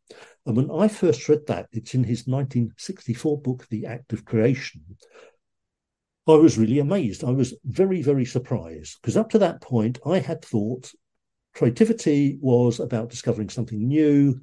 And 0.44 0.56
when 0.56 0.70
I 0.70 0.88
first 0.88 1.28
read 1.28 1.46
that, 1.46 1.68
it's 1.72 1.94
in 1.94 2.02
his 2.02 2.26
1964 2.26 3.40
book, 3.42 3.66
The 3.70 3.86
Act 3.86 4.12
of 4.12 4.24
Creation. 4.24 4.82
I 6.26 6.32
was 6.32 6.58
really 6.58 6.80
amazed. 6.80 7.24
I 7.24 7.30
was 7.30 7.54
very, 7.64 8.02
very 8.02 8.24
surprised 8.24 8.98
because 9.00 9.16
up 9.16 9.30
to 9.30 9.38
that 9.38 9.62
point, 9.62 9.98
I 10.04 10.18
had 10.18 10.44
thought 10.44 10.92
creativity 11.54 12.38
was 12.40 12.80
about 12.80 13.08
discovering 13.08 13.48
something 13.48 13.86
new. 13.86 14.40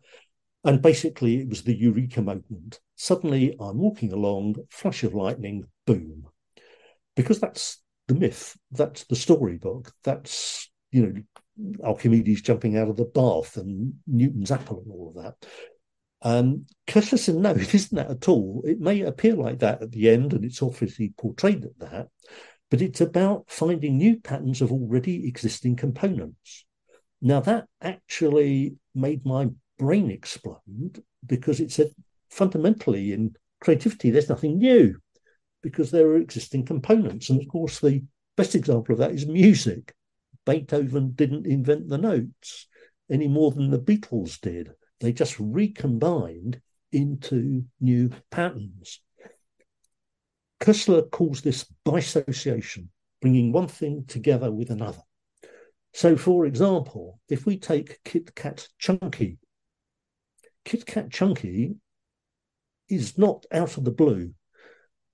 And 0.63 0.81
basically, 0.81 1.41
it 1.41 1.47
was 1.47 1.61
the 1.61 1.77
eureka 1.77 2.21
moment. 2.23 2.79
Suddenly, 2.95 3.55
I'm 3.59 3.77
walking 3.77 4.13
along, 4.13 4.55
flash 4.71 5.03
of 5.03 5.13
lightning, 5.13 5.65
boom. 5.85 6.27
Because 7.15 7.39
that's 7.39 7.83
the 8.07 8.15
myth, 8.15 8.57
that's 8.71 9.05
the 9.05 9.15
storybook, 9.15 9.91
that's, 10.03 10.69
you 10.91 11.05
know, 11.05 11.13
Archimedes 11.83 12.41
jumping 12.41 12.77
out 12.77 12.89
of 12.89 12.97
the 12.97 13.05
bath 13.05 13.57
and 13.57 13.93
Newton's 14.07 14.51
apple 14.51 14.81
and 14.81 14.91
all 14.91 15.13
of 15.15 15.23
that. 15.23 15.47
Um, 16.21 16.65
said, 16.87 17.35
no, 17.35 17.51
it 17.55 17.73
isn't 17.73 17.95
that 17.95 18.11
at 18.11 18.27
all. 18.27 18.63
It 18.65 18.79
may 18.79 19.01
appear 19.01 19.35
like 19.35 19.59
that 19.59 19.81
at 19.81 19.91
the 19.91 20.09
end, 20.09 20.33
and 20.33 20.43
it's 20.43 20.61
obviously 20.61 21.13
portrayed 21.17 21.65
at 21.65 21.79
that, 21.79 22.07
but 22.69 22.81
it's 22.81 23.01
about 23.01 23.45
finding 23.47 23.97
new 23.97 24.19
patterns 24.19 24.61
of 24.61 24.71
already 24.71 25.27
existing 25.27 25.75
components. 25.75 26.65
Now, 27.21 27.39
that 27.41 27.67
actually 27.81 28.75
made 28.93 29.25
my 29.25 29.49
brain 29.77 30.11
explode 30.11 31.03
because 31.25 31.59
it 31.59 31.71
said 31.71 31.91
fundamentally 32.29 33.13
in 33.13 33.35
creativity, 33.61 34.11
there's 34.11 34.29
nothing 34.29 34.57
new 34.57 34.99
because 35.65 35.89
there 35.89 36.05
are 36.09 36.17
existing 36.17 36.63
components. 36.63 37.31
And 37.31 37.41
of 37.41 37.47
course, 37.47 37.79
the 37.79 38.03
best 38.37 38.53
example 38.53 38.93
of 38.93 38.99
that 38.99 39.13
is 39.13 39.25
music. 39.25 39.95
Beethoven 40.45 41.13
didn't 41.15 41.47
invent 41.47 41.89
the 41.89 41.97
notes 41.97 42.67
any 43.09 43.27
more 43.27 43.49
than 43.49 43.71
the 43.71 43.79
Beatles 43.79 44.39
did. 44.39 44.69
They 44.99 45.11
just 45.11 45.39
recombined 45.39 46.61
into 46.91 47.63
new 47.81 48.11
patterns. 48.29 49.01
Koestler 50.61 51.09
calls 51.09 51.41
this 51.41 51.65
bisociation, 51.83 52.89
bringing 53.19 53.51
one 53.51 53.67
thing 53.67 54.05
together 54.07 54.51
with 54.51 54.69
another. 54.69 55.01
So, 55.95 56.15
for 56.15 56.45
example, 56.45 57.19
if 57.27 57.47
we 57.47 57.57
take 57.57 58.03
Kit 58.03 58.35
Kat 58.35 58.67
Chunky, 58.77 59.39
Kit 60.63 60.85
Kat 60.85 61.09
Chunky 61.09 61.73
is 62.87 63.17
not 63.17 63.47
out 63.51 63.77
of 63.77 63.83
the 63.83 63.89
blue 63.89 64.35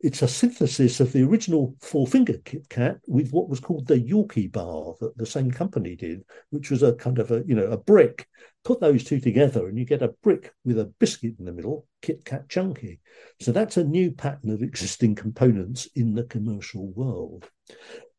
it's 0.04 0.24
a 0.24 0.28
synthesis 0.28 0.99
of 0.99 1.12
the 1.12 1.24
original 1.24 1.76
four 1.80 2.08
finger 2.08 2.38
Kit 2.43 2.68
Kat 2.70 2.97
with 3.08 3.32
what 3.32 3.49
was 3.49 3.60
called 3.60 3.88
the 3.88 3.99
Yorkie 3.99 4.52
bar 4.52 4.95
that 4.99 5.16
the 5.18 5.26
same 5.26 5.52
company 5.52 5.95
did, 5.95 6.24
which 6.49 6.72
was 6.72 6.82
a 6.82 6.93
kind 6.93 7.20
of 7.20 7.30
a, 7.32 7.43
you 7.45 7.56
know, 7.56 7.68
a 7.68 7.78
brick. 7.78 8.28
Put 8.64 8.80
those 8.80 9.04
two 9.04 9.20
together 9.20 9.68
and 9.68 9.78
you 9.78 9.86
get 9.86 10.02
a 10.02 10.14
brick 10.24 10.52
with 10.66 10.80
a 10.80 10.86
biscuit 10.99 11.36
in 11.39 11.45
the 11.45 11.54
middle, 11.54 11.88
Kit 12.02 12.26
Kat 12.26 12.49
Chunky. 12.49 12.99
So 13.39 13.52
that's 13.52 13.78
a 13.78 13.84
new 13.84 14.12
pattern 14.12 14.49
of 14.49 14.64
existing 14.64 15.16
components 15.16 15.88
in 15.95 16.14
the 16.14 16.24
commercial 16.24 16.88
world. 16.93 17.49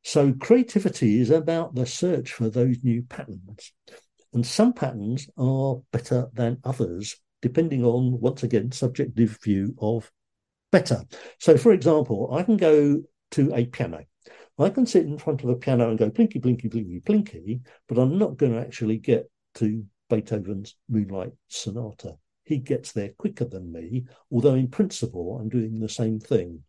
So 0.04 0.32
creativity 0.32 1.20
is 1.20 1.30
about 1.30 1.74
the 1.74 1.86
search 1.86 2.32
for 2.32 2.48
those 2.48 2.76
new 2.82 3.02
patterns. 3.02 3.72
And 4.32 4.46
some 4.46 4.72
patterns 4.72 5.28
are 5.36 5.80
better 5.92 6.28
than 6.32 6.58
others, 6.64 7.16
depending 7.40 7.84
on, 7.84 8.20
once 8.20 8.42
again, 8.42 8.72
subjective 8.72 9.38
view 9.42 9.74
of 9.80 10.10
better. 10.72 11.04
So, 11.38 11.56
for 11.56 11.72
example, 11.72 12.34
I 12.34 12.42
can 12.42 12.56
go 12.56 13.02
to 13.32 13.54
a 13.54 13.66
piano. 13.66 14.04
I 14.58 14.68
can 14.68 14.86
sit 14.86 15.06
in 15.06 15.18
front 15.18 15.42
of 15.42 15.48
a 15.48 15.54
piano 15.54 15.88
and 15.88 15.98
go 15.98 16.10
plinky, 16.10 16.40
blinky, 16.40 16.68
blinky, 16.68 17.00
plinky, 17.00 17.60
but 17.88 17.98
I'm 17.98 18.18
not 18.18 18.36
going 18.36 18.52
to 18.52 18.60
actually 18.60 18.98
get 18.98 19.30
to 19.54 19.84
Beethoven's 20.10 20.76
Moonlight 20.88 21.32
Sonata. 21.48 22.16
He 22.44 22.58
gets 22.58 22.92
there 22.92 23.10
quicker 23.16 23.44
than 23.44 23.72
me, 23.72 24.04
although 24.30 24.54
in 24.54 24.68
principle, 24.68 25.38
I'm 25.40 25.48
doing 25.48 25.78
the 25.78 25.88
same 25.88 26.18
thing. 26.18 26.64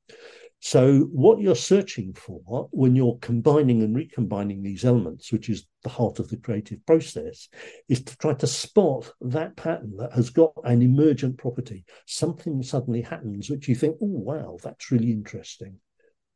So, 0.65 1.09
what 1.11 1.41
you're 1.41 1.57
searching 1.57 2.13
for 2.13 2.69
when 2.71 2.95
you're 2.95 3.17
combining 3.19 3.81
and 3.83 3.93
recombining 3.93 4.63
these 4.63 4.85
elements, 4.85 5.29
which 5.29 5.49
is 5.49 5.67
the 5.83 5.89
heart 5.89 6.19
of 6.19 6.29
the 6.29 6.37
creative 6.37 6.85
process, 6.85 7.49
is 7.89 8.01
to 8.01 8.15
try 8.15 8.33
to 8.35 8.47
spot 8.47 9.11
that 9.19 9.57
pattern 9.57 9.97
that 9.97 10.13
has 10.13 10.29
got 10.29 10.53
an 10.63 10.81
emergent 10.81 11.37
property. 11.37 11.83
Something 12.07 12.63
suddenly 12.63 13.01
happens 13.01 13.49
which 13.49 13.67
you 13.67 13.75
think, 13.75 13.97
oh, 14.01 14.07
wow, 14.07 14.57
that's 14.63 14.89
really 14.89 15.11
interesting. 15.11 15.79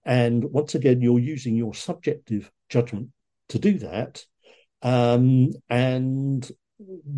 And 0.04 0.44
once 0.44 0.76
again, 0.76 1.00
you're 1.00 1.20
using 1.20 1.56
your 1.56 1.74
subjective 1.74 2.52
judgment 2.68 3.12
to 3.48 3.60
do 3.60 3.80
that. 3.80 4.26
Um, 4.82 5.54
and 5.70 6.52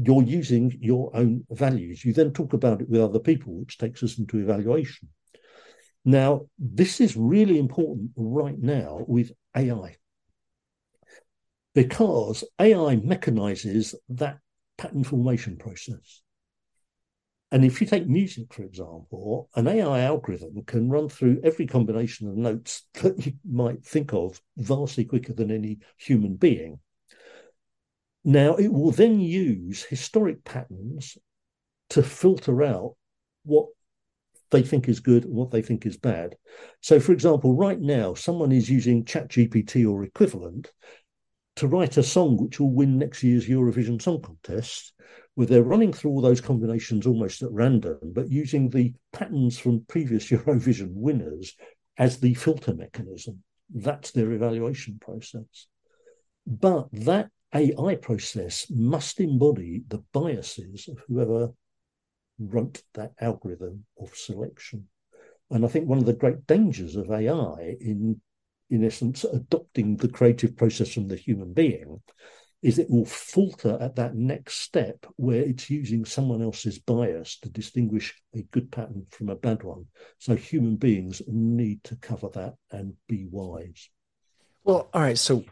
you're 0.04 0.22
using 0.22 0.78
your 0.80 1.10
own 1.16 1.48
values. 1.50 2.06
You 2.06 2.14
then 2.14 2.34
talk 2.34 2.54
about 2.54 2.84
it 2.84 2.90
with 2.90 3.02
other 3.02 3.20
people, 3.20 3.54
which 3.54 3.80
takes 3.80 4.04
us 4.04 4.20
into 4.20 4.38
evaluation. 4.38 5.10
Now, 6.06 6.48
this 6.58 7.02
is 7.02 7.18
really 7.18 7.60
important 7.60 8.12
right 8.16 8.58
now 8.58 9.04
with 9.08 9.32
AI 9.56 9.98
because 11.76 12.44
AI 12.60 12.96
mechanizes 12.98 13.94
that 14.10 14.40
pattern 14.78 15.04
formation 15.04 15.58
process. 15.58 16.22
And 17.52 17.66
if 17.66 17.82
you 17.82 17.88
take 17.88 18.08
music, 18.08 18.54
for 18.54 18.64
example, 18.64 19.50
an 19.56 19.68
AI 19.68 20.02
algorithm 20.02 20.64
can 20.66 20.90
run 20.90 21.10
through 21.10 21.42
every 21.44 21.66
combination 21.66 22.28
of 22.28 22.38
notes 22.38 22.84
that 23.02 23.26
you 23.26 23.34
might 23.44 23.84
think 23.84 24.14
of 24.14 24.42
vastly 24.58 25.04
quicker 25.04 25.34
than 25.34 25.52
any 25.52 25.80
human 25.98 26.36
being. 26.36 26.80
Now, 28.24 28.56
it 28.56 28.68
will 28.68 28.92
then 28.92 29.20
use 29.20 29.84
historic 29.84 30.44
patterns 30.44 31.18
to 31.92 32.04
filter 32.04 32.62
out 32.62 32.96
what 33.44 33.70
they 34.52 34.64
think 34.64 34.88
is 34.88 35.00
good 35.00 35.26
and 35.26 35.34
what 35.34 35.52
they 35.52 35.62
think 35.62 35.86
is 35.86 35.98
bad. 35.98 36.36
So, 36.82 37.00
for 37.00 37.12
example, 37.12 37.56
right 37.56 37.80
now, 37.80 38.14
someone 38.14 38.52
is 38.52 38.70
using 38.70 39.06
ChatGPT 39.06 39.90
or 39.90 40.04
equivalent 40.04 40.72
to 41.58 41.68
write 41.68 41.98
a 41.98 42.04
song 42.04 42.38
which 42.38 42.60
will 42.60 42.72
win 42.72 42.98
next 42.98 43.24
year's 43.24 43.48
Eurovision 43.48 44.02
Song 44.02 44.22
Contest, 44.22 44.94
where 45.36 45.48
they're 45.48 45.64
running 45.64 45.94
through 45.94 46.12
all 46.12 46.22
those 46.22 46.42
combinations 46.42 47.06
almost 47.06 47.42
at 47.42 47.52
random, 47.52 47.98
but 48.04 48.32
using 48.32 48.70
the 48.70 48.94
patterns 49.14 49.60
from 49.60 49.86
previous 49.88 50.30
Eurovision 50.32 50.92
winners 50.94 51.56
as 51.98 52.20
the 52.20 52.34
filter 52.34 52.74
mechanism. 52.74 53.44
That's 53.74 54.12
their 54.12 54.32
evaluation 54.32 55.00
process. 55.00 55.68
But 56.48 56.88
that 56.94 57.30
AI 57.54 57.96
process 57.96 58.68
must 58.70 59.20
embody 59.20 59.84
the 59.88 60.04
biases 60.14 60.88
of 60.88 61.00
whoever 61.08 61.50
wrote 62.40 62.82
that 62.94 63.14
algorithm 63.20 63.86
of 64.00 64.16
selection. 64.16 64.88
And 65.52 65.66
I 65.66 65.68
think 65.68 65.88
one 65.88 65.98
of 65.98 66.06
the 66.06 66.14
great 66.14 66.46
dangers 66.48 66.96
of 66.96 67.12
AI 67.12 67.76
in 67.82 68.22
in 68.70 68.84
essence 68.84 69.24
adopting 69.24 69.98
the 69.98 70.08
creative 70.08 70.56
process 70.56 70.94
from 70.94 71.08
the 71.08 71.16
human 71.16 71.54
being 71.54 72.02
is 72.62 72.78
it 72.78 72.90
will 72.90 73.06
falter 73.06 73.78
at 73.80 73.96
that 73.96 74.16
next 74.16 74.58
step 74.58 75.06
where 75.16 75.42
it's 75.42 75.70
using 75.70 76.04
someone 76.04 76.42
else's 76.42 76.78
bias 76.78 77.40
to 77.40 77.50
distinguish 77.50 78.14
a 78.36 78.42
good 78.52 78.70
pattern 78.72 79.06
from 79.10 79.30
a 79.30 79.36
bad 79.36 79.64
one. 79.64 79.86
So 80.18 80.36
human 80.36 80.76
beings 80.76 81.22
need 81.26 81.84
to 81.86 81.96
cover 81.96 82.30
that 82.34 82.56
and 82.70 82.94
be 83.08 83.28
wise. 83.32 83.90
Well, 84.66 84.90
all 84.94 85.02
right. 85.02 85.18
So 85.18 85.46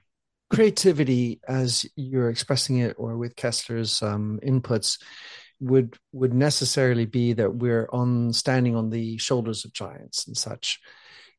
creativity, 0.49 1.39
as 1.47 1.85
you're 1.95 2.29
expressing 2.29 2.79
it, 2.79 2.95
or 2.97 3.17
with 3.17 3.35
Koestler's 3.37 4.01
um, 4.01 4.39
inputs, 4.45 5.01
would 5.59 5.97
would 6.11 6.33
necessarily 6.33 7.05
be 7.05 7.33
that 7.33 7.55
we're 7.55 7.89
on 7.91 8.33
standing 8.33 8.75
on 8.75 8.89
the 8.89 9.17
shoulders 9.17 9.65
of 9.65 9.73
giants 9.73 10.27
and 10.27 10.37
such. 10.37 10.79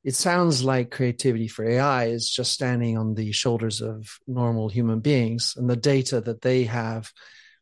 It 0.04 0.14
sounds 0.14 0.62
like 0.62 0.90
creativity 0.90 1.48
for 1.48 1.68
AI 1.68 2.06
is 2.06 2.30
just 2.30 2.52
standing 2.52 2.96
on 2.96 3.14
the 3.14 3.32
shoulders 3.32 3.80
of 3.80 4.08
normal 4.26 4.68
human 4.68 5.00
beings 5.00 5.54
and 5.56 5.68
the 5.68 5.76
data 5.76 6.20
that 6.20 6.40
they 6.40 6.64
have 6.64 7.12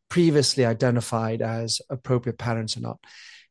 previously 0.09 0.63
identified 0.65 1.41
as 1.41 1.81
appropriate 1.89 2.37
patterns 2.37 2.77
or 2.77 2.81
not. 2.81 2.99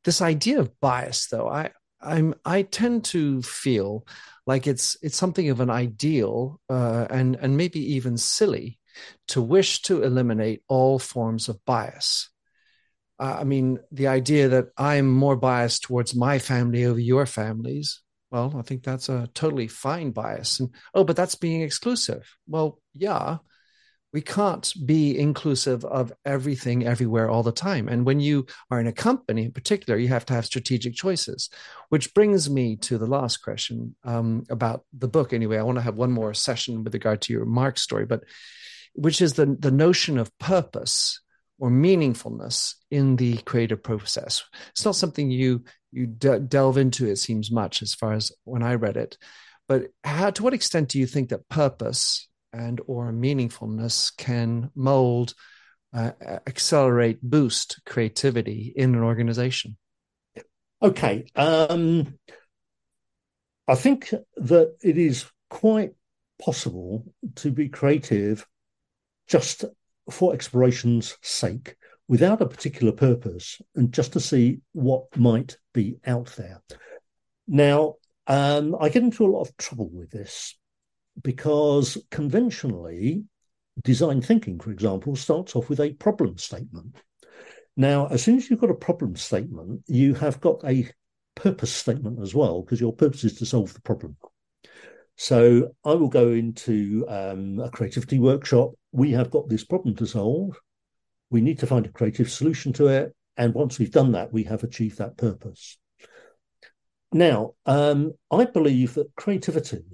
This 0.05 0.23
idea 0.23 0.61
of 0.61 0.81
bias, 0.81 1.27
though, 1.29 1.49
I 1.49 1.71
I'm 2.01 2.35
I 2.45 2.63
tend 2.63 3.05
to 3.07 3.43
feel 3.43 4.07
like 4.47 4.67
it's 4.67 4.97
it's 5.03 5.17
something 5.17 5.51
of 5.51 5.61
an 5.61 5.71
ideal 5.71 6.61
uh, 6.71 7.07
and 7.11 7.37
and 7.37 7.57
maybe 7.57 7.95
even 7.95 8.17
silly 8.17 8.79
to 9.29 9.43
wish 9.43 9.83
to 9.83 10.03
eliminate 10.03 10.63
all 10.69 10.99
forms 10.99 11.49
of 11.49 11.63
bias 11.65 12.31
uh, 13.19 13.37
I 13.41 13.45
mean, 13.45 13.79
the 13.91 14.09
idea 14.09 14.49
that 14.49 14.67
I'm 14.77 15.11
more 15.11 15.37
biased 15.37 15.83
towards 15.83 16.15
my 16.15 16.39
family 16.39 16.85
over 16.85 17.01
your 17.01 17.27
families, 17.27 18.03
well, 18.31 18.55
I 18.59 18.63
think 18.63 18.83
that's 18.83 19.09
a 19.09 19.29
totally 19.35 19.69
fine 19.69 20.11
bias. 20.11 20.61
And 20.61 20.71
oh, 20.95 21.05
but 21.05 21.17
that's 21.17 21.35
being 21.35 21.63
exclusive. 21.63 22.29
Well, 22.47 22.81
yeah, 22.93 23.39
we 24.13 24.21
can't 24.21 24.73
be 24.85 25.19
inclusive 25.19 25.85
of 25.85 26.13
everything 26.25 26.87
everywhere 26.87 27.29
all 27.31 27.43
the 27.43 27.53
time. 27.53 27.89
And 27.89 28.05
when 28.05 28.21
you 28.21 28.47
are 28.71 28.81
in 28.81 28.87
a 28.87 28.93
company 28.93 29.45
in 29.45 29.53
particular, 29.53 29.99
you 29.99 30.09
have 30.09 30.27
to 30.27 30.35
have 30.35 30.47
strategic 30.47 30.95
choices, 30.95 31.51
which 31.89 32.15
brings 32.15 32.49
me 32.49 32.77
to 32.77 32.99
the 32.99 33.07
last 33.07 33.39
question 33.39 33.95
um, 34.05 34.45
about 34.51 34.85
the 34.97 35.09
book. 35.09 35.33
Anyway, 35.33 35.59
I 35.59 35.63
want 35.63 35.77
to 35.77 35.83
have 35.83 35.97
one 35.97 36.13
more 36.13 36.35
session 36.35 36.85
with 36.85 36.95
regard 36.95 37.23
to 37.23 37.33
your 37.33 37.45
Mark 37.45 37.79
story, 37.79 38.07
but 38.07 38.25
which 38.95 39.21
is 39.21 39.35
the, 39.35 39.55
the 39.59 39.71
notion 39.71 40.19
of 40.19 40.37
purpose 40.39 41.21
or 41.59 41.71
meaningfulness 41.71 42.75
in 42.91 43.17
the 43.17 43.37
creative 43.39 43.83
process. 43.83 44.45
It's 44.71 44.85
not 44.85 44.97
something 44.97 45.31
you 45.31 45.65
you 45.93 46.07
de- 46.07 46.41
delve 46.41 46.79
into. 46.79 47.07
It 47.07 47.17
seems 47.17 47.51
much 47.51 47.83
as 47.83 47.95
far 47.95 48.13
as 48.13 48.33
when 48.45 48.63
I 48.63 48.75
read 48.75 48.97
it, 48.97 49.17
but 49.69 49.89
how 50.05 50.31
to 50.31 50.43
what 50.43 50.55
extent 50.55 50.91
do 50.91 50.99
you 50.99 51.07
think 51.07 51.31
that 51.31 51.49
purpose 51.49 52.29
and 52.53 52.81
or 52.87 53.13
meaningfulness 53.13 54.17
can 54.17 54.71
mold, 54.75 55.35
uh, 55.93 56.13
accelerate, 56.47 57.19
boost 57.23 57.81
creativity 57.85 58.73
in 58.75 58.95
an 58.95 59.03
organization? 59.03 59.77
Okay, 60.83 61.27
um, 61.35 62.19
I 63.67 63.75
think 63.75 64.13
that 64.37 64.77
it 64.83 64.99
is 64.99 65.25
quite 65.49 65.93
possible 66.41 67.05
to 67.37 67.51
be 67.51 67.69
creative 67.69 68.47
just 69.27 69.65
for 70.11 70.35
exploration's 70.35 71.17
sake 71.23 71.77
without 72.09 72.41
a 72.41 72.47
particular 72.47 72.93
purpose 72.93 73.61
and 73.75 73.93
just 73.93 74.13
to 74.13 74.21
see 74.21 74.61
what 74.73 75.05
might 75.17 75.57
be 75.75 75.97
out 76.07 76.33
there. 76.37 76.63
Now, 77.49 77.95
um, 78.27 78.77
I 78.81 78.89
get 78.89 79.03
into 79.03 79.25
a 79.25 79.31
lot 79.31 79.43
of 79.43 79.57
trouble 79.57 79.91
with 79.91 80.11
this 80.11 80.57
because 81.23 81.99
conventionally, 82.11 83.25
design 83.83 84.21
thinking, 84.21 84.59
for 84.59 84.71
example, 84.71 85.17
starts 85.17 85.57
off 85.57 85.69
with 85.69 85.81
a 85.81 85.93
problem 85.95 86.39
statement. 86.39 86.97
Now, 87.77 88.07
as 88.07 88.23
soon 88.23 88.37
as 88.37 88.49
you've 88.49 88.61
got 88.61 88.71
a 88.71 88.75
problem 88.75 89.17
statement, 89.17 89.83
you 89.87 90.15
have 90.15 90.41
got 90.41 90.65
a 90.65 90.89
purpose 91.35 91.73
statement 91.73 92.21
as 92.21 92.35
well, 92.35 92.63
because 92.63 92.81
your 92.81 92.93
purpose 92.93 93.25
is 93.25 93.35
to 93.39 93.47
solve 93.47 93.75
the 93.75 93.83
problem. 93.83 94.17
So 95.17 95.73
I 95.85 95.93
will 95.93 96.09
go 96.09 96.31
into 96.31 97.05
um, 97.09 97.59
a 97.61 97.71
creativity 97.71 98.19
workshop. 98.19 98.73
We 98.97 99.11
have 99.13 99.31
got 99.31 99.51
this 99.51 99.63
problem 99.63 99.95
to 99.97 100.07
solve. 100.07 100.59
We 101.29 101.43
need 101.43 101.59
to 101.59 101.67
find 101.67 101.85
a 101.85 101.91
creative 101.91 102.31
solution 102.31 102.73
to 102.75 102.87
it. 102.87 103.15
And 103.37 103.53
once 103.53 103.79
we've 103.79 103.91
done 103.91 104.13
that, 104.13 104.33
we 104.33 104.45
have 104.45 104.63
achieved 104.63 104.97
that 104.97 105.19
purpose. 105.19 105.77
Now, 107.13 107.53
um, 107.67 108.15
I 108.31 108.47
believe 108.47 108.95
that 108.95 109.15
creativity 109.15 109.85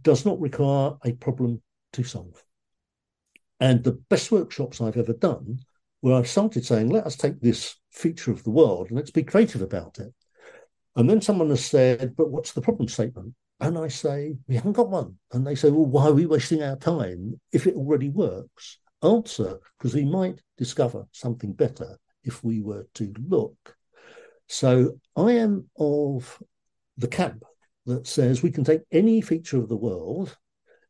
does 0.00 0.24
not 0.24 0.40
require 0.40 0.92
a 1.04 1.12
problem 1.12 1.60
to 1.92 2.02
solve. 2.02 2.42
And 3.60 3.84
the 3.84 4.00
best 4.08 4.32
workshops 4.32 4.80
I've 4.80 4.96
ever 4.96 5.12
done, 5.12 5.58
where 6.00 6.14
I've 6.14 6.26
started 6.26 6.64
saying, 6.64 6.88
let 6.88 7.06
us 7.06 7.16
take 7.16 7.42
this 7.42 7.76
feature 7.92 8.32
of 8.32 8.42
the 8.42 8.50
world 8.50 8.88
and 8.88 8.96
let's 8.96 9.10
be 9.10 9.22
creative 9.22 9.60
about 9.60 9.98
it. 9.98 10.14
And 10.96 11.10
then 11.10 11.20
someone 11.20 11.50
has 11.50 11.66
said, 11.66 12.16
but 12.16 12.30
what's 12.30 12.52
the 12.52 12.62
problem 12.62 12.88
statement? 12.88 13.34
And 13.60 13.76
I 13.76 13.88
say, 13.88 14.36
we 14.48 14.54
haven't 14.54 14.72
got 14.72 14.88
one. 14.88 15.16
And 15.32 15.46
they 15.46 15.54
say, 15.54 15.70
well, 15.70 15.86
why 15.86 16.06
are 16.06 16.12
we 16.12 16.26
wasting 16.26 16.62
our 16.62 16.76
time 16.76 17.38
if 17.52 17.66
it 17.66 17.74
already 17.74 18.08
works? 18.08 18.78
Answer, 19.02 19.58
because 19.78 19.94
we 19.94 20.04
might 20.04 20.40
discover 20.56 21.06
something 21.12 21.52
better 21.52 21.98
if 22.24 22.42
we 22.42 22.60
were 22.60 22.86
to 22.94 23.12
look. 23.28 23.76
So 24.46 24.98
I 25.16 25.32
am 25.32 25.68
of 25.78 26.42
the 26.96 27.08
camp 27.08 27.44
that 27.86 28.06
says 28.06 28.42
we 28.42 28.50
can 28.50 28.64
take 28.64 28.82
any 28.92 29.20
feature 29.20 29.58
of 29.58 29.68
the 29.68 29.76
world, 29.76 30.36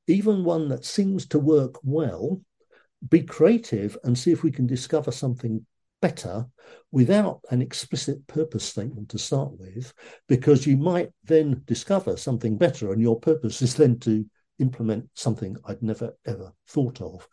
even 0.07 0.45
one 0.45 0.68
that 0.68 0.85
seems 0.85 1.27
to 1.27 1.39
work 1.39 1.77
well, 1.83 2.41
be 3.09 3.23
creative 3.23 3.97
and 4.05 4.18
see 4.18 4.33
if 4.33 4.43
we 4.43 4.51
can 4.51 4.66
discover 4.66 5.11
something 5.11 5.64
better 6.01 6.46
without 6.92 7.40
an 7.51 7.62
explicit 7.62 8.26
purpose 8.26 8.64
statement 8.64 9.09
to 9.11 9.18
start 9.18 9.53
with, 9.59 9.92
because 10.28 10.66
you 10.66 10.76
might 10.76 11.11
then 11.24 11.62
discover 11.66 12.16
something 12.16 12.57
better, 12.57 12.92
and 12.92 13.01
your 13.01 13.18
purpose 13.18 13.62
is 13.62 13.74
then 13.74 13.98
to 14.01 14.24
implement 14.59 15.09
something 15.14 15.57
I'd 15.64 15.82
never 15.82 16.16
ever 16.26 16.53
thought 16.68 17.01
of. 17.01 17.26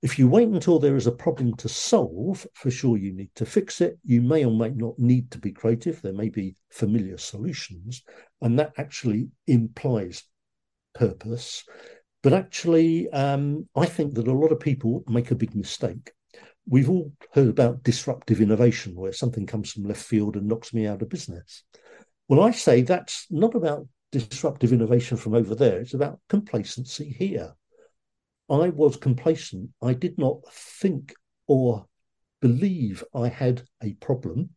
If 0.00 0.16
you 0.16 0.28
wait 0.28 0.48
until 0.48 0.78
there 0.78 0.94
is 0.94 1.08
a 1.08 1.12
problem 1.12 1.56
to 1.56 1.68
solve, 1.68 2.46
for 2.54 2.70
sure 2.70 2.96
you 2.96 3.12
need 3.12 3.30
to 3.34 3.44
fix 3.44 3.80
it. 3.80 3.98
You 4.04 4.22
may 4.22 4.44
or 4.44 4.52
may 4.52 4.70
not 4.70 4.96
need 4.96 5.30
to 5.32 5.38
be 5.38 5.50
creative. 5.50 6.00
There 6.00 6.12
may 6.12 6.28
be 6.28 6.54
familiar 6.70 7.18
solutions, 7.18 8.04
and 8.40 8.58
that 8.58 8.72
actually 8.76 9.28
implies 9.48 10.22
purpose. 10.94 11.64
But 12.22 12.32
actually, 12.32 13.08
um, 13.10 13.68
I 13.74 13.86
think 13.86 14.14
that 14.14 14.28
a 14.28 14.32
lot 14.32 14.52
of 14.52 14.60
people 14.60 15.02
make 15.08 15.30
a 15.30 15.36
big 15.36 15.54
mistake 15.56 16.12
we've 16.68 16.90
all 16.90 17.12
heard 17.32 17.48
about 17.48 17.82
disruptive 17.82 18.40
innovation, 18.40 18.94
where 18.94 19.12
something 19.12 19.46
comes 19.46 19.72
from 19.72 19.84
left 19.84 20.02
field 20.02 20.36
and 20.36 20.46
knocks 20.46 20.74
me 20.74 20.86
out 20.86 21.02
of 21.02 21.08
business. 21.08 21.64
Well, 22.28 22.42
I 22.42 22.50
say 22.50 22.82
that's 22.82 23.26
not 23.30 23.54
about 23.54 23.86
disruptive 24.12 24.72
innovation 24.72 25.16
from 25.16 25.34
over 25.34 25.54
there, 25.54 25.80
it's 25.80 25.94
about 25.94 26.20
complacency 26.28 27.14
here. 27.18 27.54
I 28.50 28.70
was 28.70 28.96
complacent. 28.96 29.70
I 29.82 29.92
did 29.92 30.18
not 30.18 30.38
think 30.52 31.14
or 31.46 31.86
believe 32.40 33.04
I 33.14 33.28
had 33.28 33.62
a 33.82 33.92
problem. 33.94 34.50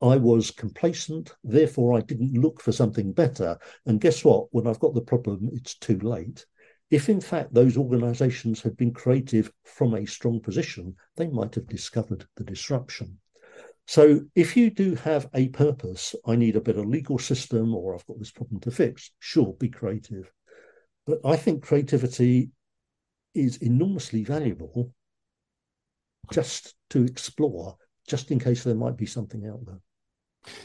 I 0.00 0.16
was 0.16 0.50
complacent, 0.50 1.32
therefore, 1.44 1.96
I 1.96 2.00
didn't 2.00 2.34
look 2.34 2.60
for 2.60 2.72
something 2.72 3.12
better. 3.12 3.56
And 3.86 4.00
guess 4.00 4.24
what? 4.24 4.48
When 4.50 4.66
I've 4.66 4.80
got 4.80 4.94
the 4.94 5.00
problem, 5.00 5.50
it's 5.52 5.78
too 5.78 5.98
late. 6.00 6.44
If 6.92 7.08
in 7.08 7.22
fact 7.22 7.54
those 7.54 7.78
organizations 7.78 8.60
had 8.60 8.76
been 8.76 8.92
creative 8.92 9.50
from 9.64 9.94
a 9.94 10.06
strong 10.06 10.40
position, 10.40 10.94
they 11.16 11.26
might 11.26 11.54
have 11.54 11.66
discovered 11.66 12.26
the 12.36 12.44
disruption. 12.44 13.18
So 13.86 14.20
if 14.34 14.58
you 14.58 14.68
do 14.68 14.94
have 14.96 15.26
a 15.32 15.48
purpose, 15.48 16.14
I 16.26 16.36
need 16.36 16.54
a 16.54 16.60
better 16.60 16.84
legal 16.84 17.18
system 17.18 17.74
or 17.74 17.94
I've 17.94 18.06
got 18.06 18.18
this 18.18 18.30
problem 18.30 18.60
to 18.60 18.70
fix, 18.70 19.10
sure, 19.20 19.54
be 19.58 19.70
creative. 19.70 20.30
But 21.06 21.20
I 21.24 21.34
think 21.36 21.62
creativity 21.62 22.50
is 23.34 23.56
enormously 23.56 24.22
valuable 24.22 24.92
just 26.30 26.74
to 26.90 27.04
explore, 27.04 27.78
just 28.06 28.30
in 28.30 28.38
case 28.38 28.64
there 28.64 28.74
might 28.74 28.98
be 28.98 29.06
something 29.06 29.46
out 29.46 29.64
there. 29.64 29.80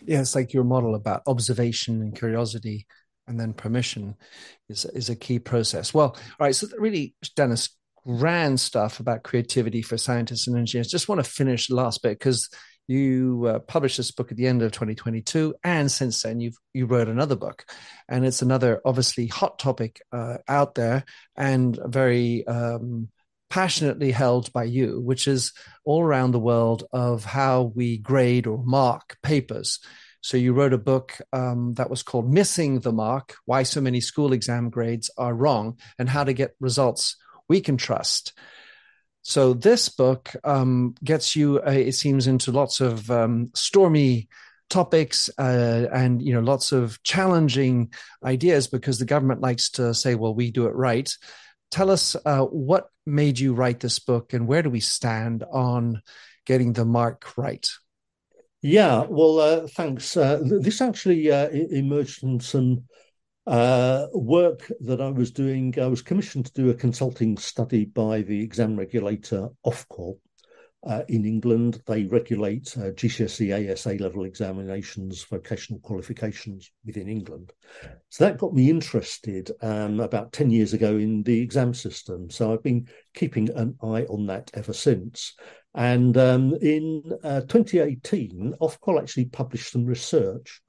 Yeah, 0.05 0.19
it's 0.19 0.36
like 0.36 0.51
your 0.51 0.65
model 0.65 0.93
about 0.93 1.23
observation 1.25 2.01
and 2.01 2.13
curiosity 2.13 2.86
and 3.28 3.39
then 3.39 3.53
permission 3.53 4.15
is 4.69 4.86
is 4.86 5.09
a 5.09 5.15
key 5.15 5.39
process. 5.39 5.93
Well, 5.93 6.15
all 6.15 6.45
right. 6.45 6.55
So 6.55 6.67
really, 6.78 7.15
Dennis, 7.36 7.69
grand 8.05 8.59
stuff 8.59 8.99
about 8.99 9.23
creativity 9.23 9.82
for 9.82 9.97
scientists 9.97 10.47
and 10.47 10.57
engineers. 10.57 10.88
Just 10.88 11.09
want 11.09 11.23
to 11.23 11.30
finish 11.30 11.69
last 11.69 12.01
bit 12.03 12.17
because 12.17 12.49
you 12.88 13.45
uh, 13.47 13.59
published 13.59 13.97
this 13.97 14.11
book 14.11 14.32
at 14.32 14.38
the 14.38 14.47
end 14.47 14.61
of 14.61 14.71
2022, 14.71 15.55
and 15.63 15.91
since 15.91 16.21
then 16.21 16.39
you've 16.39 16.57
you 16.73 16.86
wrote 16.86 17.09
another 17.09 17.36
book, 17.36 17.65
and 18.07 18.25
it's 18.25 18.41
another 18.41 18.82
obviously 18.86 19.28
hot 19.28 19.59
topic 19.59 20.01
uh, 20.11 20.38
out 20.47 20.75
there 20.75 21.03
and 21.36 21.78
very 21.86 22.47
um, 22.47 23.09
passionately 23.49 24.11
held 24.11 24.51
by 24.53 24.63
you, 24.63 25.01
which 25.01 25.28
is 25.28 25.53
all 25.84 26.01
around 26.01 26.32
the 26.32 26.39
world 26.39 26.86
of 26.91 27.25
how 27.25 27.71
we 27.75 27.97
grade 27.97 28.47
or 28.47 28.63
mark 28.63 29.17
papers. 29.21 29.80
So 30.28 30.36
you 30.36 30.51
wrote 30.51 30.73
a 30.73 30.78
book 30.78 31.21
um, 31.32 31.75
that 31.75 31.89
was 31.89 32.03
called 32.03 32.30
Missing 32.30 32.82
the 32.82 32.91
Mark 32.91 33.38
Why 33.45 33.63
So 33.63 33.80
Many 33.80 34.01
School 34.01 34.34
Exam 34.34 34.69
Grades 34.69 35.09
Are 35.17 35.34
Wrong 35.34 35.80
and 35.97 36.09
How 36.09 36.25
to 36.25 36.34
Get 36.34 36.53
Results 36.59 37.15
We 37.47 37.61
Can 37.61 37.78
Trust. 37.78 38.34
So 39.21 39.53
this 39.53 39.88
book 39.88 40.36
um, 40.43 40.95
gets 41.01 41.38
you, 41.38 41.61
uh, 41.65 41.71
it 41.71 41.93
seems, 41.93 42.28
into 42.28 42.51
lots 42.51 42.82
of 42.82 43.09
um, 43.09 43.51
stormy 43.55 44.28
topics 44.69 45.30
uh, 45.38 45.88
and 45.93 46.21
you 46.21 46.34
know 46.34 46.41
lots 46.41 46.73
of 46.73 47.01
challenging 47.03 47.93
ideas 48.21 48.67
because 48.67 48.99
the 48.99 49.05
government 49.05 49.39
likes 49.39 49.69
to 49.71 49.93
say, 49.93 50.15
"Well, 50.15 50.36
we 50.36 50.51
do 50.51 50.65
it 50.65 50.75
right." 50.75 51.09
Tell 51.71 51.89
us 51.89 52.17
uh, 52.25 52.41
what 52.41 52.89
made 53.05 53.39
you 53.39 53.53
write 53.53 53.80
this 53.80 53.99
book 53.99 54.34
and 54.34 54.45
where 54.45 54.61
do 54.61 54.69
we 54.69 54.82
stand 54.82 55.45
on 55.49 56.01
getting 56.45 56.73
the 56.73 56.84
mark 56.84 57.38
right? 57.38 57.65
Yeah, 58.62 59.05
well, 59.08 59.39
uh, 59.39 59.68
thanks. 59.68 60.18
Uh, 60.18 60.39
this 60.43 60.82
actually 60.82 61.32
uh, 61.32 61.49
emerged 61.49 62.20
from 62.20 62.39
some 62.39 62.84
uh, 63.45 64.08
work 64.14 64.72
that 64.82 64.99
I 64.99 65.10
was 65.10 65.32
doing. 65.32 65.74
I 65.80 65.88
was 65.88 66.01
commissioned 66.01 66.47
to 66.47 66.53
do 66.53 66.70
a 66.70 66.74
consulting 66.74 67.38
study 67.38 67.86
by 67.86 68.22
the 68.24 68.41
exam 68.41 68.76
regulator 68.76 69.49
Ofqual 69.66 70.18
uh, 70.86 71.03
in 71.08 71.24
England. 71.26 71.82
They 71.86 72.05
regulate 72.05 72.76
uh, 72.78 72.91
GCSE, 72.91 73.70
AS, 73.70 73.86
A-level 73.86 74.26
examinations, 74.26 75.24
vocational 75.24 75.80
qualifications 75.82 76.72
within 76.84 77.08
England. 77.08 77.53
So 78.10 78.26
that 78.26 78.38
got 78.38 78.53
me 78.53 78.70
interested 78.70 79.51
um, 79.62 79.99
about 79.99 80.34
10 80.34 80.49
years 80.49 80.74
ago 80.74 80.97
in 80.97 81.24
the 81.24 81.39
exam 81.39 81.74
system. 81.74 82.30
So 82.30 82.51
I've 82.51 82.64
been 82.64 82.88
keeping 83.14 83.49
an 83.51 83.78
eye 83.84 84.05
on 84.10 84.26
that 84.28 84.49
ever 84.55 84.74
since. 84.74 85.36
And 85.78 86.17
um, 86.17 86.55
in 86.55 87.03
uh, 87.23 87.41
2018, 87.41 88.55
Ofqual 88.59 88.99
actually 88.99 89.25
published 89.25 89.71
some 89.71 89.86
research. 89.86 90.61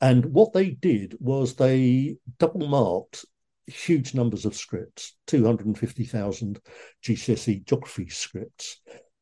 And 0.00 0.26
what 0.26 0.52
they 0.52 0.70
did 0.70 1.16
was 1.18 1.54
they 1.54 2.18
double 2.38 2.68
marked 2.68 3.24
huge 3.66 4.14
numbers 4.14 4.44
of 4.44 4.54
scripts 4.54 5.16
250,000 5.26 6.60
GCSE 7.02 7.64
geography 7.64 8.08
scripts. 8.10 8.80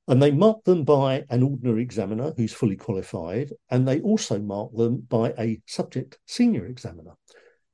And 0.09 0.21
they 0.21 0.33
marked 0.33 0.65
them 0.65 0.83
by 0.85 1.25
an 1.31 1.45
ordinary 1.45 1.83
examiner 1.83 2.33
who's 2.37 2.53
fully 2.53 2.77
qualified, 2.77 3.53
and 3.71 3.87
they 3.87 4.01
also 4.01 4.39
marked 4.41 4.77
them 4.77 5.01
by 5.09 5.33
a 5.39 5.61
subject 5.67 6.19
senior 6.27 6.67
examiner. 6.67 7.13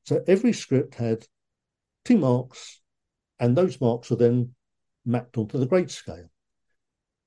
So 0.04 0.22
every 0.26 0.52
script 0.52 0.94
had 0.94 1.26
two 2.04 2.18
marks 2.18 2.80
and 3.40 3.56
those 3.56 3.80
marks 3.80 4.10
are 4.12 4.16
then 4.16 4.54
mapped 5.04 5.38
onto 5.38 5.58
the 5.58 5.66
grade 5.66 5.90
scale. 5.90 6.31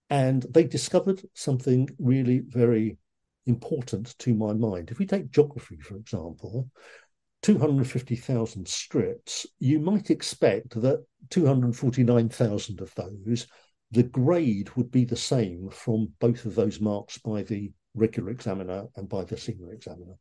And 0.10 0.44
they 0.44 0.64
discovered 0.64 1.22
something 1.34 1.90
really 1.98 2.40
very 2.40 2.98
important 3.46 4.18
to 4.20 4.34
my 4.34 4.54
mind. 4.54 4.92
If 4.92 5.00
we 5.00 5.06
take 5.06 5.32
geography, 5.32 5.80
for 5.80 5.96
example, 5.96 6.70
250,000 7.42 8.68
strips, 8.68 9.46
you 9.60 9.80
might 9.80 10.10
expect 10.10 10.80
that 10.82 11.06
249,000 11.30 12.82
of 12.82 12.94
those, 12.96 13.48
the 13.92 14.04
grade 14.04 14.76
would 14.76 14.92
be 14.92 15.06
the 15.06 15.16
same 15.16 15.70
from 15.70 16.12
both 16.20 16.46
of 16.46 16.56
those 16.56 16.82
marks 16.82 17.18
by 17.20 17.44
the 17.44 17.72
regular 17.94 18.32
examiner 18.32 18.88
and 18.96 19.08
by 19.08 19.24
the 19.24 19.38
senior 19.38 19.72
examiner. 19.72 20.16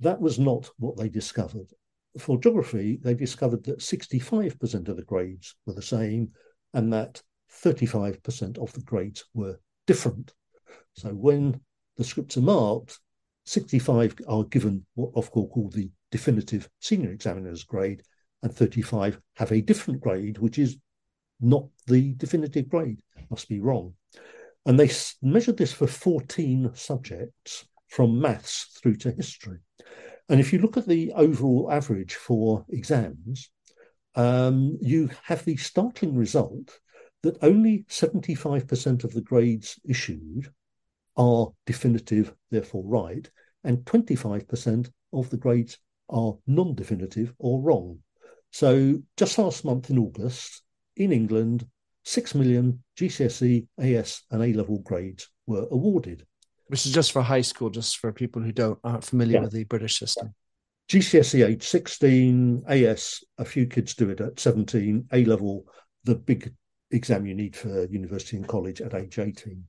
That 0.00 0.20
was 0.20 0.38
not 0.38 0.70
what 0.78 0.96
they 0.96 1.08
discovered. 1.08 1.72
For 2.18 2.38
geography, 2.38 2.98
they 3.02 3.14
discovered 3.14 3.64
that 3.64 3.80
65% 3.80 4.88
of 4.88 4.96
the 4.96 5.02
grades 5.02 5.54
were 5.66 5.74
the 5.74 5.82
same 5.82 6.30
and 6.72 6.92
that 6.92 7.22
35% 7.52 8.58
of 8.58 8.72
the 8.72 8.82
grades 8.82 9.24
were 9.34 9.58
different. 9.86 10.32
So 10.94 11.10
when 11.10 11.60
the 11.96 12.04
scripts 12.04 12.36
are 12.36 12.42
marked, 12.42 12.98
65 13.46 14.16
are 14.28 14.44
given 14.44 14.84
what 14.94 15.14
Ofqual 15.14 15.50
called 15.50 15.72
the 15.72 15.90
definitive 16.10 16.68
senior 16.80 17.10
examiner's 17.10 17.64
grade, 17.64 18.02
and 18.42 18.54
35 18.54 19.20
have 19.36 19.52
a 19.52 19.60
different 19.60 20.00
grade, 20.00 20.38
which 20.38 20.58
is 20.58 20.78
not 21.40 21.66
the 21.86 22.14
definitive 22.14 22.68
grade, 22.68 23.00
must 23.30 23.48
be 23.48 23.60
wrong. 23.60 23.94
And 24.66 24.78
they 24.78 24.90
measured 25.22 25.56
this 25.56 25.72
for 25.72 25.86
14 25.86 26.70
subjects 26.74 27.64
from 27.88 28.20
maths 28.20 28.78
through 28.80 28.96
to 28.96 29.10
history. 29.10 29.58
And 30.28 30.38
if 30.38 30.52
you 30.52 30.60
look 30.60 30.76
at 30.76 30.86
the 30.86 31.12
overall 31.14 31.70
average 31.72 32.14
for 32.14 32.64
exams, 32.68 33.50
um, 34.14 34.78
you 34.80 35.10
have 35.24 35.44
the 35.44 35.56
startling 35.56 36.14
result 36.14 36.78
that 37.22 37.42
only 37.42 37.84
75% 37.88 39.04
of 39.04 39.12
the 39.12 39.20
grades 39.20 39.78
issued 39.84 40.50
are 41.16 41.48
definitive, 41.66 42.34
therefore 42.50 42.84
right, 42.86 43.28
and 43.64 43.78
25% 43.78 44.90
of 45.12 45.28
the 45.30 45.36
grades 45.36 45.78
are 46.08 46.36
non 46.46 46.74
definitive 46.74 47.34
or 47.38 47.60
wrong. 47.60 47.98
So 48.52 49.00
just 49.16 49.38
last 49.38 49.64
month 49.64 49.90
in 49.90 49.98
August, 49.98 50.62
in 50.96 51.12
England, 51.12 51.66
6 52.04 52.34
million 52.34 52.82
GCSE, 52.98 53.66
AS, 53.78 54.22
and 54.30 54.42
A 54.42 54.52
level 54.52 54.78
grades 54.78 55.28
were 55.46 55.66
awarded. 55.70 56.26
Which 56.68 56.86
is 56.86 56.92
just 56.92 57.12
for 57.12 57.22
high 57.22 57.40
school, 57.40 57.68
just 57.68 57.98
for 57.98 58.12
people 58.12 58.40
who 58.42 58.52
don't 58.52 58.78
aren't 58.84 59.04
familiar 59.04 59.34
yeah. 59.34 59.42
with 59.42 59.52
the 59.52 59.64
British 59.64 59.98
system. 59.98 60.34
GCSE 60.88 61.46
age 61.46 61.62
16, 61.62 62.64
AS, 62.66 63.22
a 63.38 63.44
few 63.44 63.66
kids 63.66 63.94
do 63.94 64.10
it 64.10 64.20
at 64.20 64.40
17, 64.40 65.06
A 65.12 65.24
level, 65.24 65.64
the 66.04 66.16
big 66.16 66.52
exam 66.90 67.26
you 67.26 67.34
need 67.34 67.56
for 67.56 67.84
university 67.86 68.36
and 68.36 68.48
college 68.48 68.80
at 68.80 68.94
age 68.94 69.18
18. 69.18 69.64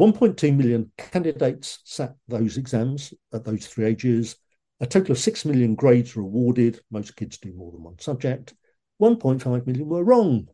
1.2 0.00 0.56
million 0.56 0.90
candidates 0.98 1.78
sat 1.84 2.14
those 2.28 2.58
exams 2.58 3.14
at 3.32 3.44
those 3.44 3.66
three 3.66 3.86
ages. 3.86 4.36
A 4.80 4.86
total 4.86 5.12
of 5.12 5.18
6 5.18 5.44
million 5.46 5.74
grades 5.74 6.14
were 6.14 6.22
awarded. 6.22 6.80
Most 6.90 7.16
kids 7.16 7.38
do 7.38 7.52
more 7.54 7.72
than 7.72 7.82
one 7.82 7.98
subject. 7.98 8.54
1.5 9.00 9.66
million 9.66 9.88
were 9.88 10.04
wrong. 10.04 10.48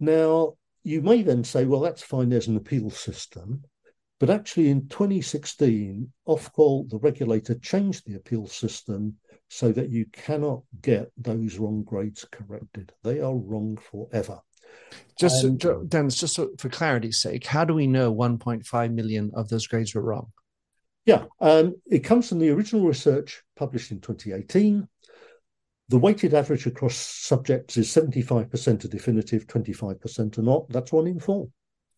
Now, 0.00 0.54
you 0.84 1.02
may 1.02 1.22
then 1.22 1.44
say, 1.44 1.64
well, 1.64 1.80
that's 1.80 2.02
fine, 2.02 2.30
there's 2.30 2.48
an 2.48 2.56
appeal 2.56 2.88
system. 2.88 3.64
But 4.20 4.30
actually, 4.30 4.70
in 4.70 4.88
2016, 4.88 6.12
Ofqual, 6.26 6.90
the 6.90 6.98
regulator, 6.98 7.54
changed 7.56 8.04
the 8.04 8.16
appeal 8.16 8.46
system 8.46 9.16
so 9.48 9.70
that 9.72 9.90
you 9.90 10.06
cannot 10.12 10.62
get 10.82 11.12
those 11.16 11.58
wrong 11.58 11.84
grades 11.84 12.24
corrected. 12.30 12.92
They 13.04 13.20
are 13.20 13.34
wrong 13.34 13.78
forever. 13.90 14.40
Just 15.18 15.44
and, 15.44 15.60
so, 15.60 15.84
Dennis, 15.84 16.18
just 16.18 16.34
so, 16.34 16.50
for 16.58 16.68
clarity's 16.68 17.20
sake, 17.20 17.46
how 17.46 17.64
do 17.64 17.74
we 17.74 17.86
know 17.86 18.12
1.5 18.12 18.92
million 18.92 19.30
of 19.34 19.48
those 19.48 19.66
grades 19.66 19.94
were 19.94 20.02
wrong? 20.02 20.32
Yeah, 21.06 21.24
um, 21.40 21.76
it 21.86 22.00
comes 22.00 22.28
from 22.28 22.38
the 22.38 22.50
original 22.50 22.86
research 22.86 23.42
published 23.56 23.92
in 23.92 24.00
2018. 24.00 24.86
The 25.88 25.98
weighted 25.98 26.34
average 26.34 26.66
across 26.66 26.96
subjects 26.96 27.78
is 27.78 27.88
75% 27.88 28.84
are 28.84 28.88
definitive, 28.88 29.46
25% 29.46 30.38
are 30.38 30.42
not. 30.42 30.68
That's 30.68 30.92
one 30.92 31.06
in 31.06 31.18
four. 31.18 31.48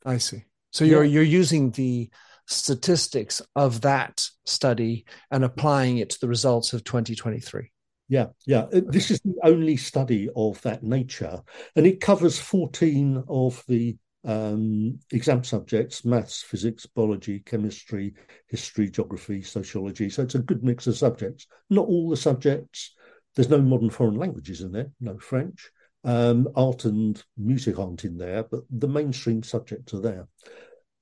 I 0.04 0.18
see. 0.18 0.44
So 0.70 0.84
you're 0.84 1.04
yeah. 1.04 1.14
you're 1.14 1.22
using 1.22 1.70
the 1.72 2.10
statistics 2.46 3.40
of 3.54 3.80
that 3.82 4.26
study 4.44 5.04
and 5.30 5.44
applying 5.44 5.98
it 5.98 6.10
to 6.10 6.20
the 6.20 6.28
results 6.28 6.72
of 6.72 6.84
2023. 6.84 7.70
Yeah, 8.08 8.26
yeah. 8.44 8.66
This 8.72 9.12
is 9.12 9.20
the 9.20 9.36
only 9.44 9.76
study 9.76 10.28
of 10.34 10.60
that 10.62 10.82
nature, 10.82 11.40
and 11.76 11.86
it 11.86 12.00
covers 12.00 12.40
14 12.40 13.22
of 13.28 13.62
the 13.68 13.96
um, 14.24 14.98
exam 15.12 15.44
subjects 15.44 16.04
maths, 16.04 16.42
physics, 16.42 16.86
biology, 16.86 17.38
chemistry, 17.40 18.14
history, 18.48 18.90
geography, 18.90 19.42
sociology. 19.42 20.10
So 20.10 20.22
it's 20.22 20.34
a 20.34 20.40
good 20.40 20.64
mix 20.64 20.86
of 20.86 20.96
subjects. 20.96 21.46
Not 21.70 21.86
all 21.86 22.10
the 22.10 22.16
subjects. 22.16 22.94
There's 23.36 23.48
no 23.48 23.62
modern 23.62 23.90
foreign 23.90 24.16
languages 24.16 24.60
in 24.60 24.72
there, 24.72 24.90
no 25.00 25.16
French. 25.18 25.70
Um, 26.02 26.48
art 26.56 26.86
and 26.86 27.22
music 27.36 27.78
aren't 27.78 28.04
in 28.04 28.16
there, 28.16 28.44
but 28.44 28.60
the 28.70 28.88
mainstream 28.88 29.42
subjects 29.42 29.92
are 29.92 30.00
there. 30.00 30.28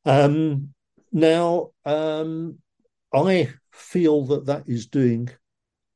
Um, 0.04 0.74
now, 1.12 1.70
um, 1.84 2.58
I 3.14 3.50
feel 3.72 4.24
that 4.26 4.46
that 4.46 4.64
is 4.66 4.86
doing 4.86 5.30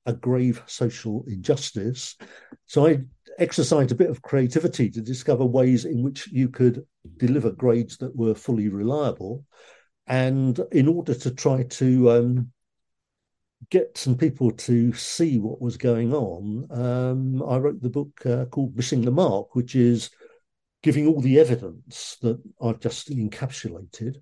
a 0.06 0.12
grave 0.12 0.62
social 0.66 1.24
injustice. 1.26 2.16
So 2.66 2.86
I 2.86 3.00
exercised 3.38 3.92
a 3.92 3.96
bit 3.96 4.10
of 4.10 4.22
creativity 4.22 4.90
to 4.90 5.00
discover 5.00 5.44
ways 5.44 5.84
in 5.84 6.02
which 6.02 6.28
you 6.28 6.48
could 6.48 6.84
deliver 7.16 7.50
grades 7.50 7.96
that 7.98 8.14
were 8.14 8.34
fully 8.34 8.68
reliable. 8.68 9.44
And 10.06 10.58
in 10.72 10.88
order 10.88 11.14
to 11.14 11.30
try 11.30 11.62
to 11.62 12.10
um, 12.10 12.52
get 13.70 13.96
some 13.96 14.16
people 14.16 14.50
to 14.50 14.92
see 14.92 15.38
what 15.38 15.60
was 15.60 15.76
going 15.76 16.12
on, 16.12 16.66
um, 16.70 17.42
I 17.42 17.58
wrote 17.58 17.80
the 17.80 17.90
book 17.90 18.24
uh, 18.26 18.46
called 18.46 18.76
Missing 18.76 19.02
the 19.02 19.10
Mark, 19.10 19.54
which 19.54 19.74
is 19.74 20.10
giving 20.82 21.06
all 21.06 21.20
the 21.20 21.38
evidence 21.38 22.16
that 22.22 22.40
I've 22.60 22.80
just 22.80 23.10
encapsulated. 23.10 24.16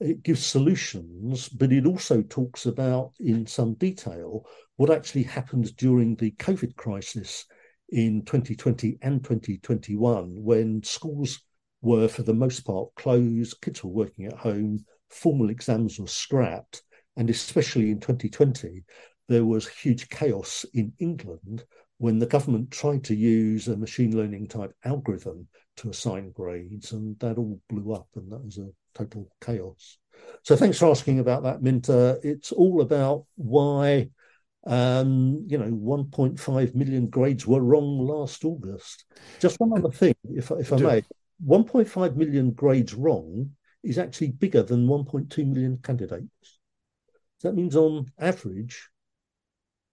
It 0.00 0.22
gives 0.22 0.44
solutions, 0.44 1.48
but 1.48 1.72
it 1.72 1.86
also 1.86 2.22
talks 2.22 2.66
about 2.66 3.12
in 3.20 3.46
some 3.46 3.74
detail 3.74 4.46
what 4.76 4.90
actually 4.90 5.22
happened 5.22 5.76
during 5.76 6.16
the 6.16 6.32
COVID 6.32 6.76
crisis 6.76 7.46
in 7.90 8.24
2020 8.24 8.98
and 9.02 9.22
2021 9.22 10.42
when 10.42 10.82
schools 10.82 11.40
were, 11.80 12.08
for 12.08 12.22
the 12.22 12.34
most 12.34 12.60
part, 12.60 12.88
closed, 12.96 13.60
kids 13.60 13.84
were 13.84 13.90
working 13.90 14.26
at 14.26 14.32
home, 14.32 14.84
formal 15.10 15.50
exams 15.50 15.98
were 15.98 16.06
scrapped, 16.06 16.82
and 17.16 17.30
especially 17.30 17.90
in 17.90 18.00
2020, 18.00 18.84
there 19.28 19.44
was 19.44 19.66
huge 19.68 20.08
chaos 20.08 20.64
in 20.74 20.92
England 20.98 21.64
when 21.98 22.18
the 22.18 22.26
government 22.26 22.70
tried 22.70 23.04
to 23.04 23.14
use 23.14 23.68
a 23.68 23.76
machine 23.76 24.16
learning 24.16 24.46
type 24.48 24.72
algorithm 24.84 25.46
to 25.76 25.90
assign 25.90 26.30
grades, 26.32 26.92
and 26.92 27.18
that 27.20 27.38
all 27.38 27.60
blew 27.68 27.92
up, 27.92 28.08
and 28.16 28.30
that 28.30 28.44
was 28.44 28.58
a 28.58 28.68
total 28.94 29.28
chaos. 29.40 29.98
So, 30.42 30.56
thanks 30.56 30.78
for 30.78 30.90
asking 30.90 31.20
about 31.20 31.42
that, 31.44 31.62
Minter. 31.62 32.18
It's 32.22 32.52
all 32.52 32.80
about 32.80 33.26
why 33.36 34.10
um, 34.66 35.44
you 35.46 35.58
know, 35.58 35.70
1.5 35.70 36.74
million 36.74 37.08
grades 37.08 37.46
were 37.46 37.60
wrong 37.60 37.98
last 37.98 38.44
August. 38.44 39.04
Just 39.38 39.60
one 39.60 39.78
other 39.78 39.94
thing, 39.94 40.14
if, 40.24 40.50
if 40.52 40.72
I 40.72 40.76
may 40.76 41.04
1.5 41.46 42.16
million 42.16 42.52
grades 42.52 42.94
wrong 42.94 43.50
is 43.82 43.98
actually 43.98 44.30
bigger 44.30 44.62
than 44.62 44.86
1.2 44.86 45.46
million 45.46 45.78
candidates. 45.82 46.53
That 47.44 47.54
means, 47.54 47.76
on 47.76 48.10
average, 48.18 48.88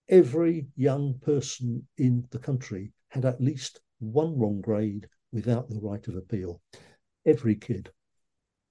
every 0.08 0.66
young 0.74 1.18
person 1.20 1.86
in 1.98 2.26
the 2.30 2.38
country 2.38 2.92
had 3.10 3.26
at 3.26 3.42
least 3.42 3.80
one 4.00 4.38
wrong 4.38 4.62
grade 4.62 5.06
without 5.32 5.68
the 5.68 5.78
right 5.78 6.06
of 6.08 6.16
appeal. 6.16 6.62
Every 7.26 7.54
kid. 7.54 7.90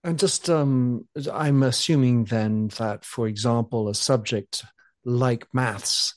And 0.03 0.17
just, 0.17 0.49
um, 0.49 1.07
I'm 1.31 1.61
assuming 1.61 2.25
then 2.25 2.69
that, 2.79 3.05
for 3.05 3.27
example, 3.27 3.87
a 3.87 3.93
subject 3.93 4.65
like 5.05 5.45
maths 5.53 6.15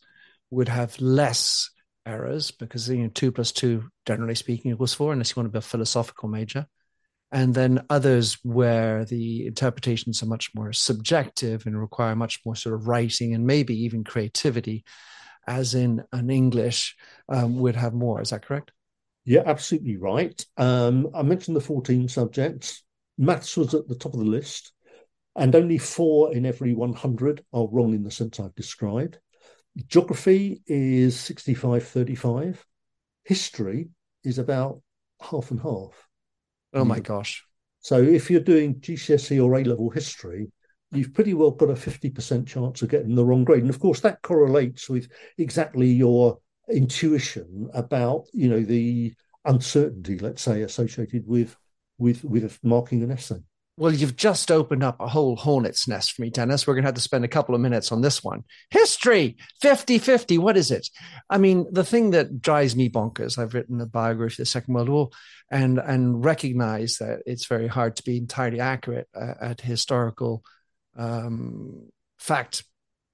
would 0.48 0.68
have 0.70 0.98
less 1.02 1.70
errors 2.06 2.50
because 2.50 2.88
you 2.88 2.98
know 2.98 3.08
two 3.08 3.32
plus 3.32 3.50
two 3.50 3.84
generally 4.06 4.34
speaking 4.34 4.70
equals 4.70 4.92
four 4.92 5.12
unless 5.12 5.30
you 5.30 5.34
want 5.36 5.46
to 5.46 5.52
be 5.52 5.58
a 5.58 5.62
philosophical 5.62 6.28
major 6.28 6.66
and 7.34 7.54
then 7.54 7.84
others 7.90 8.38
where 8.42 9.04
the 9.04 9.46
interpretations 9.46 10.22
are 10.22 10.26
much 10.26 10.54
more 10.54 10.72
subjective 10.72 11.66
and 11.66 11.78
require 11.78 12.16
much 12.16 12.40
more 12.46 12.56
sort 12.56 12.74
of 12.74 12.88
writing 12.88 13.34
and 13.34 13.46
maybe 13.46 13.84
even 13.84 14.04
creativity 14.04 14.84
as 15.46 15.74
in 15.74 16.02
an 16.12 16.30
english 16.30 16.96
um, 17.28 17.58
would 17.58 17.76
have 17.76 17.92
more 17.92 18.22
is 18.22 18.30
that 18.30 18.46
correct 18.46 18.72
yeah 19.26 19.42
absolutely 19.44 19.98
right 19.98 20.46
um, 20.56 21.08
i 21.14 21.22
mentioned 21.22 21.56
the 21.56 21.60
14 21.60 22.08
subjects 22.08 22.82
maths 23.18 23.56
was 23.56 23.74
at 23.74 23.86
the 23.88 23.94
top 23.94 24.14
of 24.14 24.20
the 24.20 24.24
list 24.24 24.72
and 25.36 25.54
only 25.54 25.78
four 25.78 26.32
in 26.32 26.46
every 26.46 26.74
100 26.74 27.44
are 27.52 27.68
wrong 27.70 27.94
in 27.94 28.04
the 28.04 28.10
sense 28.10 28.38
I've 28.38 28.54
described. 28.54 29.18
Geography 29.88 30.62
is 30.66 31.18
65 31.18 31.84
35. 31.84 32.64
History 33.24 33.88
is 34.22 34.38
about 34.38 34.80
half 35.20 35.50
and 35.50 35.60
half. 35.60 36.08
Oh 36.74 36.84
my 36.84 37.00
gosh. 37.00 37.44
So 37.80 38.02
if 38.02 38.30
you're 38.30 38.40
doing 38.40 38.80
GCSE 38.80 39.42
or 39.42 39.54
A 39.54 39.64
level 39.64 39.90
history, 39.90 40.50
you've 40.90 41.14
pretty 41.14 41.34
well 41.34 41.50
got 41.50 41.70
a 41.70 41.76
50% 41.76 42.46
chance 42.46 42.82
of 42.82 42.88
getting 42.88 43.14
the 43.14 43.24
wrong 43.24 43.44
grade. 43.44 43.62
And 43.62 43.70
of 43.70 43.80
course, 43.80 44.00
that 44.00 44.22
correlates 44.22 44.88
with 44.88 45.08
exactly 45.38 45.88
your 45.88 46.38
intuition 46.70 47.68
about, 47.74 48.24
you 48.32 48.48
know, 48.48 48.60
the 48.60 49.14
uncertainty, 49.44 50.18
let's 50.18 50.42
say, 50.42 50.62
associated 50.62 51.26
with 51.26 51.56
with 51.98 52.24
with 52.24 52.58
marking 52.62 53.02
an 53.02 53.12
essay. 53.12 53.40
Well, 53.76 53.92
you've 53.92 54.14
just 54.14 54.52
opened 54.52 54.84
up 54.84 55.00
a 55.00 55.08
whole 55.08 55.34
hornet's 55.34 55.88
nest 55.88 56.12
for 56.12 56.22
me, 56.22 56.30
Dennis. 56.30 56.64
We're 56.64 56.74
going 56.74 56.84
to 56.84 56.88
have 56.88 56.94
to 56.94 57.00
spend 57.00 57.24
a 57.24 57.28
couple 57.28 57.56
of 57.56 57.60
minutes 57.60 57.90
on 57.90 58.02
this 58.02 58.22
one. 58.22 58.44
History 58.70 59.36
50 59.62 59.98
50. 59.98 60.38
What 60.38 60.56
is 60.56 60.70
it? 60.70 60.88
I 61.28 61.38
mean, 61.38 61.66
the 61.72 61.82
thing 61.82 62.10
that 62.10 62.40
drives 62.40 62.76
me 62.76 62.88
bonkers, 62.88 63.36
I've 63.36 63.52
written 63.52 63.80
a 63.80 63.86
biography 63.86 64.34
of 64.34 64.36
the 64.38 64.46
Second 64.46 64.74
World 64.74 64.88
War 64.88 65.10
and, 65.50 65.78
and 65.78 66.24
recognize 66.24 66.98
that 66.98 67.22
it's 67.26 67.46
very 67.46 67.66
hard 67.66 67.96
to 67.96 68.04
be 68.04 68.16
entirely 68.16 68.60
accurate 68.60 69.08
uh, 69.12 69.34
at 69.40 69.60
historical 69.60 70.44
um, 70.96 71.88
fact 72.20 72.62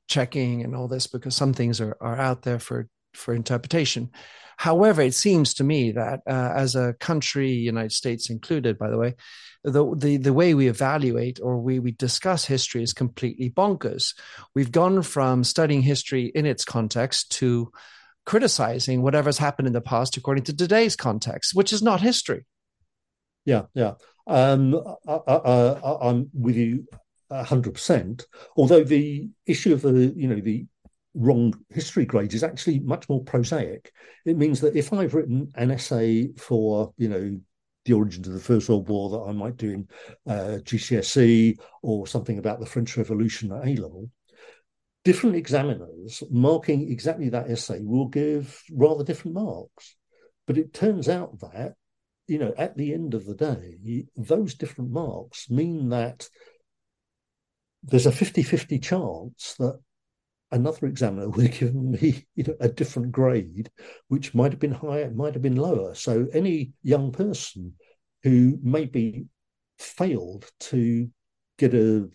checking 0.08 0.62
and 0.62 0.76
all 0.76 0.88
this 0.88 1.06
because 1.06 1.34
some 1.34 1.54
things 1.54 1.80
are, 1.80 1.96
are 2.02 2.18
out 2.18 2.42
there 2.42 2.58
for, 2.58 2.86
for 3.14 3.34
interpretation. 3.34 4.10
However, 4.56 5.00
it 5.00 5.14
seems 5.14 5.54
to 5.54 5.64
me 5.64 5.92
that 5.92 6.20
uh, 6.26 6.52
as 6.54 6.74
a 6.74 6.92
country, 7.00 7.50
United 7.50 7.92
States 7.92 8.28
included, 8.28 8.78
by 8.78 8.90
the 8.90 8.98
way, 8.98 9.14
the, 9.64 9.94
the, 9.96 10.16
the 10.18 10.32
way 10.32 10.52
we 10.52 10.68
evaluate 10.68 11.40
or 11.42 11.58
we, 11.58 11.78
we 11.78 11.92
discuss 11.92 12.44
history 12.44 12.82
is 12.82 12.92
completely 12.92 13.50
bonkers. 13.50 14.14
We've 14.54 14.72
gone 14.72 15.02
from 15.02 15.44
studying 15.44 15.82
history 15.82 16.26
in 16.26 16.44
its 16.44 16.64
context 16.64 17.32
to 17.38 17.72
criticizing 18.26 19.02
whatever's 19.02 19.38
happened 19.38 19.66
in 19.66 19.72
the 19.72 19.80
past 19.80 20.16
according 20.16 20.44
to 20.44 20.56
today's 20.56 20.94
context, 20.94 21.54
which 21.54 21.72
is 21.72 21.82
not 21.82 22.00
history. 22.00 22.44
Yeah, 23.44 23.62
yeah. 23.74 23.94
Um, 24.26 24.76
I, 25.08 25.78
am 26.02 26.30
with 26.34 26.56
you 26.56 26.86
hundred 27.32 27.74
percent. 27.74 28.26
Although 28.56 28.84
the 28.84 29.30
issue 29.46 29.72
of 29.72 29.82
the 29.82 30.12
you 30.16 30.28
know 30.28 30.40
the 30.40 30.66
wrong 31.14 31.54
history 31.70 32.04
grades 32.04 32.34
is 32.34 32.44
actually 32.44 32.80
much 32.80 33.08
more 33.08 33.22
prosaic. 33.24 33.92
It 34.24 34.36
means 34.36 34.60
that 34.60 34.76
if 34.76 34.92
I've 34.92 35.14
written 35.14 35.50
an 35.54 35.70
essay 35.70 36.28
for, 36.36 36.92
you 36.96 37.08
know, 37.08 37.40
the 37.84 37.92
origins 37.94 38.28
of 38.28 38.34
the 38.34 38.40
First 38.40 38.68
World 38.68 38.88
War 38.88 39.10
that 39.10 39.30
I 39.30 39.32
might 39.32 39.56
do 39.56 39.70
in 39.70 39.88
uh, 40.26 40.58
GCSE 40.62 41.56
or 41.82 42.06
something 42.06 42.38
about 42.38 42.60
the 42.60 42.66
French 42.66 42.96
Revolution 42.96 43.52
at 43.52 43.66
A 43.66 43.74
level, 43.76 44.10
different 45.04 45.36
examiners 45.36 46.22
marking 46.30 46.90
exactly 46.90 47.30
that 47.30 47.50
essay 47.50 47.80
will 47.82 48.08
give 48.08 48.62
rather 48.70 49.04
different 49.04 49.34
marks. 49.34 49.96
But 50.46 50.58
it 50.58 50.74
turns 50.74 51.08
out 51.08 51.40
that, 51.40 51.74
you 52.26 52.38
know, 52.38 52.52
at 52.58 52.76
the 52.76 52.92
end 52.92 53.14
of 53.14 53.24
the 53.24 53.34
day, 53.34 54.06
those 54.16 54.54
different 54.54 54.90
marks 54.90 55.48
mean 55.48 55.88
that 55.88 56.28
there's 57.82 58.06
a 58.06 58.12
50 58.12 58.42
50 58.42 58.78
chance 58.78 59.54
that 59.58 59.80
another 60.50 60.86
examiner 60.86 61.28
would 61.28 61.46
have 61.46 61.58
given 61.58 61.92
me 61.92 62.26
you 62.34 62.44
know, 62.44 62.54
a 62.60 62.68
different 62.68 63.12
grade, 63.12 63.70
which 64.08 64.34
might 64.34 64.52
have 64.52 64.60
been 64.60 64.72
higher, 64.72 65.10
might 65.10 65.34
have 65.34 65.42
been 65.42 65.56
lower. 65.56 65.94
So 65.94 66.26
any 66.32 66.72
young 66.82 67.12
person 67.12 67.74
who 68.22 68.58
maybe 68.62 69.26
failed 69.78 70.50
to 70.60 71.08
get 71.58 71.74
a 71.74 72.08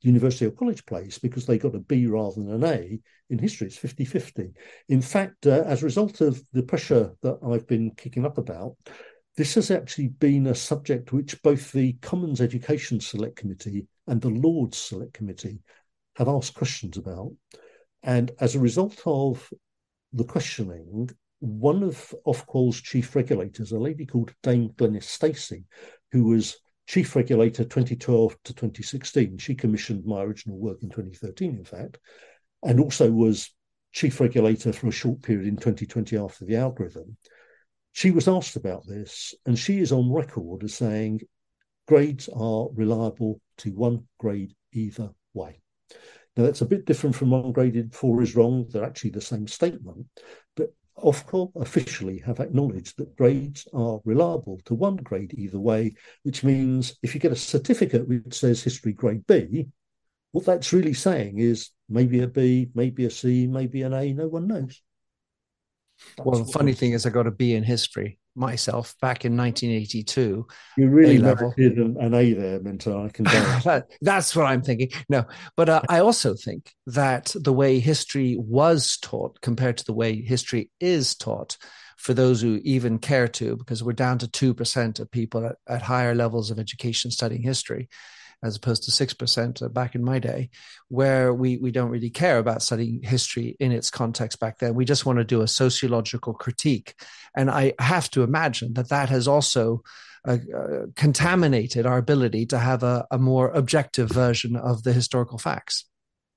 university 0.00 0.46
or 0.46 0.50
college 0.50 0.84
place 0.86 1.18
because 1.18 1.46
they 1.46 1.58
got 1.58 1.74
a 1.74 1.80
B 1.80 2.06
rather 2.06 2.36
than 2.36 2.52
an 2.52 2.64
A 2.64 3.00
in 3.30 3.38
history, 3.38 3.66
it's 3.66 3.78
50 3.78 4.04
50. 4.04 4.50
In 4.88 5.02
fact, 5.02 5.46
uh, 5.46 5.62
as 5.66 5.82
a 5.82 5.86
result 5.86 6.20
of 6.20 6.42
the 6.52 6.62
pressure 6.62 7.12
that 7.22 7.38
I've 7.44 7.66
been 7.66 7.92
kicking 7.96 8.26
up 8.26 8.38
about, 8.38 8.76
this 9.36 9.54
has 9.54 9.70
actually 9.70 10.08
been 10.08 10.46
a 10.48 10.54
subject 10.54 11.12
which 11.12 11.40
both 11.42 11.72
the 11.72 11.94
Commons 11.94 12.40
Education 12.40 13.00
Select 13.00 13.36
Committee 13.36 13.86
and 14.06 14.20
the 14.20 14.28
Lords 14.28 14.76
Select 14.76 15.14
Committee 15.14 15.60
have 16.16 16.28
asked 16.28 16.54
questions 16.54 16.98
about. 16.98 17.32
And 18.02 18.32
as 18.40 18.54
a 18.54 18.60
result 18.60 19.00
of 19.06 19.48
the 20.12 20.24
questioning, 20.24 21.10
one 21.38 21.82
of 21.82 22.14
Ofqual's 22.26 22.80
chief 22.80 23.16
regulators, 23.16 23.72
a 23.72 23.78
lady 23.78 24.06
called 24.06 24.34
Dame 24.42 24.70
Glenys 24.70 25.04
Stacey, 25.04 25.64
who 26.12 26.24
was 26.24 26.58
chief 26.86 27.14
regulator 27.16 27.64
2012 27.64 28.36
to 28.44 28.54
2016, 28.54 29.38
she 29.38 29.54
commissioned 29.54 30.04
my 30.04 30.22
original 30.22 30.58
work 30.58 30.82
in 30.82 30.88
2013, 30.90 31.56
in 31.56 31.64
fact, 31.64 31.98
and 32.62 32.80
also 32.80 33.10
was 33.10 33.50
chief 33.92 34.20
regulator 34.20 34.72
for 34.72 34.88
a 34.88 34.92
short 34.92 35.22
period 35.22 35.46
in 35.46 35.56
2020 35.56 36.16
after 36.16 36.44
the 36.44 36.56
algorithm. 36.56 37.16
She 37.92 38.10
was 38.10 38.26
asked 38.26 38.56
about 38.56 38.86
this, 38.86 39.34
and 39.46 39.58
she 39.58 39.78
is 39.78 39.92
on 39.92 40.12
record 40.12 40.64
as 40.64 40.74
saying 40.74 41.20
grades 41.86 42.28
are 42.28 42.68
reliable 42.72 43.40
to 43.58 43.70
one 43.70 44.06
grade 44.18 44.54
either 44.72 45.10
way. 45.34 45.60
Now, 46.36 46.44
that's 46.44 46.62
a 46.62 46.66
bit 46.66 46.86
different 46.86 47.14
from 47.14 47.30
one 47.30 47.52
graded 47.52 47.94
four 47.94 48.22
is 48.22 48.34
wrong. 48.34 48.66
They're 48.70 48.84
actually 48.84 49.10
the 49.10 49.20
same 49.20 49.46
statement. 49.46 50.06
But 50.56 50.74
Ofqual 50.98 51.52
officially 51.56 52.18
have 52.18 52.40
acknowledged 52.40 52.96
that 52.98 53.16
grades 53.16 53.66
are 53.72 54.00
reliable 54.04 54.60
to 54.64 54.74
one 54.74 54.96
grade 54.96 55.34
either 55.36 55.58
way, 55.58 55.94
which 56.22 56.44
means 56.44 56.96
if 57.02 57.14
you 57.14 57.20
get 57.20 57.32
a 57.32 57.36
certificate 57.36 58.08
which 58.08 58.38
says 58.38 58.62
history 58.62 58.92
grade 58.92 59.26
B, 59.26 59.68
what 60.32 60.46
that's 60.46 60.72
really 60.72 60.94
saying 60.94 61.38
is 61.38 61.70
maybe 61.88 62.20
a 62.20 62.26
B, 62.28 62.70
maybe 62.74 63.04
a 63.04 63.10
C, 63.10 63.46
maybe 63.46 63.82
an 63.82 63.92
A, 63.92 64.12
no 64.12 64.28
one 64.28 64.46
knows. 64.46 64.80
That's 66.16 66.26
well, 66.26 66.44
the 66.44 66.52
funny 66.52 66.72
thing 66.72 66.92
is, 66.92 67.06
I 67.06 67.10
got 67.10 67.26
a 67.26 67.30
B 67.30 67.54
in 67.54 67.62
history 67.64 68.18
myself 68.34 68.94
back 69.00 69.24
in 69.24 69.36
1982. 69.36 70.46
You 70.78 70.88
really 70.88 71.18
did 71.18 71.78
an, 71.78 71.96
an, 72.00 72.14
A 72.14 72.32
there, 72.32 72.60
Minter. 72.60 72.96
I 72.96 73.08
can 73.08 73.24
that, 73.64 73.86
That's 74.00 74.34
what 74.34 74.46
I'm 74.46 74.62
thinking. 74.62 74.88
No, 75.08 75.26
but 75.56 75.68
uh, 75.68 75.82
I 75.88 76.00
also 76.00 76.34
think 76.34 76.72
that 76.86 77.34
the 77.34 77.52
way 77.52 77.78
history 77.78 78.36
was 78.38 78.98
taught 78.98 79.40
compared 79.40 79.78
to 79.78 79.84
the 79.84 79.92
way 79.92 80.20
history 80.20 80.70
is 80.80 81.14
taught, 81.14 81.56
for 81.98 82.14
those 82.14 82.42
who 82.42 82.60
even 82.64 82.98
care 82.98 83.28
to, 83.28 83.56
because 83.56 83.82
we're 83.82 83.92
down 83.92 84.18
to 84.18 84.26
2% 84.26 84.98
of 84.98 85.10
people 85.10 85.46
at, 85.46 85.56
at 85.68 85.82
higher 85.82 86.14
levels 86.14 86.50
of 86.50 86.58
education 86.58 87.10
studying 87.10 87.42
history 87.42 87.88
as 88.42 88.56
opposed 88.56 88.84
to 88.84 88.90
6% 88.90 89.62
uh, 89.62 89.68
back 89.68 89.94
in 89.94 90.04
my 90.04 90.18
day, 90.18 90.50
where 90.88 91.32
we, 91.32 91.58
we 91.58 91.70
don't 91.70 91.90
really 91.90 92.10
care 92.10 92.38
about 92.38 92.62
studying 92.62 93.02
history 93.02 93.56
in 93.60 93.72
its 93.72 93.90
context 93.90 94.40
back 94.40 94.58
then. 94.58 94.74
We 94.74 94.84
just 94.84 95.06
want 95.06 95.18
to 95.18 95.24
do 95.24 95.42
a 95.42 95.48
sociological 95.48 96.34
critique. 96.34 96.94
And 97.36 97.50
I 97.50 97.74
have 97.78 98.10
to 98.10 98.22
imagine 98.22 98.74
that 98.74 98.88
that 98.88 99.08
has 99.08 99.28
also 99.28 99.82
uh, 100.26 100.38
uh, 100.56 100.86
contaminated 100.94 101.84
our 101.84 101.98
ability 101.98 102.46
to 102.46 102.58
have 102.58 102.82
a, 102.82 103.06
a 103.10 103.18
more 103.18 103.50
objective 103.50 104.08
version 104.08 104.56
of 104.56 104.82
the 104.84 104.92
historical 104.92 105.38
facts. 105.38 105.84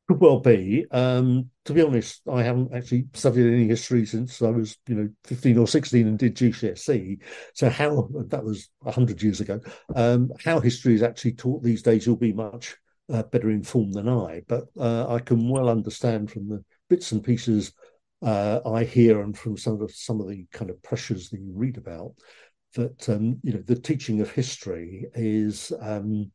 Could 0.07 0.19
well 0.21 0.39
be. 0.39 0.85
Um, 0.91 1.49
to 1.65 1.73
be 1.73 1.81
honest, 1.81 2.21
I 2.31 2.43
haven't 2.43 2.73
actually 2.73 3.05
studied 3.13 3.51
any 3.51 3.67
history 3.67 4.05
since 4.05 4.41
I 4.41 4.49
was, 4.49 4.77
you 4.87 4.95
know, 4.95 5.09
15 5.23 5.57
or 5.57 5.67
16 5.67 6.07
and 6.07 6.19
did 6.19 6.35
GCSE. 6.35 7.19
So 7.53 7.69
how, 7.69 8.09
that 8.27 8.43
was 8.43 8.69
100 8.79 9.21
years 9.21 9.41
ago, 9.41 9.59
um, 9.95 10.31
how 10.43 10.59
history 10.59 10.95
is 10.95 11.03
actually 11.03 11.33
taught 11.33 11.63
these 11.63 11.81
days, 11.81 12.05
you'll 12.05 12.17
be 12.17 12.33
much 12.33 12.75
uh, 13.11 13.23
better 13.23 13.49
informed 13.49 13.93
than 13.93 14.09
I. 14.09 14.41
But 14.47 14.65
uh, 14.79 15.11
I 15.13 15.19
can 15.19 15.49
well 15.49 15.69
understand 15.69 16.31
from 16.31 16.49
the 16.49 16.63
bits 16.89 17.11
and 17.11 17.23
pieces 17.23 17.73
uh, 18.21 18.59
I 18.65 18.83
hear 18.83 19.21
and 19.21 19.37
from 19.37 19.57
some 19.57 19.81
of 19.81 19.91
some 19.91 20.19
of 20.21 20.27
the 20.27 20.45
kind 20.51 20.71
of 20.71 20.81
pressures 20.81 21.29
that 21.29 21.39
you 21.39 21.51
read 21.53 21.77
about 21.77 22.13
that, 22.73 23.07
um, 23.09 23.39
you 23.43 23.53
know, 23.53 23.61
the 23.61 23.75
teaching 23.75 24.21
of 24.21 24.31
history 24.31 25.05
is 25.13 25.71
um, 25.81 26.31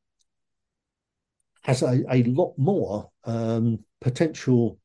has 1.62 1.82
a, 1.82 2.02
a 2.10 2.22
lot 2.24 2.54
more 2.56 3.10
um, 3.24 3.80
potential 4.00 4.78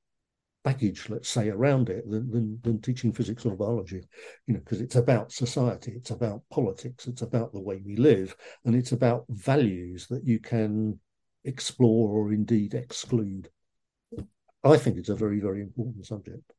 baggage, 0.63 1.09
let's 1.09 1.30
say, 1.30 1.49
around 1.49 1.89
it 1.89 2.09
than, 2.09 2.30
than, 2.32 2.59
than, 2.63 2.82
teaching 2.82 3.13
physics 3.13 3.45
or 3.45 3.55
biology, 3.55 4.01
you 4.47 4.53
know, 4.53 4.59
because 4.59 4.82
it's 4.82 4.95
about 4.95 5.32
society, 5.32 5.93
it's 5.95 6.09
about 6.09 6.41
politics, 6.49 7.07
it's 7.07 7.21
about 7.21 7.53
the 7.53 7.61
way 7.61 7.82
we 7.86 7.95
live, 7.95 8.36
and 8.65 8.76
it's 8.76 8.91
about 8.91 9.26
values 9.30 10.07
that 10.07 10.26
you 10.26 10.39
can 10.39 10.99
explore 11.43 12.09
or 12.09 12.34
indeed 12.34 12.73
exclude. 12.73 13.49
I 14.63 14.78
think 14.78 14.97
it's 14.97 15.09
a 15.09 15.15
very, 15.15 15.39
very 15.39 15.61
important 15.61 16.07
subject. 16.07 16.51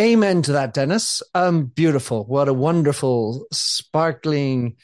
Amen 0.00 0.40
to 0.42 0.52
that, 0.52 0.72
Dennis. 0.72 1.22
Um, 1.34 1.66
beautiful. 1.66 2.24
What 2.24 2.48
a 2.48 2.54
wonderful, 2.54 3.46
sparkling 3.52 4.76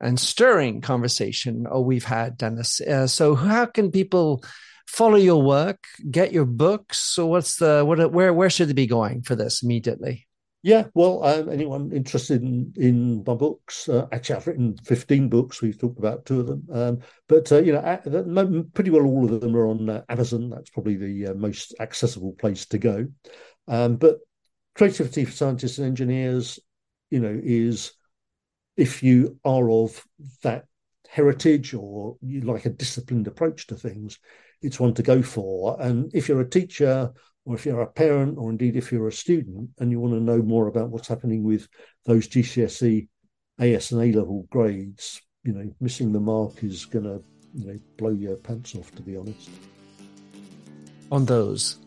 and 0.00 0.18
stirring 0.18 0.80
conversation 0.80 1.66
oh, 1.70 1.80
we've 1.80 2.04
had, 2.04 2.36
Dennis. 2.36 2.80
Uh, 2.80 3.06
so, 3.06 3.34
how 3.34 3.66
can 3.66 3.90
people 3.90 4.42
follow 4.86 5.16
your 5.16 5.42
work, 5.42 5.84
get 6.10 6.32
your 6.32 6.44
books? 6.44 7.00
So, 7.00 7.26
what's 7.26 7.56
the 7.56 7.84
what? 7.84 8.12
Where 8.12 8.32
where 8.32 8.50
should 8.50 8.68
they 8.68 8.74
be 8.74 8.86
going 8.86 9.22
for 9.22 9.34
this 9.34 9.62
immediately? 9.62 10.26
Yeah, 10.62 10.86
well, 10.92 11.22
um, 11.24 11.48
anyone 11.48 11.92
interested 11.92 12.42
in 12.42 12.72
in 12.76 13.22
my 13.24 13.34
books? 13.34 13.88
Uh, 13.88 14.06
actually, 14.10 14.36
I've 14.36 14.46
written 14.46 14.76
fifteen 14.84 15.28
books. 15.28 15.62
We've 15.62 15.78
talked 15.78 15.98
about 15.98 16.26
two 16.26 16.40
of 16.40 16.46
them, 16.46 16.66
um, 16.72 16.98
but 17.28 17.50
uh, 17.52 17.60
you 17.60 17.72
know, 17.72 18.64
pretty 18.74 18.90
well 18.90 19.06
all 19.06 19.32
of 19.32 19.40
them 19.40 19.56
are 19.56 19.66
on 19.66 19.88
uh, 19.88 20.02
Amazon. 20.08 20.50
That's 20.50 20.70
probably 20.70 20.96
the 20.96 21.28
uh, 21.28 21.34
most 21.34 21.74
accessible 21.78 22.32
place 22.32 22.66
to 22.66 22.78
go. 22.78 23.06
Um, 23.68 23.96
but 23.96 24.18
creativity 24.74 25.24
for 25.24 25.32
scientists 25.32 25.78
and 25.78 25.86
engineers, 25.86 26.58
you 27.10 27.20
know, 27.20 27.38
is 27.42 27.92
if 28.78 29.02
you 29.02 29.38
are 29.44 29.70
of 29.70 30.06
that 30.42 30.64
heritage 31.08 31.74
or 31.74 32.16
you 32.22 32.40
like 32.42 32.64
a 32.64 32.70
disciplined 32.70 33.26
approach 33.26 33.66
to 33.66 33.74
things, 33.74 34.18
it's 34.62 34.78
one 34.78 34.94
to 34.94 35.02
go 35.02 35.20
for. 35.20 35.76
And 35.80 36.10
if 36.14 36.28
you're 36.28 36.40
a 36.40 36.48
teacher 36.48 37.12
or 37.44 37.56
if 37.56 37.66
you're 37.66 37.82
a 37.82 37.86
parent 37.88 38.38
or 38.38 38.50
indeed 38.50 38.76
if 38.76 38.92
you're 38.92 39.08
a 39.08 39.12
student 39.12 39.70
and 39.78 39.90
you 39.90 39.98
want 39.98 40.14
to 40.14 40.20
know 40.20 40.40
more 40.40 40.68
about 40.68 40.90
what's 40.90 41.08
happening 41.08 41.42
with 41.42 41.68
those 42.06 42.28
GCSE, 42.28 43.08
AS 43.58 43.90
and 43.90 44.00
A 44.00 44.16
level 44.16 44.46
grades, 44.48 45.20
you 45.42 45.52
know, 45.52 45.74
missing 45.80 46.12
the 46.12 46.20
mark 46.20 46.62
is 46.62 46.86
going 46.86 47.04
to 47.04 47.20
you 47.54 47.66
know 47.66 47.78
blow 47.96 48.10
your 48.10 48.36
pants 48.36 48.76
off, 48.76 48.94
to 48.94 49.02
be 49.02 49.16
honest. 49.16 49.50
On 51.10 51.24
those 51.24 51.78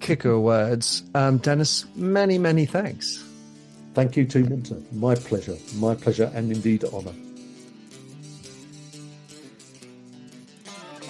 kicker 0.00 0.40
words, 0.40 1.04
um, 1.14 1.38
Dennis, 1.38 1.84
many 1.94 2.38
many 2.38 2.66
thanks. 2.66 3.29
Thank 3.94 4.16
you 4.16 4.24
too, 4.24 4.44
Minter. 4.44 4.76
My 4.92 5.14
pleasure, 5.14 5.56
my 5.76 5.94
pleasure, 5.94 6.30
and 6.34 6.52
indeed 6.52 6.84
honour. 6.84 7.14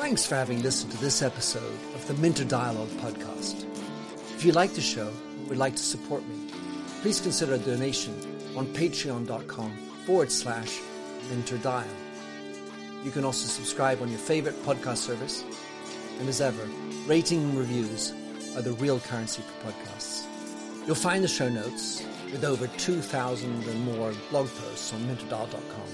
Thanks 0.01 0.24
for 0.24 0.35
having 0.35 0.62
listened 0.62 0.93
to 0.93 0.99
this 0.99 1.20
episode 1.20 1.78
of 1.95 2.07
the 2.09 2.14
Minter 2.14 2.45
Dialogue 2.45 2.89
podcast. 3.03 3.64
If 4.35 4.45
you 4.45 4.53
like 4.53 4.72
the 4.72 4.81
show 4.81 5.12
would 5.47 5.59
like 5.59 5.76
to 5.76 5.83
support 5.83 6.26
me, 6.26 6.51
please 7.03 7.20
consider 7.20 7.55
a 7.55 7.59
donation 7.59 8.14
on 8.57 8.66
patreon.com 8.68 9.76
forward 10.07 10.33
slash 10.33 10.81
minterdial. 11.31 11.85
You 13.05 13.11
can 13.11 13.24
also 13.24 13.47
subscribe 13.47 14.01
on 14.01 14.09
your 14.09 14.18
favorite 14.18 14.61
podcast 14.64 14.97
service. 14.97 15.45
And 16.18 16.28
as 16.28 16.41
ever, 16.41 16.66
rating 17.07 17.43
and 17.43 17.59
reviews 17.59 18.12
are 18.57 18.62
the 18.62 18.72
real 18.72 19.01
currency 19.01 19.43
for 19.43 19.70
podcasts. 19.70 20.26
You'll 20.87 20.97
find 20.97 21.22
the 21.22 21.28
show 21.28 21.49
notes 21.49 22.03
with 22.33 22.45
over 22.45 22.66
2,000 22.66 23.64
and 23.64 23.85
more 23.85 24.12
blog 24.31 24.49
posts 24.49 24.93
on 24.93 25.01
minterdial.com. 25.01 25.89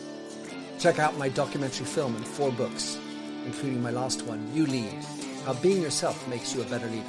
Check 0.79 0.99
out 0.99 1.17
my 1.17 1.29
documentary 1.29 1.87
film 1.87 2.15
and 2.17 2.27
four 2.27 2.53
books, 2.53 2.99
including 3.45 3.83
my 3.83 3.91
last 3.91 4.23
one, 4.23 4.51
You 4.55 4.67
Lead 4.67 5.05
How 5.45 5.55
Being 5.55 5.81
Yourself 5.81 6.29
Makes 6.29 6.55
You 6.55 6.63
a 6.63 6.65
Better 6.67 6.89
Leader. 6.89 7.05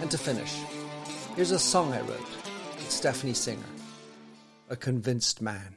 And 0.00 0.10
to 0.10 0.18
finish, 0.18 0.54
here's 1.34 1.50
a 1.50 1.58
song 1.58 1.92
I 1.92 2.00
wrote 2.00 2.20
with 2.76 2.90
Stephanie 2.90 3.34
Singer, 3.34 3.62
A 4.70 4.76
Convinced 4.76 5.40
Man. 5.42 5.76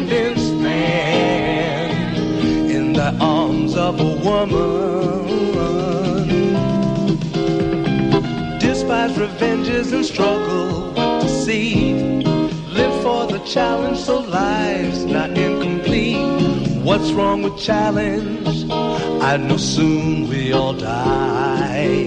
of 3.75 3.99
a 3.99 4.15
woman. 4.25 5.27
Despise 8.59 9.17
revenges 9.17 9.91
and 9.93 10.05
struggle 10.05 10.93
with 10.93 11.21
deceit. 11.21 12.25
Live 12.73 13.01
for 13.03 13.27
the 13.27 13.39
challenge 13.45 13.99
so 13.99 14.19
life's 14.19 15.03
not 15.03 15.29
incomplete. 15.37 16.17
What's 16.83 17.11
wrong 17.11 17.43
with 17.43 17.57
challenge? 17.57 18.65
I 18.71 19.37
know 19.37 19.57
soon 19.57 20.27
we 20.27 20.51
all 20.51 20.73
die. 20.73 22.01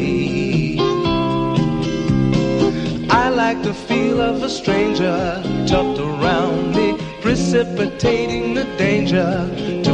I 3.10 3.28
like 3.28 3.62
the 3.62 3.74
feel 3.74 4.20
of 4.20 4.42
a 4.42 4.48
stranger 4.50 5.42
tucked 5.66 6.00
around 6.00 6.74
me, 6.74 6.98
precipitating 7.20 8.54
the 8.54 8.64
danger 8.76 9.50
to 9.84 9.93